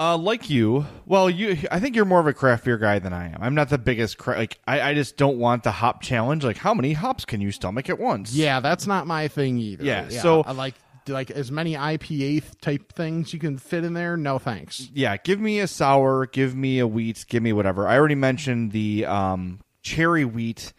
Uh, 0.00 0.16
like 0.16 0.48
you, 0.48 0.86
well, 1.06 1.28
you, 1.28 1.58
I 1.72 1.80
think 1.80 1.96
you're 1.96 2.04
more 2.04 2.20
of 2.20 2.26
a 2.28 2.32
craft 2.32 2.64
beer 2.64 2.78
guy 2.78 3.00
than 3.00 3.12
I 3.12 3.30
am. 3.30 3.38
I'm 3.40 3.56
not 3.56 3.68
the 3.68 3.78
biggest 3.78 4.16
cra- 4.16 4.36
like. 4.36 4.60
I, 4.64 4.80
I 4.90 4.94
just 4.94 5.16
don't 5.16 5.38
want 5.38 5.64
the 5.64 5.72
hop 5.72 6.02
challenge. 6.02 6.44
Like, 6.44 6.56
how 6.58 6.72
many 6.72 6.92
hops 6.92 7.24
can 7.24 7.40
you 7.40 7.50
stomach 7.50 7.90
at 7.90 7.98
once? 7.98 8.32
Yeah, 8.32 8.60
that's 8.60 8.86
not 8.86 9.08
my 9.08 9.26
thing 9.26 9.58
either. 9.58 9.82
Yeah, 9.82 10.08
so- 10.08 10.42
I 10.46 10.52
like 10.52 10.74
like 11.08 11.30
as 11.30 11.50
many 11.50 11.74
IPA 11.74 12.60
type 12.60 12.92
things 12.92 13.32
you 13.32 13.38
can 13.38 13.58
fit 13.58 13.84
in 13.84 13.94
there. 13.94 14.16
No 14.16 14.38
thanks. 14.38 14.90
yeah. 14.94 15.16
Give 15.16 15.40
me 15.40 15.60
a 15.60 15.66
sour. 15.66 16.26
Give 16.26 16.54
me 16.54 16.78
a 16.78 16.86
wheat. 16.86 17.24
Give 17.28 17.42
me 17.42 17.52
whatever. 17.52 17.86
I 17.86 17.96
already 17.98 18.14
mentioned 18.14 18.72
the 18.72 19.06
um, 19.06 19.60
cherry 19.82 20.24
wheat 20.24 20.72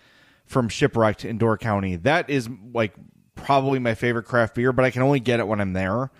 from 0.46 0.70
Shipwrecked 0.70 1.26
in 1.26 1.38
Door 1.38 1.60
County. 1.60 1.96
That 1.96 2.30
is 2.30 2.50
like 2.74 2.94
probably 3.36 3.80
my 3.80 3.96
favorite 3.96 4.24
craft 4.24 4.56
beer, 4.56 4.74
but 4.74 4.84
I 4.86 4.92
can 4.92 5.02
only 5.02 5.20
get 5.20 5.40
it 5.40 5.48
when 5.48 5.62
I'm 5.62 5.74
there. 5.74 6.12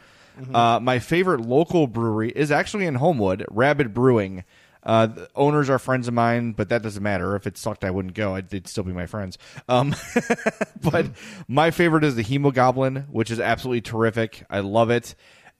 Uh, 0.54 0.80
my 0.82 1.00
favorite 1.00 1.42
local 1.42 1.86
brewery 1.86 2.32
is 2.34 2.50
actually 2.50 2.86
in 2.86 2.96
Homewood, 2.96 3.46
Rabid 3.50 3.94
Brewing. 3.94 4.46
Uh, 4.82 5.08
the 5.08 5.30
owners 5.36 5.70
are 5.70 5.78
friends 5.78 6.08
of 6.08 6.14
mine, 6.14 6.54
but 6.54 6.70
that 6.70 6.82
doesn't 6.82 7.04
matter. 7.04 7.36
If 7.36 7.46
it 7.46 7.58
sucked, 7.58 7.84
I 7.84 7.92
wouldn't 7.92 8.14
go. 8.14 8.36
I'd, 8.36 8.50
they'd 8.50 8.68
still 8.68 8.84
be 8.84 8.94
my 8.94 9.06
friends. 9.06 9.38
Um, 9.68 9.94
but 10.82 11.08
my 11.48 11.72
favorite 11.72 12.04
is 12.04 12.16
the 12.16 12.24
Hemogoblin, 12.24 13.10
which 13.10 13.30
is 13.30 13.40
absolutely 13.40 13.82
terrific. 13.82 14.46
I 14.50 14.62
love 14.62 14.90
it. 14.90 15.16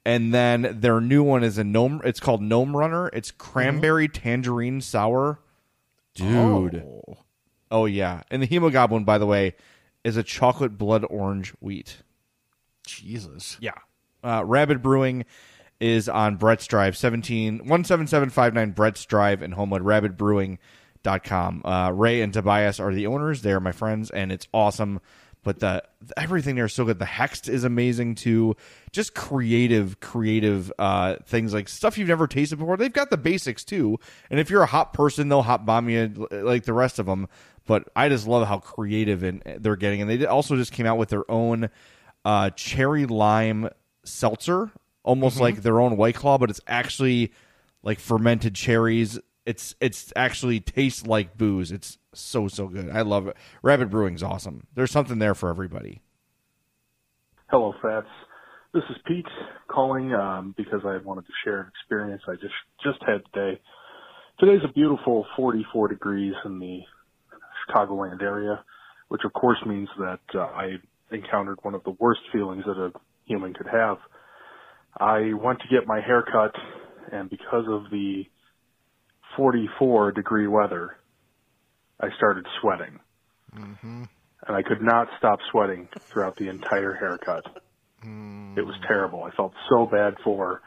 And 0.06 0.34
then 0.34 0.78
their 0.80 1.02
new 1.02 1.22
one 1.24 1.44
is 1.44 1.58
a 1.58 1.64
gnome. 1.64 2.02
It's 2.06 2.22
called 2.22 2.42
Gnome 2.42 2.76
Runner. 2.76 3.10
It's 3.10 3.32
cranberry 3.32 4.08
tangerine 4.08 4.82
sour. 4.82 5.42
Dude. 6.16 6.84
Oh. 6.86 7.18
Oh 7.70 7.86
yeah. 7.86 8.24
And 8.32 8.42
the 8.42 8.48
Hemogoblin, 8.48 9.06
by 9.06 9.18
the 9.18 9.26
way, 9.26 9.56
is 10.04 10.18
a 10.18 10.24
chocolate 10.24 10.78
blood 10.78 11.06
orange 11.10 11.52
wheat. 11.60 11.98
Jesus. 12.88 13.58
Yeah. 13.60 13.74
Uh, 14.24 14.44
Rabid 14.46 14.82
Brewing 14.82 15.26
is 15.80 16.10
on 16.10 16.36
Brett's 16.36 16.68
Drive, 16.68 16.98
17, 16.98 17.60
17759 17.60 18.72
Brett's 18.72 19.06
Drive 19.06 19.42
in 19.42 19.52
Homewood, 19.52 19.84
rabidbrewing.com. 19.84 21.62
Uh, 21.64 21.92
Ray 21.94 22.22
and 22.22 22.34
Tobias 22.34 22.80
are 22.80 22.94
the 22.94 23.08
owners. 23.08 23.42
They're 23.42 23.60
my 23.60 23.72
friends, 23.72 24.10
and 24.10 24.32
it's 24.32 24.48
awesome. 24.54 25.00
But 25.42 25.60
the 25.60 25.84
everything 26.18 26.56
there 26.56 26.66
is 26.66 26.74
so 26.74 26.84
good. 26.84 27.00
The 27.00 27.06
Hext 27.06 27.48
is 27.48 27.64
amazing 27.64 28.16
too. 28.16 28.58
Just 28.92 29.16
creative, 29.16 30.02
creative 30.02 30.72
uh, 30.78 31.16
things 31.26 31.54
like 31.54 31.70
stuff 31.70 31.98
you've 31.98 32.10
never 32.10 32.28
tasted 32.28 32.58
before. 32.58 32.76
They've 32.76 32.92
got 32.92 33.10
the 33.10 33.18
basics 33.18 33.64
too. 33.64 34.00
And 34.30 34.40
if 34.40 34.50
you're 34.50 34.64
a 34.64 34.68
hot 34.68 34.92
person, 34.94 35.30
they'll 35.30 35.42
hot 35.42 35.66
bomb 35.66 35.88
you 35.88 36.28
like 36.32 36.64
the 36.64 36.74
rest 36.74 37.00
of 37.00 37.06
them. 37.06 37.28
But 37.66 37.88
I 37.96 38.10
just 38.10 38.28
love 38.28 38.48
how 38.48 38.58
creative 38.58 39.24
and 39.24 39.42
they're 39.60 39.78
getting. 39.78 40.02
And 40.02 40.10
they 40.10 40.26
also 40.26 40.58
just 40.58 40.74
came 40.74 40.86
out 40.86 40.98
with 40.98 41.10
their 41.10 41.30
own 41.32 41.70
uh, 42.26 42.50
cherry 42.50 43.06
lime 43.06 43.70
seltzer, 44.04 44.72
almost 45.04 45.40
like 45.40 45.62
their 45.62 45.80
own 45.80 45.98
White 45.98 46.16
Claw, 46.16 46.38
but 46.38 46.50
it's 46.50 46.62
actually 46.68 47.32
like 47.84 48.00
fermented 48.00 48.56
cherries. 48.56 49.20
It's 49.46 49.76
it's 49.80 50.12
actually 50.16 50.60
tastes 50.60 51.06
like 51.06 51.38
booze. 51.38 51.72
It's 51.72 51.98
so 52.14 52.48
so 52.48 52.68
good. 52.68 52.90
I 52.90 53.02
love 53.02 53.28
it. 53.28 53.38
Rabid 53.62 53.90
Brewing's 53.90 54.24
awesome. 54.24 54.68
There's 54.76 54.92
something 54.92 55.20
there 55.20 55.36
for 55.36 55.50
everybody. 55.50 56.02
Hello, 57.48 57.74
Fats. 57.82 58.08
This 58.74 58.84
is 58.92 58.98
Pete 59.08 59.26
calling 59.68 60.14
um, 60.14 60.54
because 60.56 60.82
I 60.86 60.98
wanted 61.04 61.26
to 61.26 61.34
share 61.44 61.62
an 61.62 61.72
experience 61.80 62.22
I 62.28 62.34
just 62.34 62.54
just 62.84 63.00
had 63.06 63.22
today. 63.34 63.60
Today's 64.40 64.62
a 64.64 64.72
beautiful 64.72 65.26
44 65.36 65.88
degrees 65.90 66.34
in 66.46 66.60
the 66.60 66.82
Chicagoland 67.68 68.22
area, 68.22 68.64
which 69.08 69.22
of 69.26 69.34
course 69.34 69.58
means 69.66 69.90
that 69.98 70.20
uh, 70.36 70.40
I 70.40 70.76
encountered 71.12 71.58
one 71.64 71.74
of 71.74 71.84
the 71.84 71.96
worst 72.00 72.22
feelings 72.32 72.64
that 72.66 72.78
a 72.78 72.92
human 73.26 73.54
could 73.54 73.68
have. 73.68 73.98
I 75.00 75.34
went 75.34 75.60
to 75.62 75.68
get 75.70 75.88
my 75.88 76.02
hair 76.02 76.24
cut, 76.24 76.54
and 77.12 77.30
because 77.30 77.66
of 77.70 77.90
the 77.90 78.26
44 79.38 80.12
degree 80.12 80.48
weather, 80.48 80.98
I 82.00 82.08
started 82.18 82.46
sweating. 82.62 83.00
Mm-hmm. 83.56 84.04
And 84.48 84.56
I 84.56 84.62
could 84.62 84.82
not 84.82 85.08
stop 85.18 85.40
sweating 85.52 85.88
throughout 86.08 86.38
the 86.38 86.50
entire 86.50 86.94
haircut. 86.94 87.46
It 88.58 88.66
was 88.66 88.76
terrible. 88.88 89.24
I 89.24 89.32
felt 89.36 89.54
so 89.70 89.86
bad 89.86 90.16
for 90.24 90.62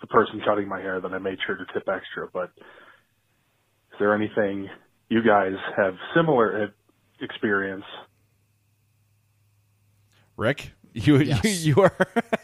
the 0.00 0.06
person 0.06 0.40
cutting 0.44 0.68
my 0.68 0.80
hair 0.80 1.00
that 1.00 1.12
I 1.12 1.18
made 1.18 1.38
sure 1.46 1.56
to 1.56 1.64
tip 1.72 1.88
extra. 1.88 2.28
But 2.32 2.50
is 2.56 3.98
there 3.98 4.14
anything 4.14 4.68
you 5.08 5.22
guys 5.22 5.54
have 5.76 5.94
similar 6.14 6.74
experience? 7.20 7.84
Rick, 10.36 10.72
you 11.06 11.18
Yes. 11.18 11.44
you, 11.44 11.50
you 11.74 11.82
are 11.82 11.96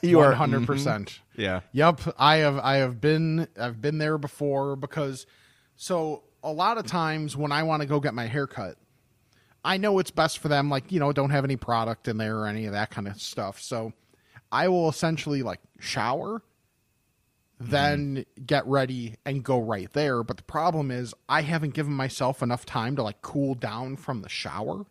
you 0.03 0.21
are 0.21 0.33
100%. 0.35 0.67
mhm. 0.67 1.19
Yeah. 1.37 1.61
Yep, 1.73 2.01
I 2.19 2.37
have 2.39 2.59
I 2.59 2.77
have 2.77 3.01
been 3.01 3.47
I've 3.59 3.81
been 3.81 3.99
there 3.99 4.19
before 4.19 4.77
because 4.77 5.25
so 5.77 6.25
a 6.43 6.53
lot 6.53 6.77
of 6.79 6.87
times 6.87 7.37
when 7.37 7.53
I 7.53 7.63
want 7.63 7.83
to 7.83 7.87
go 7.89 8.01
get 8.01 8.13
my 8.13 8.27
hair 8.27 8.47
cut, 8.47 8.77
I 9.65 9.77
know 9.77 9.99
it's 9.99 10.11
best 10.11 10.39
for 10.39 10.49
them 10.49 10.69
like, 10.69 10.91
you 10.91 10.99
know, 11.01 11.13
don't 11.13 11.31
have 11.31 11.45
any 11.45 11.57
product 11.57 12.09
in 12.09 12.17
there 12.17 12.39
or 12.41 12.47
any 12.47 12.67
of 12.67 12.73
that 12.73 12.91
kind 12.91 13.07
of 13.07 13.21
stuff. 13.21 13.61
So 13.61 13.93
I 14.51 14.69
will 14.69 14.89
essentially 14.89 15.43
like 15.43 15.61
shower 15.79 16.43
then 17.63 18.25
get 18.47 18.67
ready 18.67 19.17
and 19.27 19.45
go 19.45 19.61
right 19.61 19.93
there, 19.93 20.23
but 20.25 20.39
the 20.39 20.43
problem 20.45 20.91
is 20.91 21.13
I 21.29 21.43
haven't 21.43 21.75
given 21.75 21.93
myself 21.93 22.43
enough 22.43 22.65
time 22.65 22.97
to 22.97 23.03
like 23.03 23.21
cool 23.21 23.55
down 23.55 23.97
from 23.97 24.23
the 24.23 24.31
shower. 24.31 24.87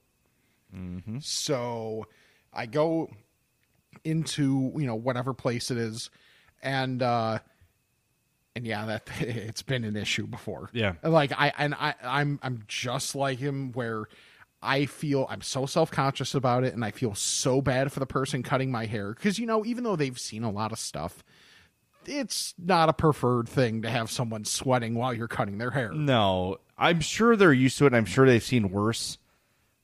Mm-hmm. 0.75 1.17
So 1.19 2.05
I 2.53 2.67
go 2.67 3.09
into, 4.03 4.71
you 4.75 4.85
know, 4.85 4.95
whatever 4.95 5.33
place 5.33 5.71
it 5.71 5.77
is 5.77 6.09
and 6.61 7.01
uh 7.01 7.39
and 8.55 8.65
yeah, 8.65 8.85
that 8.85 9.09
it's 9.19 9.61
been 9.61 9.83
an 9.83 9.95
issue 9.95 10.27
before. 10.27 10.69
Yeah. 10.73 10.93
Like 11.03 11.31
I 11.31 11.53
and 11.57 11.73
I 11.75 11.95
I'm 12.03 12.39
I'm 12.41 12.63
just 12.67 13.15
like 13.15 13.39
him 13.39 13.71
where 13.73 14.05
I 14.61 14.85
feel 14.87 15.25
I'm 15.29 15.41
so 15.41 15.65
self-conscious 15.65 16.35
about 16.35 16.65
it 16.65 16.73
and 16.73 16.83
I 16.83 16.91
feel 16.91 17.15
so 17.15 17.61
bad 17.61 17.93
for 17.93 17.99
the 17.99 18.05
person 18.05 18.43
cutting 18.43 18.71
my 18.71 18.85
hair 18.85 19.13
cuz 19.13 19.39
you 19.39 19.45
know, 19.45 19.65
even 19.65 19.83
though 19.83 19.95
they've 19.95 20.19
seen 20.19 20.43
a 20.43 20.51
lot 20.51 20.71
of 20.71 20.79
stuff, 20.79 21.23
it's 22.05 22.53
not 22.57 22.89
a 22.89 22.93
preferred 22.93 23.47
thing 23.47 23.81
to 23.83 23.89
have 23.89 24.09
someone 24.11 24.43
sweating 24.45 24.95
while 24.95 25.13
you're 25.13 25.27
cutting 25.27 25.57
their 25.57 25.71
hair. 25.71 25.91
No, 25.93 26.57
I'm 26.77 26.99
sure 26.99 27.35
they're 27.35 27.53
used 27.53 27.77
to 27.77 27.85
it. 27.85 27.87
and 27.87 27.95
I'm 27.95 28.05
sure 28.05 28.25
they've 28.25 28.43
seen 28.43 28.69
worse, 28.69 29.17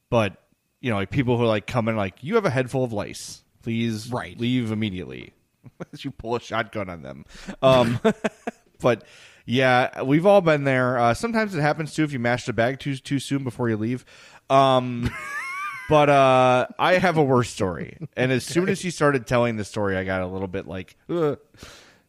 but 0.09 0.41
you 0.81 0.89
know, 0.91 0.97
like 0.97 1.09
people 1.09 1.37
who 1.37 1.45
like 1.45 1.65
come 1.67 1.87
in 1.87 1.95
like, 1.95 2.23
you 2.23 2.35
have 2.35 2.45
a 2.45 2.49
head 2.49 2.69
full 2.69 2.83
of 2.83 2.93
lice. 2.93 3.43
Please 3.65 4.11
Right. 4.11 4.39
leave 4.39 4.71
immediately. 4.71 5.33
As 5.91 6.05
you 6.05 6.11
pull 6.11 6.35
a 6.35 6.39
shotgun 6.39 6.87
on 6.87 7.01
them. 7.01 7.25
Um, 7.63 7.99
but 8.79 9.03
yeah, 9.47 10.03
we've 10.03 10.27
all 10.27 10.41
been 10.41 10.65
there. 10.65 10.99
Uh, 10.99 11.15
sometimes 11.15 11.55
it 11.55 11.61
happens 11.61 11.95
too 11.95 12.03
if 12.03 12.13
you 12.13 12.19
mash 12.19 12.45
the 12.45 12.53
bag 12.53 12.79
too 12.79 12.95
too 12.95 13.17
soon 13.17 13.43
before 13.43 13.67
you 13.67 13.75
leave. 13.75 14.05
Um, 14.51 15.09
but 15.89 16.09
uh, 16.11 16.67
I 16.77 16.99
have 16.99 17.17
a 17.17 17.23
worse 17.23 17.49
story, 17.49 17.97
and 18.15 18.31
as 18.31 18.43
soon 18.45 18.69
as 18.69 18.81
he 18.81 18.91
started 18.91 19.25
telling 19.25 19.57
the 19.57 19.65
story, 19.65 19.97
I 19.97 20.03
got 20.03 20.21
a 20.21 20.27
little 20.27 20.47
bit 20.47 20.67
like. 20.67 20.95
Ugh. 21.09 21.39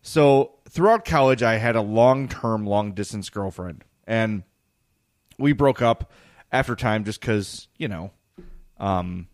So 0.03 0.53
throughout 0.69 1.07
college, 1.07 1.43
I 1.43 1.57
had 1.57 1.75
a 1.77 1.81
long 1.83 2.29
term, 2.29 2.67
long 2.67 2.93
distance 2.93 3.31
girlfriend, 3.31 3.83
and 4.07 4.43
we 5.39 5.53
broke 5.55 5.81
up 5.81 6.13
after 6.53 6.77
time 6.77 7.05
just 7.05 7.23
because 7.23 7.69
you 7.79 7.89
know, 7.89 8.11
um, 8.79 9.29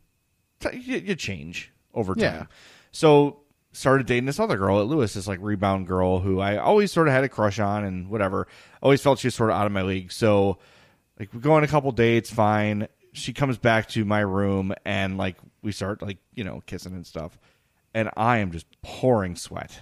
t- 0.61 0.77
you, 0.79 0.99
you 0.99 1.15
change 1.17 1.73
over 1.95 2.15
time. 2.15 2.23
Yeah. 2.23 2.47
So 2.93 3.41
started 3.73 4.07
dating 4.07 4.27
this 4.27 4.39
other 4.39 4.57
girl 4.57 4.81
at 4.81 4.87
Lewis, 4.87 5.15
this 5.15 5.27
like 5.27 5.39
rebound 5.41 5.87
girl 5.87 6.21
who 6.21 6.41
I 6.41 6.59
always 6.59 6.93
sort 6.93 7.09
of 7.09 7.15
had 7.15 7.25
a 7.25 7.29
crush 7.29 7.59
on 7.59 7.85
and 7.85 8.09
whatever. 8.09 8.47
Always 8.83 9.01
felt 9.01 9.19
she 9.19 9.29
was 9.29 9.35
sort 9.35 9.51
of 9.51 9.57
out 9.57 9.67
of 9.67 9.73
my 9.73 9.83
league. 9.83 10.13
So 10.13 10.59
like 11.19 11.33
we 11.33 11.41
go 11.41 11.55
on 11.55 11.65
a 11.65 11.69
couple 11.69 11.91
dates, 11.93 12.31
fine. 12.31 12.89
She 13.13 13.33
comes 13.33 13.59
back 13.59 13.89
to 13.91 14.05
my 14.05 14.21
room 14.21 14.75
and 14.85 15.19
like 15.19 15.37
we 15.63 15.73
start 15.73 16.03
like, 16.03 16.19
you 16.35 16.45
know, 16.45 16.63
kissing 16.67 16.93
and 16.93 17.07
stuff. 17.07 17.39
And 17.95 18.11
I 18.17 18.39
am 18.39 18.53
just 18.53 18.67
pouring 18.83 19.37
sweat. 19.37 19.81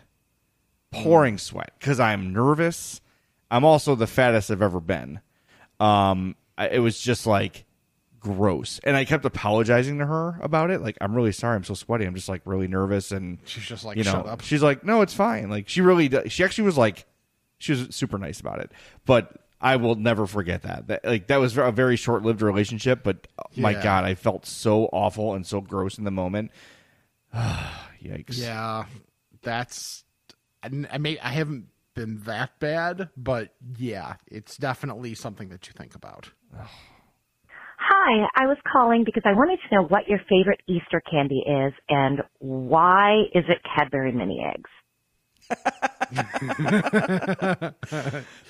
Pouring 0.93 1.39
sweat 1.39 1.73
because 1.79 2.01
I'm 2.01 2.33
nervous. 2.33 3.01
I'm 3.51 3.65
also 3.65 3.95
the 3.95 4.07
fattest 4.07 4.51
I've 4.51 4.63
ever 4.63 4.81
been. 4.81 5.21
Um, 5.79 6.37
it 6.59 6.81
was 6.81 7.01
just 7.01 7.27
like 7.27 7.65
gross, 8.21 8.81
and 8.85 8.97
I 8.97 9.05
kept 9.05 9.25
apologizing 9.25 9.99
to 9.99 10.07
her 10.07 10.39
about 10.43 10.71
it. 10.71 10.81
Like, 10.81 10.97
I'm 11.01 11.15
really 11.15 11.33
sorry, 11.33 11.57
I'm 11.57 11.65
so 11.65 11.75
sweaty. 11.75 12.05
I'm 12.05 12.15
just 12.15 12.29
like 12.29 12.43
really 12.45 12.69
nervous, 12.69 13.13
and 13.13 13.39
She's 13.45 13.65
just 13.65 13.85
like, 13.85 13.97
you 13.97 14.05
know, 14.05 14.13
"Shut 14.13 14.27
up." 14.27 14.41
she's 14.43 14.63
like, 14.63 14.85
no, 14.85 15.03
it's 15.03 15.15
fine. 15.15 15.51
Like, 15.51 15.69
she 15.69 15.81
really, 15.81 16.09
does. 16.09 16.31
she 16.33 16.45
actually 16.45 16.65
was 16.65 16.79
like, 16.79 17.07
she 17.59 17.73
was 17.73 17.89
super 17.95 18.19
nice 18.19 18.41
about 18.41 18.61
it, 18.61 18.73
but. 19.07 19.37
I 19.63 19.77
will 19.77 19.95
never 19.95 20.27
forget 20.27 20.63
that. 20.63 20.87
That 20.87 21.05
like 21.05 21.27
that 21.27 21.37
was 21.37 21.59
a 21.59 21.71
very 21.71 21.97
short 21.97 22.23
lived 22.23 22.41
relationship, 22.41 23.03
but 23.03 23.29
oh 23.39 23.43
my 23.57 23.75
god, 23.75 24.05
I 24.05 24.15
felt 24.15 24.47
so 24.47 24.85
awful 24.87 25.35
and 25.35 25.47
so 25.47 25.61
gross 25.61 25.99
in 25.99 26.05
the 26.05 26.11
moment. 26.11 26.51
Yikes! 27.35 28.39
Yeah, 28.39 28.87
that's. 29.43 30.03
I, 30.63 30.71
I 30.91 30.97
may 30.97 31.19
I 31.19 31.29
haven't 31.29 31.67
been 31.95 32.21
that 32.25 32.59
bad, 32.59 33.11
but 33.17 33.53
yeah, 33.77 34.15
it's 34.27 34.57
definitely 34.57 35.15
something 35.15 35.51
that 35.51 35.67
you 35.67 35.75
think 35.77 35.95
about. 35.95 36.31
Hi, 38.03 38.27
I 38.35 38.47
was 38.47 38.57
calling 38.71 39.05
because 39.05 39.25
I 39.27 39.33
wanted 39.33 39.59
to 39.69 39.75
know 39.75 39.83
what 39.83 40.09
your 40.09 40.21
favorite 40.27 40.63
Easter 40.67 41.03
candy 41.11 41.41
is 41.47 41.75
and 41.91 42.23
why 42.39 43.25
is 43.35 43.45
it 43.49 43.59
Cadbury 43.77 44.13
mini 44.13 44.43
eggs? 44.43 44.71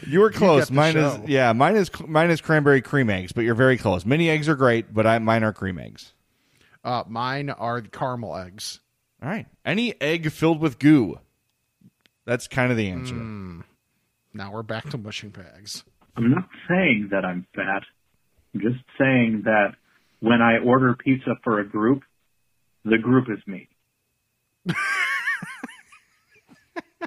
You 0.06 0.20
were 0.20 0.30
close. 0.30 0.68
the 0.68 0.74
mine 0.74 0.94
show. 0.94 1.20
is 1.24 1.28
yeah, 1.28 1.52
mine 1.52 1.74
is 1.74 1.90
mine 2.06 2.30
is 2.30 2.40
Cadbury 2.40 2.80
cream 2.80 3.10
eggs, 3.10 3.32
but 3.32 3.42
you're 3.42 3.54
very 3.56 3.76
close. 3.76 4.06
Mini 4.06 4.30
eggs 4.30 4.48
are 4.48 4.54
great, 4.54 4.94
but 4.94 5.04
I 5.06 5.18
mine 5.18 5.42
are 5.42 5.52
cream 5.52 5.78
eggs. 5.78 6.12
Uh, 6.84 7.02
mine 7.08 7.50
are 7.50 7.80
the 7.80 7.88
caramel 7.88 8.36
eggs. 8.36 8.80
All 9.22 9.28
right. 9.28 9.46
Any 9.64 10.00
egg 10.00 10.30
filled 10.30 10.60
with 10.60 10.78
goo. 10.78 11.18
That's 12.24 12.46
kind 12.46 12.70
of 12.70 12.76
the 12.76 12.88
answer. 12.88 13.14
Now 14.32 14.52
we're 14.52 14.62
back 14.62 14.88
to 14.90 14.98
mushing 14.98 15.30
bags. 15.30 15.82
I'm 16.16 16.30
not 16.30 16.48
saying 16.68 17.08
that 17.10 17.24
I'm 17.24 17.46
fat. 17.54 17.82
I'm 18.54 18.60
just 18.60 18.82
saying 18.98 19.42
that 19.44 19.74
when 20.20 20.42
I 20.42 20.58
order 20.58 20.94
pizza 20.94 21.36
for 21.42 21.60
a 21.60 21.68
group, 21.68 22.02
the 22.84 22.98
group 22.98 23.28
is 23.30 23.38
me. 23.46 23.68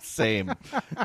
Same. 0.02 0.54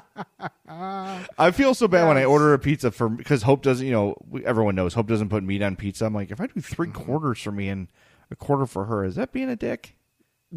I 0.68 1.50
feel 1.52 1.74
so 1.74 1.88
bad 1.88 2.08
when 2.08 2.16
I 2.16 2.24
order 2.24 2.54
a 2.54 2.58
pizza 2.58 2.90
for 2.90 3.08
because 3.08 3.42
Hope 3.42 3.62
doesn't. 3.62 3.86
You 3.86 3.92
know, 3.92 4.16
everyone 4.44 4.74
knows 4.74 4.94
Hope 4.94 5.06
doesn't 5.06 5.28
put 5.28 5.42
meat 5.42 5.62
on 5.62 5.76
pizza. 5.76 6.06
I'm 6.06 6.14
like, 6.14 6.30
if 6.30 6.40
I 6.40 6.46
do 6.46 6.60
3 6.60 6.88
mm-hmm. 6.88 7.02
quarters 7.02 7.40
for 7.40 7.52
me 7.52 7.68
and 7.68 7.88
a 8.30 8.36
quarter 8.36 8.66
for 8.66 8.86
her, 8.86 9.04
is 9.04 9.16
that 9.16 9.32
being 9.32 9.48
a 9.48 9.56
dick? 9.56 9.96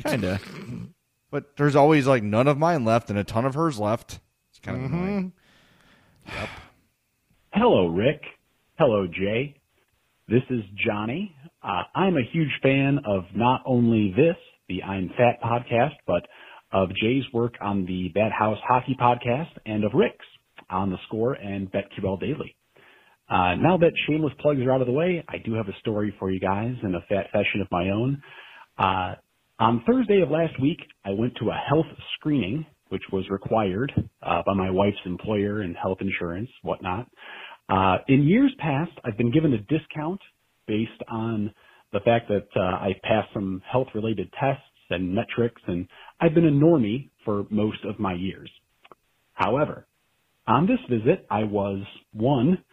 Kinda. 0.04 0.40
but 1.30 1.58
there's 1.58 1.76
always 1.76 2.08
like 2.08 2.24
none 2.24 2.48
of 2.48 2.58
mine 2.58 2.86
left 2.86 3.10
and 3.10 3.20
a 3.20 3.24
ton 3.24 3.46
of 3.46 3.56
hers 3.56 3.80
left. 3.80 4.20
It's 4.50 4.60
kind 4.60 4.78
of 4.78 4.84
mm-hmm. 4.84 4.98
annoying. 4.98 5.34
Hello, 7.54 7.88
Rick. 7.88 8.24
Hello, 8.78 9.08
Jay. 9.08 9.61
This 10.28 10.44
is 10.50 10.62
Johnny. 10.88 11.36
Uh, 11.64 11.84
I'm 11.96 12.16
a 12.16 12.24
huge 12.32 12.52
fan 12.62 13.00
of 13.06 13.24
not 13.36 13.62
only 13.66 14.14
this, 14.16 14.38
the 14.70 14.84
I'm 14.84 15.10
Fat 15.18 15.42
podcast, 15.44 15.96
but 16.08 16.26
of 16.72 16.90
Jay's 17.02 17.24
work 17.34 17.56
on 17.60 17.86
the 17.86 18.12
Madhouse 18.16 18.60
Hockey 18.66 18.96
podcast 19.00 19.50
and 19.66 19.84
of 19.84 19.92
Rick's 19.94 20.26
on 20.70 20.90
the 20.90 20.98
score 21.08 21.34
and 21.34 21.70
BetQL 21.72 22.20
Daily. 22.20 22.56
Uh, 23.30 23.56
now 23.56 23.78
that 23.78 23.92
shameless 24.08 24.34
plugs 24.40 24.62
are 24.62 24.72
out 24.72 24.82
of 24.82 24.88
the 24.88 24.94
way, 24.94 25.24
I 25.28 25.38
do 25.44 25.54
have 25.56 25.68
a 25.68 25.78
story 25.80 26.14
for 26.20 26.32
you 26.32 26.40
guys 26.40 26.76
in 26.84 26.96
a 26.96 27.02
fat 27.10 27.26
fashion 27.34 27.62
of 27.62 27.68
my 27.72 27.90
own. 27.90 28.22
Uh, 28.78 29.16
on 29.60 29.84
Thursday 29.86 30.22
of 30.22 30.30
last 30.30 30.60
week, 30.62 30.80
I 31.04 31.12
went 31.12 31.34
to 31.42 31.50
a 31.50 31.62
health 31.68 31.88
screening, 32.18 32.66
which 32.90 33.04
was 33.12 33.26
required 33.30 33.92
uh, 34.22 34.42
by 34.46 34.54
my 34.54 34.70
wife's 34.70 34.98
employer 35.06 35.62
and 35.62 35.76
health 35.76 35.98
insurance, 36.00 36.50
whatnot. 36.62 37.08
Uh, 37.72 37.98
in 38.10 38.28
years 38.28 38.54
past, 38.60 38.92
I've 39.06 39.18
been 39.18 39.32
given 39.32 39.54
a 39.54 39.58
discount 39.60 40.20
based 40.68 40.92
on 41.10 41.54
the 41.94 42.02
fact 42.02 42.28
that 42.28 42.48
uh, 42.56 42.60
I 42.60 42.96
passed 43.04 43.30
some 43.34 43.62
health-related 43.72 44.32
tests 44.40 44.64
and 44.90 45.16
metrics, 45.16 45.62
and 45.68 45.88
I've 46.20 46.34
been 46.34 46.48
a 46.48 46.52
normie 46.52 47.10
for 47.24 47.46
most 47.50 47.80
of 47.86 47.98
my 47.98 48.14
years. 48.14 48.52
However, 49.34 49.88
on 50.48 50.68
this 50.68 50.80
visit, 50.90 51.26
I 51.32 51.46
was 51.46 51.84
one 52.14 52.64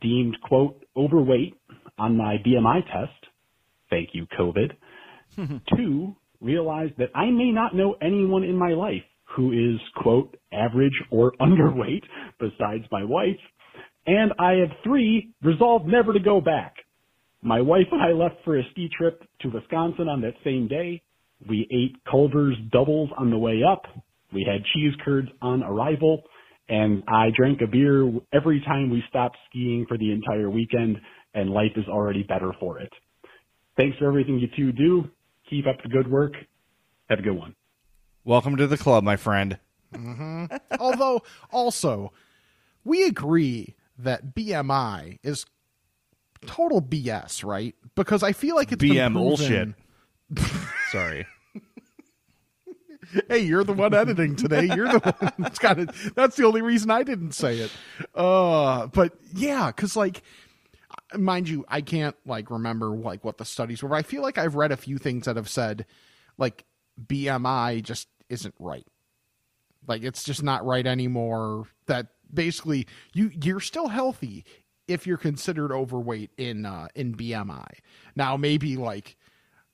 deemed 0.00 0.36
quote 0.42 0.82
overweight 0.96 1.54
on 1.98 2.16
my 2.16 2.36
BMI 2.46 2.80
test. 2.86 3.26
Thank 3.90 4.10
you, 4.14 4.26
COVID. 4.38 4.72
Two, 5.76 6.16
realized 6.40 6.94
that 6.98 7.10
I 7.14 7.26
may 7.30 7.50
not 7.50 7.74
know 7.74 7.96
anyone 8.00 8.42
in 8.42 8.56
my 8.56 8.70
life 8.70 9.04
who 9.36 9.52
is, 9.52 9.80
quote, 9.96 10.36
average 10.52 10.98
or 11.10 11.32
underweight 11.40 12.04
besides 12.38 12.84
my 12.90 13.04
wife. 13.04 13.36
And 14.06 14.32
I 14.38 14.52
have 14.52 14.70
three, 14.84 15.30
resolved 15.42 15.86
never 15.86 16.12
to 16.12 16.20
go 16.20 16.40
back. 16.40 16.74
My 17.42 17.60
wife 17.60 17.86
and 17.90 18.00
I 18.00 18.12
left 18.12 18.36
for 18.44 18.58
a 18.58 18.62
ski 18.70 18.88
trip 18.96 19.22
to 19.40 19.48
Wisconsin 19.48 20.08
on 20.08 20.20
that 20.22 20.34
same 20.44 20.68
day. 20.68 21.02
We 21.48 21.68
ate 21.70 21.96
Culver's 22.10 22.56
doubles 22.72 23.10
on 23.18 23.30
the 23.30 23.38
way 23.38 23.62
up. 23.62 23.82
We 24.32 24.46
had 24.48 24.64
cheese 24.74 24.94
curds 25.04 25.28
on 25.42 25.62
arrival. 25.62 26.22
And 26.68 27.02
I 27.08 27.30
drank 27.36 27.60
a 27.62 27.66
beer 27.66 28.10
every 28.32 28.60
time 28.60 28.90
we 28.90 29.02
stopped 29.08 29.36
skiing 29.48 29.86
for 29.88 29.96
the 29.96 30.10
entire 30.10 30.50
weekend, 30.50 30.96
and 31.34 31.50
life 31.50 31.72
is 31.76 31.84
already 31.88 32.24
better 32.24 32.52
for 32.58 32.80
it. 32.80 32.90
Thanks 33.76 33.96
for 33.98 34.08
everything 34.08 34.38
you 34.38 34.48
two 34.56 34.72
do. 34.72 35.08
Keep 35.48 35.66
up 35.66 35.76
the 35.82 35.88
good 35.88 36.10
work. 36.10 36.32
Have 37.08 37.20
a 37.20 37.22
good 37.22 37.36
one. 37.36 37.54
Welcome 38.24 38.56
to 38.56 38.66
the 38.66 38.78
club, 38.78 39.04
my 39.04 39.16
friend. 39.16 39.58
hmm 39.94 40.46
Although, 40.80 41.22
also, 41.52 42.12
we 42.84 43.04
agree 43.04 43.76
that 43.98 44.34
BMI 44.34 45.18
is 45.22 45.46
total 46.46 46.82
BS, 46.82 47.44
right? 47.44 47.74
Because 47.94 48.22
I 48.22 48.32
feel 48.32 48.56
like 48.56 48.72
it's 48.72 48.82
BM 48.82 49.14
bullshit. 49.14 49.74
Sorry. 50.90 51.26
hey, 53.28 53.38
you're 53.38 53.64
the 53.64 53.72
one 53.72 53.94
editing 53.94 54.36
today. 54.36 54.64
You're 54.64 54.92
the 54.92 54.98
one 54.98 55.32
that's 55.38 55.58
got 55.58 55.78
it. 55.78 55.90
That's 56.14 56.36
the 56.36 56.44
only 56.44 56.62
reason 56.62 56.90
I 56.90 57.02
didn't 57.02 57.32
say 57.32 57.58
it. 57.58 57.70
Uh, 58.14 58.86
but 58.88 59.12
yeah, 59.34 59.68
because 59.68 59.96
like, 59.96 60.22
mind 61.16 61.48
you, 61.48 61.64
I 61.68 61.80
can't 61.80 62.16
like 62.26 62.50
remember 62.50 62.88
like 62.88 63.24
what 63.24 63.38
the 63.38 63.44
studies 63.44 63.82
were. 63.82 63.88
But 63.88 63.96
I 63.96 64.02
feel 64.02 64.22
like 64.22 64.38
I've 64.38 64.54
read 64.54 64.72
a 64.72 64.76
few 64.76 64.98
things 64.98 65.26
that 65.26 65.36
have 65.36 65.48
said 65.48 65.86
like 66.38 66.64
BMI 67.04 67.82
just 67.82 68.08
isn't 68.28 68.54
right. 68.58 68.86
Like 69.86 70.02
it's 70.02 70.24
just 70.24 70.42
not 70.42 70.66
right 70.66 70.86
anymore. 70.86 71.66
That 71.86 72.08
basically 72.32 72.86
you 73.14 73.30
you're 73.42 73.60
still 73.60 73.88
healthy 73.88 74.44
if 74.88 75.06
you're 75.06 75.16
considered 75.16 75.72
overweight 75.72 76.30
in 76.36 76.64
uh, 76.64 76.88
in 76.94 77.14
BMI. 77.14 77.66
Now 78.14 78.36
maybe 78.36 78.76
like 78.76 79.16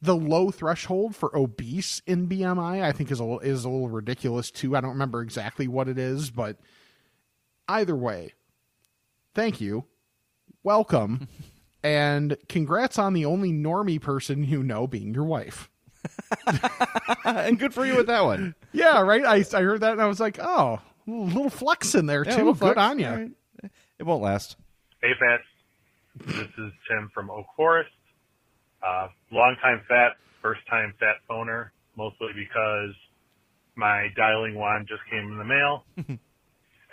the 0.00 0.16
low 0.16 0.50
threshold 0.50 1.14
for 1.14 1.34
obese 1.36 2.02
in 2.06 2.28
BMI, 2.28 2.82
I 2.82 2.90
think 2.92 3.10
is 3.10 3.20
a 3.20 3.24
little, 3.24 3.40
is 3.40 3.64
a 3.64 3.68
little 3.68 3.88
ridiculous 3.88 4.50
too. 4.50 4.76
I 4.76 4.80
don't 4.80 4.90
remember 4.90 5.22
exactly 5.22 5.68
what 5.68 5.88
it 5.88 5.96
is, 5.96 6.30
but 6.30 6.56
either 7.68 7.94
way, 7.94 8.32
thank 9.32 9.60
you, 9.60 9.84
welcome, 10.64 11.28
and 11.84 12.36
congrats 12.48 12.98
on 12.98 13.12
the 13.12 13.24
only 13.24 13.52
normie 13.52 14.00
person 14.00 14.42
you 14.44 14.62
know 14.62 14.86
being 14.86 15.14
your 15.14 15.24
wife. 15.24 15.70
and 17.24 17.58
good 17.60 17.72
for 17.72 17.86
you 17.86 17.96
with 17.96 18.08
that 18.08 18.24
one. 18.24 18.56
Yeah, 18.72 19.02
right. 19.02 19.24
I 19.24 19.44
I 19.56 19.62
heard 19.62 19.82
that 19.82 19.92
and 19.92 20.02
I 20.02 20.06
was 20.06 20.18
like, 20.18 20.38
oh, 20.40 20.80
little 21.06 21.50
flex 21.50 21.94
in 21.94 22.06
there 22.06 22.24
Yeah, 22.24 22.32
too. 22.32 22.36
little 22.38 22.52
Good 22.54 22.74
flex. 22.74 22.78
on 22.78 22.98
you. 22.98 23.06
All 23.06 23.16
right. 23.16 23.30
It 23.98 24.02
won't 24.04 24.22
last. 24.22 24.56
Hey, 25.02 25.12
Fats. 25.18 25.44
This 26.26 26.48
is 26.58 26.72
Tim 26.88 27.10
from 27.14 27.30
Oak 27.30 27.46
Forest. 27.56 27.90
Uh, 28.86 29.08
long 29.30 29.56
time 29.62 29.80
fat, 29.88 30.12
first 30.42 30.60
time 30.68 30.92
fat 30.98 31.16
phoner, 31.30 31.70
mostly 31.96 32.28
because 32.34 32.94
my 33.76 34.08
dialing 34.16 34.54
wand 34.54 34.86
just 34.88 35.00
came 35.10 35.30
in 35.32 35.38
the 35.38 35.44
mail. 35.44 35.84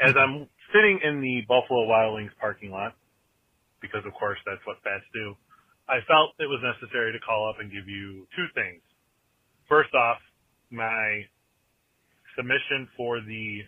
As 0.02 0.16
I'm 0.16 0.48
sitting 0.72 1.00
in 1.04 1.20
the 1.22 1.42
Buffalo 1.48 1.86
Wild 1.88 2.16
Wings 2.16 2.32
parking 2.40 2.72
lot, 2.72 2.96
because 3.82 4.06
of 4.06 4.14
course 4.14 4.38
that's 4.46 4.62
what 4.66 4.78
fats 4.84 5.04
do, 5.14 5.36
I 5.90 6.00
felt 6.08 6.32
it 6.40 6.46
was 6.46 6.62
necessary 6.64 7.12
to 7.12 7.20
call 7.20 7.50
up 7.50 7.60
and 7.60 7.72
give 7.72 7.88
you 7.90 8.28
two 8.36 8.46
things. 8.56 8.82
First 9.68 9.94
off, 9.96 10.18
my 10.72 11.26
submission 12.38 12.88
for 12.96 13.20
the 13.20 13.62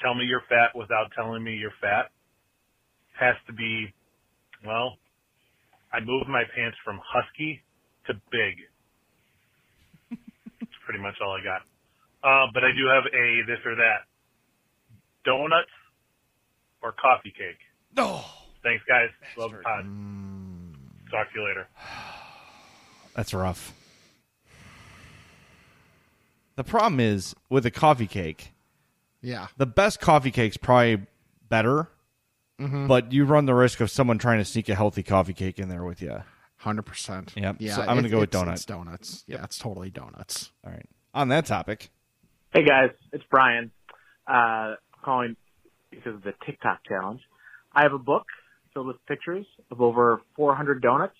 tell 0.00 0.14
me 0.14 0.24
you're 0.24 0.44
fat 0.48 0.76
without 0.76 1.12
telling 1.14 1.42
me 1.42 1.54
you're 1.54 1.74
fat 1.80 2.10
has 3.18 3.36
to 3.46 3.52
be, 3.52 3.92
well, 4.66 4.98
I 5.92 6.00
moved 6.00 6.28
my 6.28 6.42
pants 6.54 6.76
from 6.84 7.00
husky 7.04 7.62
to 8.06 8.14
big. 8.30 8.58
That's 10.60 10.72
pretty 10.84 11.00
much 11.00 11.14
all 11.24 11.36
I 11.38 11.42
got. 11.44 11.62
Uh, 12.22 12.50
but 12.52 12.64
I 12.64 12.72
do 12.72 12.86
have 12.88 13.04
a 13.06 13.42
this 13.46 13.60
or 13.64 13.76
that. 13.76 14.08
Donuts 15.24 15.70
or 16.82 16.92
coffee 16.92 17.30
cake? 17.30 17.58
No. 17.96 18.22
Thanks, 18.62 18.82
guys. 18.88 19.08
Love 19.36 19.52
the 19.52 19.58
pod. 19.58 19.84
Mm. 19.84 20.74
Talk 21.10 21.32
to 21.32 21.40
you 21.40 21.46
later. 21.46 21.68
That's 23.14 23.32
rough. 23.32 23.72
The 26.56 26.64
problem 26.64 27.00
is 27.00 27.34
with 27.48 27.66
a 27.66 27.70
coffee 27.70 28.06
cake. 28.06 28.53
Yeah. 29.24 29.46
The 29.56 29.66
best 29.66 30.00
coffee 30.00 30.30
cake's 30.30 30.56
probably 30.56 31.06
better, 31.48 31.88
Mhm. 32.60 32.86
but 32.88 33.12
you 33.12 33.24
run 33.24 33.46
the 33.46 33.54
risk 33.54 33.80
of 33.80 33.90
someone 33.90 34.18
trying 34.18 34.38
to 34.38 34.44
sneak 34.44 34.68
a 34.68 34.74
healthy 34.74 35.02
coffee 35.02 35.32
cake 35.34 35.58
in 35.58 35.68
there 35.68 35.84
with 35.84 36.00
you. 36.02 36.22
Hundred 36.58 36.82
percent. 36.82 37.32
Yep. 37.36 37.56
Yeah. 37.58 37.74
So 37.74 37.80
I'm 37.82 37.88
going 37.88 38.02
to 38.02 38.08
it- 38.08 38.10
go 38.12 38.20
with 38.20 38.30
donuts. 38.30 38.60
It's 38.60 38.66
donuts. 38.66 39.24
Yeah, 39.26 39.44
it's 39.44 39.58
totally 39.58 39.90
donuts. 39.90 40.52
All 40.64 40.72
right. 40.72 40.88
On 41.14 41.28
that 41.28 41.46
topic, 41.46 41.90
Hey 42.52 42.64
guys, 42.64 42.90
it's 43.12 43.24
Brian. 43.30 43.72
Uh, 44.26 44.76
calling 45.02 45.36
because 45.90 46.14
of 46.14 46.22
the 46.22 46.32
TikTok 46.46 46.80
challenge. 46.88 47.20
I 47.72 47.82
have 47.82 47.92
a 47.92 47.98
book 47.98 48.26
filled 48.72 48.86
with 48.86 49.04
pictures 49.06 49.44
of 49.70 49.80
over 49.80 50.20
400 50.36 50.80
donuts 50.80 51.16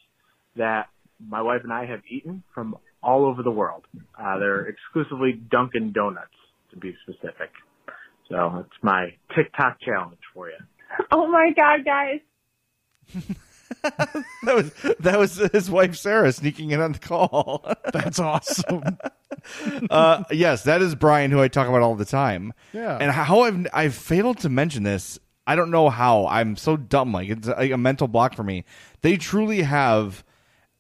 that 0.57 0.89
my 1.21 1.43
wife 1.43 1.63
and 1.65 1.73
I 1.73 1.87
have 1.87 2.03
eaten 2.09 2.43
from 2.55 2.77
all 3.03 3.25
over 3.27 3.43
the 3.43 3.51
world. 3.51 3.85
Uh, 4.19 4.39
they're 4.39 4.67
exclusively 4.67 5.33
Dunkin' 5.33 5.93
Donuts, 5.93 6.35
to 6.71 6.77
be 6.77 6.97
specific. 7.03 7.51
So 8.29 8.65
it's 8.65 8.83
my 8.83 9.13
TikTok 9.35 9.81
challenge 9.81 10.19
for 10.33 10.49
you. 10.49 10.57
Oh 11.11 11.27
my 11.29 11.51
god, 11.57 11.85
guys. 11.85 12.21
that 13.83 14.55
was 14.55 14.73
that 15.01 15.19
was 15.19 15.37
his 15.53 15.71
wife 15.71 15.97
Sarah 15.97 16.33
sneaking 16.33 16.71
in 16.71 16.81
on 16.81 16.93
the 16.93 16.99
call. 16.99 17.65
That's 17.93 18.19
awesome. 18.19 18.99
uh, 19.91 20.25
yes, 20.31 20.65
that 20.65 20.81
is 20.83 20.95
Brian, 20.95 21.31
who 21.31 21.41
I 21.41 21.49
talk 21.49 21.69
about 21.69 21.83
all 21.83 21.95
the 21.95 22.05
time. 22.05 22.53
Yeah. 22.73 22.97
And 23.01 23.11
how 23.11 23.41
I've 23.43 23.67
I've 23.73 23.95
failed 23.95 24.39
to 24.39 24.49
mention 24.49 24.83
this. 24.83 25.19
I 25.47 25.57
don't 25.57 25.71
know 25.71 25.91
how. 25.91 26.27
I'm 26.27 26.57
so 26.57 26.77
dumb. 26.77 27.13
Like 27.13 27.29
it's 27.29 27.49
like 27.49 27.71
a 27.73 27.77
mental 27.79 28.09
block 28.09 28.35
for 28.35 28.43
me. 28.45 28.65
They 29.03 29.17
truly 29.17 29.63
have 29.63 30.25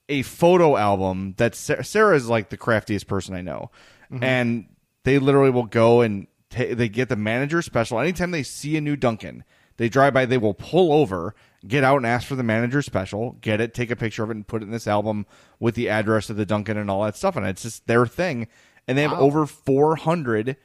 a 0.09 0.22
photo 0.22 0.76
album 0.76 1.34
that 1.36 1.55
Sarah, 1.55 1.84
Sarah 1.84 2.16
is 2.16 2.28
like 2.28 2.49
the 2.51 2.57
craftiest 2.57 3.07
person 3.07 3.34
I 3.34 3.40
know, 3.42 3.70
Mhm. 4.11 4.22
and 4.22 4.66
they 5.05 5.18
literally 5.18 5.51
will 5.51 5.64
go 5.66 6.01
and 6.03 6.26
ta 6.55 6.75
they 6.75 6.89
get 6.89 7.09
the 7.09 7.17
manager 7.17 7.63
special 7.63 7.99
anytime 8.01 8.31
they 8.31 8.43
see 8.43 8.77
a 8.77 8.81
new 8.81 8.97
Dunkin'. 8.97 9.45
They 9.77 9.89
drive 9.89 10.15
by, 10.15 10.25
they 10.25 10.39
will 10.39 10.55
pull 10.55 10.93
over, 10.93 11.35
get 11.67 11.83
out 11.83 11.97
and 11.97 12.07
ask 12.07 12.29
for 12.29 12.37
the 12.37 12.45
manager 12.45 12.81
special, 12.81 13.33
get 13.41 13.61
it, 13.61 13.75
take 13.75 13.91
a 13.91 13.97
picture 13.97 14.23
of 14.23 14.31
it, 14.31 14.37
and 14.37 14.47
put 14.47 14.63
it 14.63 14.67
in 14.67 14.71
this 14.71 14.87
album 14.87 15.27
with 15.59 15.75
the 15.75 15.89
address 15.89 16.31
of 16.31 16.37
the 16.37 16.47
Dunkin' 16.47 16.77
and 16.77 16.89
all 16.89 17.03
that 17.03 17.17
stuff. 17.17 17.35
And 17.35 17.45
it's 17.45 17.63
just 17.63 17.87
their 17.89 18.07
thing. 18.07 18.47
And 18.87 18.97
they 18.97 19.03
have 19.03 19.11
Wow. 19.13 19.19
over 19.21 19.47
400 19.47 20.57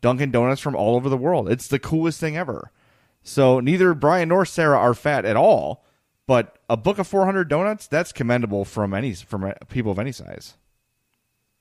Dunkin' 0.00 0.32
Donuts 0.32 0.60
from 0.60 0.74
all 0.74 0.96
over 0.96 1.08
the 1.08 1.16
world. 1.16 1.48
It's 1.48 1.68
the 1.68 1.78
coolest 1.78 2.18
thing 2.18 2.36
ever. 2.36 2.72
So 3.22 3.60
neither 3.60 3.94
Brian 3.94 4.28
nor 4.30 4.44
Sarah 4.44 4.78
are 4.78 4.94
fat 4.94 5.24
at 5.24 5.36
all, 5.36 5.84
but 6.26 6.58
a 6.68 6.76
book 6.76 6.98
of 6.98 7.06
400 7.06 7.48
donuts, 7.48 7.86
that's 7.86 8.12
commendable 8.12 8.64
from 8.64 8.92
any 8.94 9.14
from 9.14 9.52
people 9.68 9.92
of 9.92 9.98
any 9.98 10.12
size. 10.12 10.56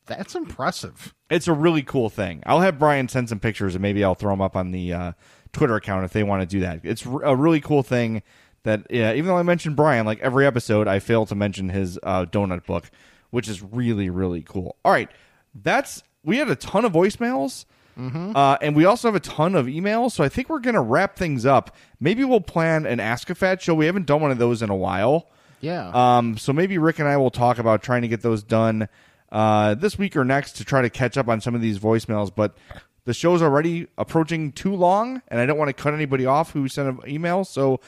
That's 0.05 0.35
impressive. 0.35 1.13
It's 1.29 1.47
a 1.47 1.53
really 1.53 1.81
cool 1.83 2.09
thing. 2.09 2.43
I'll 2.45 2.61
have 2.61 2.77
Brian 2.77 3.07
send 3.07 3.29
some 3.29 3.39
pictures 3.39 3.75
and 3.75 3.81
maybe 3.81 4.03
I'll 4.03 4.15
throw 4.15 4.31
them 4.31 4.41
up 4.41 4.55
on 4.55 4.71
the 4.71 4.93
uh, 4.93 5.11
Twitter 5.51 5.75
account 5.75 6.05
if 6.05 6.13
they 6.13 6.23
want 6.23 6.41
to 6.41 6.45
do 6.45 6.59
that. 6.61 6.81
It's 6.83 7.05
r- 7.07 7.23
a 7.23 7.35
really 7.35 7.59
cool 7.61 7.81
thing 7.83 8.21
that 8.63 8.85
yeah, 8.89 9.13
even 9.13 9.25
though 9.27 9.37
I 9.37 9.43
mentioned 9.43 9.75
Brian 9.75 10.05
like 10.05 10.19
every 10.19 10.45
episode, 10.45 10.87
I 10.87 10.99
fail 10.99 11.25
to 11.27 11.35
mention 11.35 11.69
his 11.69 11.99
uh, 12.03 12.25
donut 12.25 12.65
book, 12.65 12.89
which 13.31 13.47
is 13.47 13.61
really 13.63 14.09
really 14.09 14.41
cool. 14.41 14.75
All 14.85 14.91
right, 14.91 15.09
that's 15.53 16.03
we 16.23 16.37
had 16.37 16.49
a 16.49 16.55
ton 16.55 16.85
of 16.85 16.93
voicemails. 16.93 17.65
Mhm. 17.97 18.35
Uh, 18.35 18.57
and 18.61 18.75
we 18.75 18.83
also 18.83 19.07
have 19.07 19.15
a 19.15 19.21
ton 19.21 19.55
of 19.55 19.67
emails, 19.67 20.11
so 20.11 20.23
I 20.23 20.27
think 20.29 20.49
we're 20.49 20.59
gonna 20.59 20.81
wrap 20.81 21.15
things 21.15 21.45
up. 21.45 21.73
Maybe 21.99 22.25
we'll 22.25 22.41
plan 22.41 22.85
an 22.85 22.99
Ask 22.99 23.29
a 23.29 23.35
Fat 23.35 23.61
show. 23.61 23.73
We 23.73 23.85
haven't 23.85 24.05
done 24.05 24.19
one 24.21 24.31
of 24.31 24.37
those 24.37 24.61
in 24.61 24.69
a 24.69 24.75
while. 24.75 25.29
Yeah. 25.61 25.91
Um, 25.93 26.37
so 26.37 26.51
maybe 26.51 26.77
Rick 26.77 26.99
and 26.99 27.07
I 27.07 27.15
will 27.17 27.31
talk 27.31 27.57
about 27.57 27.81
trying 27.81 28.01
to 28.01 28.07
get 28.09 28.21
those 28.21 28.43
done 28.43 28.89
uh, 29.31 29.75
this 29.75 29.97
week 29.97 30.15
or 30.15 30.23
next 30.23 30.53
to 30.53 30.65
try 30.65 30.81
to 30.81 30.89
catch 30.89 31.17
up 31.17 31.27
on 31.27 31.41
some 31.41 31.55
of 31.55 31.61
these 31.61 31.79
voicemails. 31.79 32.33
But 32.33 32.57
the 33.05 33.13
show's 33.13 33.41
already 33.41 33.87
approaching 33.97 34.51
too 34.51 34.75
long, 34.75 35.21
and 35.27 35.39
I 35.39 35.45
don't 35.45 35.57
want 35.57 35.69
to 35.69 35.73
cut 35.73 35.93
anybody 35.93 36.25
off 36.25 36.51
who 36.51 36.67
sent 36.67 36.89
an 36.89 37.09
email. 37.09 37.43
So 37.43 37.79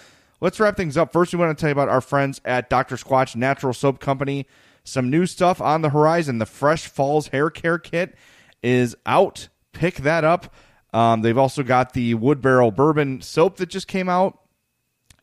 let's 0.42 0.60
wrap 0.60 0.78
things 0.78 0.98
up. 0.98 1.12
First, 1.12 1.34
we 1.34 1.40
want 1.40 1.58
to 1.58 1.60
tell 1.60 1.70
you 1.70 1.74
about 1.74 1.90
our 1.90 2.02
friends 2.02 2.40
at 2.46 2.70
Dr. 2.70 2.96
Squatch 2.96 3.36
Natural 3.36 3.74
Soap 3.74 4.00
Company. 4.00 4.48
Some 4.84 5.10
new 5.10 5.26
stuff 5.26 5.60
on 5.60 5.82
the 5.82 5.90
horizon. 5.90 6.38
The 6.38 6.46
Fresh 6.46 6.88
Falls 6.88 7.28
Hair 7.30 7.50
Care 7.50 7.80
Kit 7.80 8.16
is 8.64 8.96
out. 9.06 9.50
Pick 9.74 9.98
that 9.98 10.24
up. 10.24 10.54
Um, 10.94 11.22
they've 11.22 11.38
also 11.38 11.64
got 11.64 11.94
the 11.94 12.14
Wood 12.14 12.42
Barrel 12.42 12.72
Bourbon 12.72 13.22
soap 13.22 13.58
that 13.58 13.70
just 13.70 13.88
came 13.88 14.08
out 14.08 14.40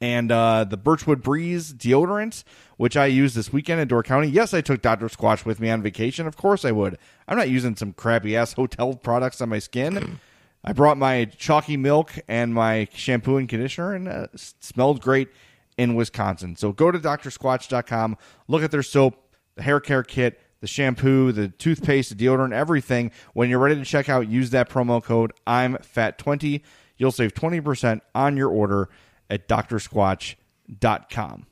and 0.05 0.31
uh, 0.31 0.65
the 0.65 0.77
Birchwood 0.77 1.23
Breeze 1.23 1.73
deodorant, 1.73 2.45
which 2.77 2.95
I 2.95 3.07
used 3.07 3.35
this 3.35 3.55
weekend 3.55 3.81
in 3.81 3.89
Door 3.89 4.03
County. 4.03 4.29
Yes, 4.29 4.53
I 4.53 4.61
took 4.61 4.83
Dr. 4.83 5.07
Squatch 5.07 5.47
with 5.47 5.61
me 5.61 5.71
on 5.71 5.81
vacation. 5.81 6.27
Of 6.27 6.37
course 6.37 6.67
I 6.67 6.73
would. 6.73 6.99
I'm 7.27 7.39
not 7.39 7.49
using 7.49 7.75
some 7.75 7.95
crappy 7.95 8.37
ass 8.37 8.53
hotel 8.53 8.93
products 8.97 9.41
on 9.41 9.49
my 9.49 9.59
skin. 9.59 10.21
I 10.63 10.75
brought 10.75 10.99
my 10.99 11.25
chalky 11.25 11.79
milk 11.79 12.13
and 12.29 12.53
my 12.53 12.87
shampoo 12.93 13.39
and 13.39 13.49
conditioner, 13.49 13.95
and 13.95 14.07
uh, 14.07 14.27
smelled 14.35 15.01
great 15.01 15.31
in 15.79 15.95
Wisconsin. 15.95 16.55
So 16.57 16.71
go 16.73 16.91
to 16.91 16.99
drsquatch.com, 16.99 18.19
look 18.47 18.63
at 18.63 18.71
their 18.71 18.83
soap, 18.83 19.35
the 19.55 19.63
hair 19.63 19.81
care 19.81 20.03
kit, 20.03 20.39
the 20.61 20.67
shampoo, 20.67 21.33
the 21.33 21.49
toothpaste, 21.49 22.15
the 22.15 22.27
deodorant, 22.27 22.53
everything. 22.53 23.11
When 23.33 23.49
you're 23.49 23.59
ready 23.59 23.77
to 23.77 23.87
check 23.87 24.11
out, 24.11 24.29
use 24.29 24.51
that 24.51 24.69
promo 24.69 25.03
code 25.03 25.33
I'm 25.47 25.77
Fat20. 25.77 26.61
You'll 26.99 27.11
save 27.11 27.33
20% 27.33 28.03
on 28.15 28.37
your 28.37 28.51
order 28.51 28.91
at 29.31 29.49
drsquatch.com. 29.49 31.47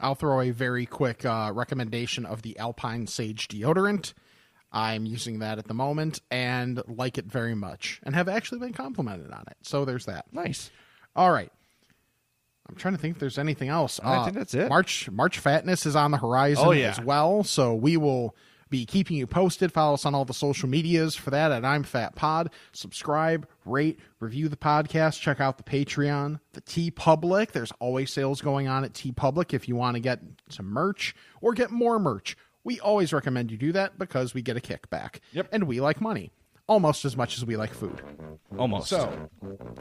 I'll 0.00 0.14
throw 0.14 0.40
a 0.40 0.50
very 0.50 0.86
quick 0.86 1.24
uh, 1.24 1.50
recommendation 1.54 2.24
of 2.24 2.42
the 2.42 2.56
Alpine 2.58 3.06
Sage 3.06 3.48
deodorant. 3.48 4.12
I'm 4.70 5.06
using 5.06 5.38
that 5.40 5.58
at 5.58 5.66
the 5.66 5.74
moment 5.74 6.20
and 6.30 6.80
like 6.86 7.18
it 7.18 7.24
very 7.24 7.54
much 7.54 8.00
and 8.04 8.14
have 8.14 8.28
actually 8.28 8.60
been 8.60 8.72
complimented 8.74 9.32
on 9.32 9.44
it. 9.50 9.56
So 9.62 9.84
there's 9.84 10.04
that. 10.06 10.26
Nice. 10.32 10.70
All 11.16 11.32
right. 11.32 11.50
I'm 12.68 12.76
trying 12.76 12.94
to 12.94 13.00
think 13.00 13.14
if 13.16 13.20
there's 13.20 13.38
anything 13.38 13.70
else. 13.70 13.98
I 14.04 14.16
Uh, 14.18 14.24
think 14.24 14.36
that's 14.36 14.52
it. 14.54 14.68
March 14.68 15.08
March 15.10 15.38
Fatness 15.40 15.86
is 15.86 15.96
on 15.96 16.10
the 16.10 16.18
horizon 16.18 16.64
Oh, 16.66 16.70
yeah. 16.72 16.90
as 16.90 17.00
well. 17.00 17.42
So 17.44 17.74
we 17.74 17.96
will 17.96 18.36
be 18.70 18.84
keeping 18.86 19.16
you 19.16 19.26
posted. 19.26 19.72
Follow 19.72 19.94
us 19.94 20.06
on 20.06 20.14
all 20.14 20.24
the 20.24 20.34
social 20.34 20.68
medias 20.68 21.14
for 21.14 21.30
that 21.30 21.52
at 21.52 21.64
I'm 21.64 21.82
Fat 21.82 22.14
Pod. 22.14 22.50
Subscribe, 22.72 23.46
rate, 23.64 23.98
review 24.20 24.48
the 24.48 24.56
podcast. 24.56 25.20
Check 25.20 25.40
out 25.40 25.56
the 25.56 25.64
Patreon, 25.64 26.40
the 26.52 26.60
TeePublic. 26.60 27.52
There's 27.52 27.72
always 27.78 28.10
sales 28.10 28.40
going 28.40 28.68
on 28.68 28.84
at 28.84 28.92
TeePublic 28.92 29.54
if 29.54 29.68
you 29.68 29.76
want 29.76 29.94
to 29.94 30.00
get 30.00 30.20
some 30.48 30.66
merch 30.66 31.14
or 31.40 31.52
get 31.52 31.70
more 31.70 31.98
merch. 31.98 32.36
We 32.64 32.80
always 32.80 33.12
recommend 33.12 33.50
you 33.50 33.56
do 33.56 33.72
that 33.72 33.98
because 33.98 34.34
we 34.34 34.42
get 34.42 34.56
a 34.56 34.60
kickback. 34.60 35.20
Yep. 35.32 35.48
And 35.52 35.64
we 35.64 35.80
like 35.80 36.00
money 36.00 36.32
almost 36.68 37.04
as 37.04 37.16
much 37.16 37.36
as 37.36 37.44
we 37.44 37.56
like 37.56 37.74
food. 37.74 38.00
Almost. 38.56 38.88
So, 38.88 39.28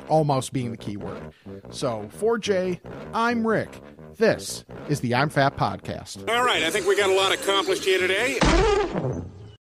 almost 0.07 0.53
being 0.53 0.71
the 0.71 0.77
key 0.77 0.97
word. 0.97 1.31
So, 1.69 2.07
for 2.09 2.37
Jay, 2.37 2.81
I'm 3.13 3.45
Rick. 3.45 3.81
This 4.17 4.65
is 4.89 4.99
the 5.01 5.13
I'm 5.13 5.29
Fat 5.29 5.55
Podcast. 5.55 6.27
All 6.27 6.43
right, 6.43 6.63
I 6.63 6.71
think 6.71 6.87
we 6.87 6.97
got 6.97 7.09
a 7.09 7.15
lot 7.15 7.31
accomplished 7.31 7.85
here 7.85 7.99
today. 7.99 8.39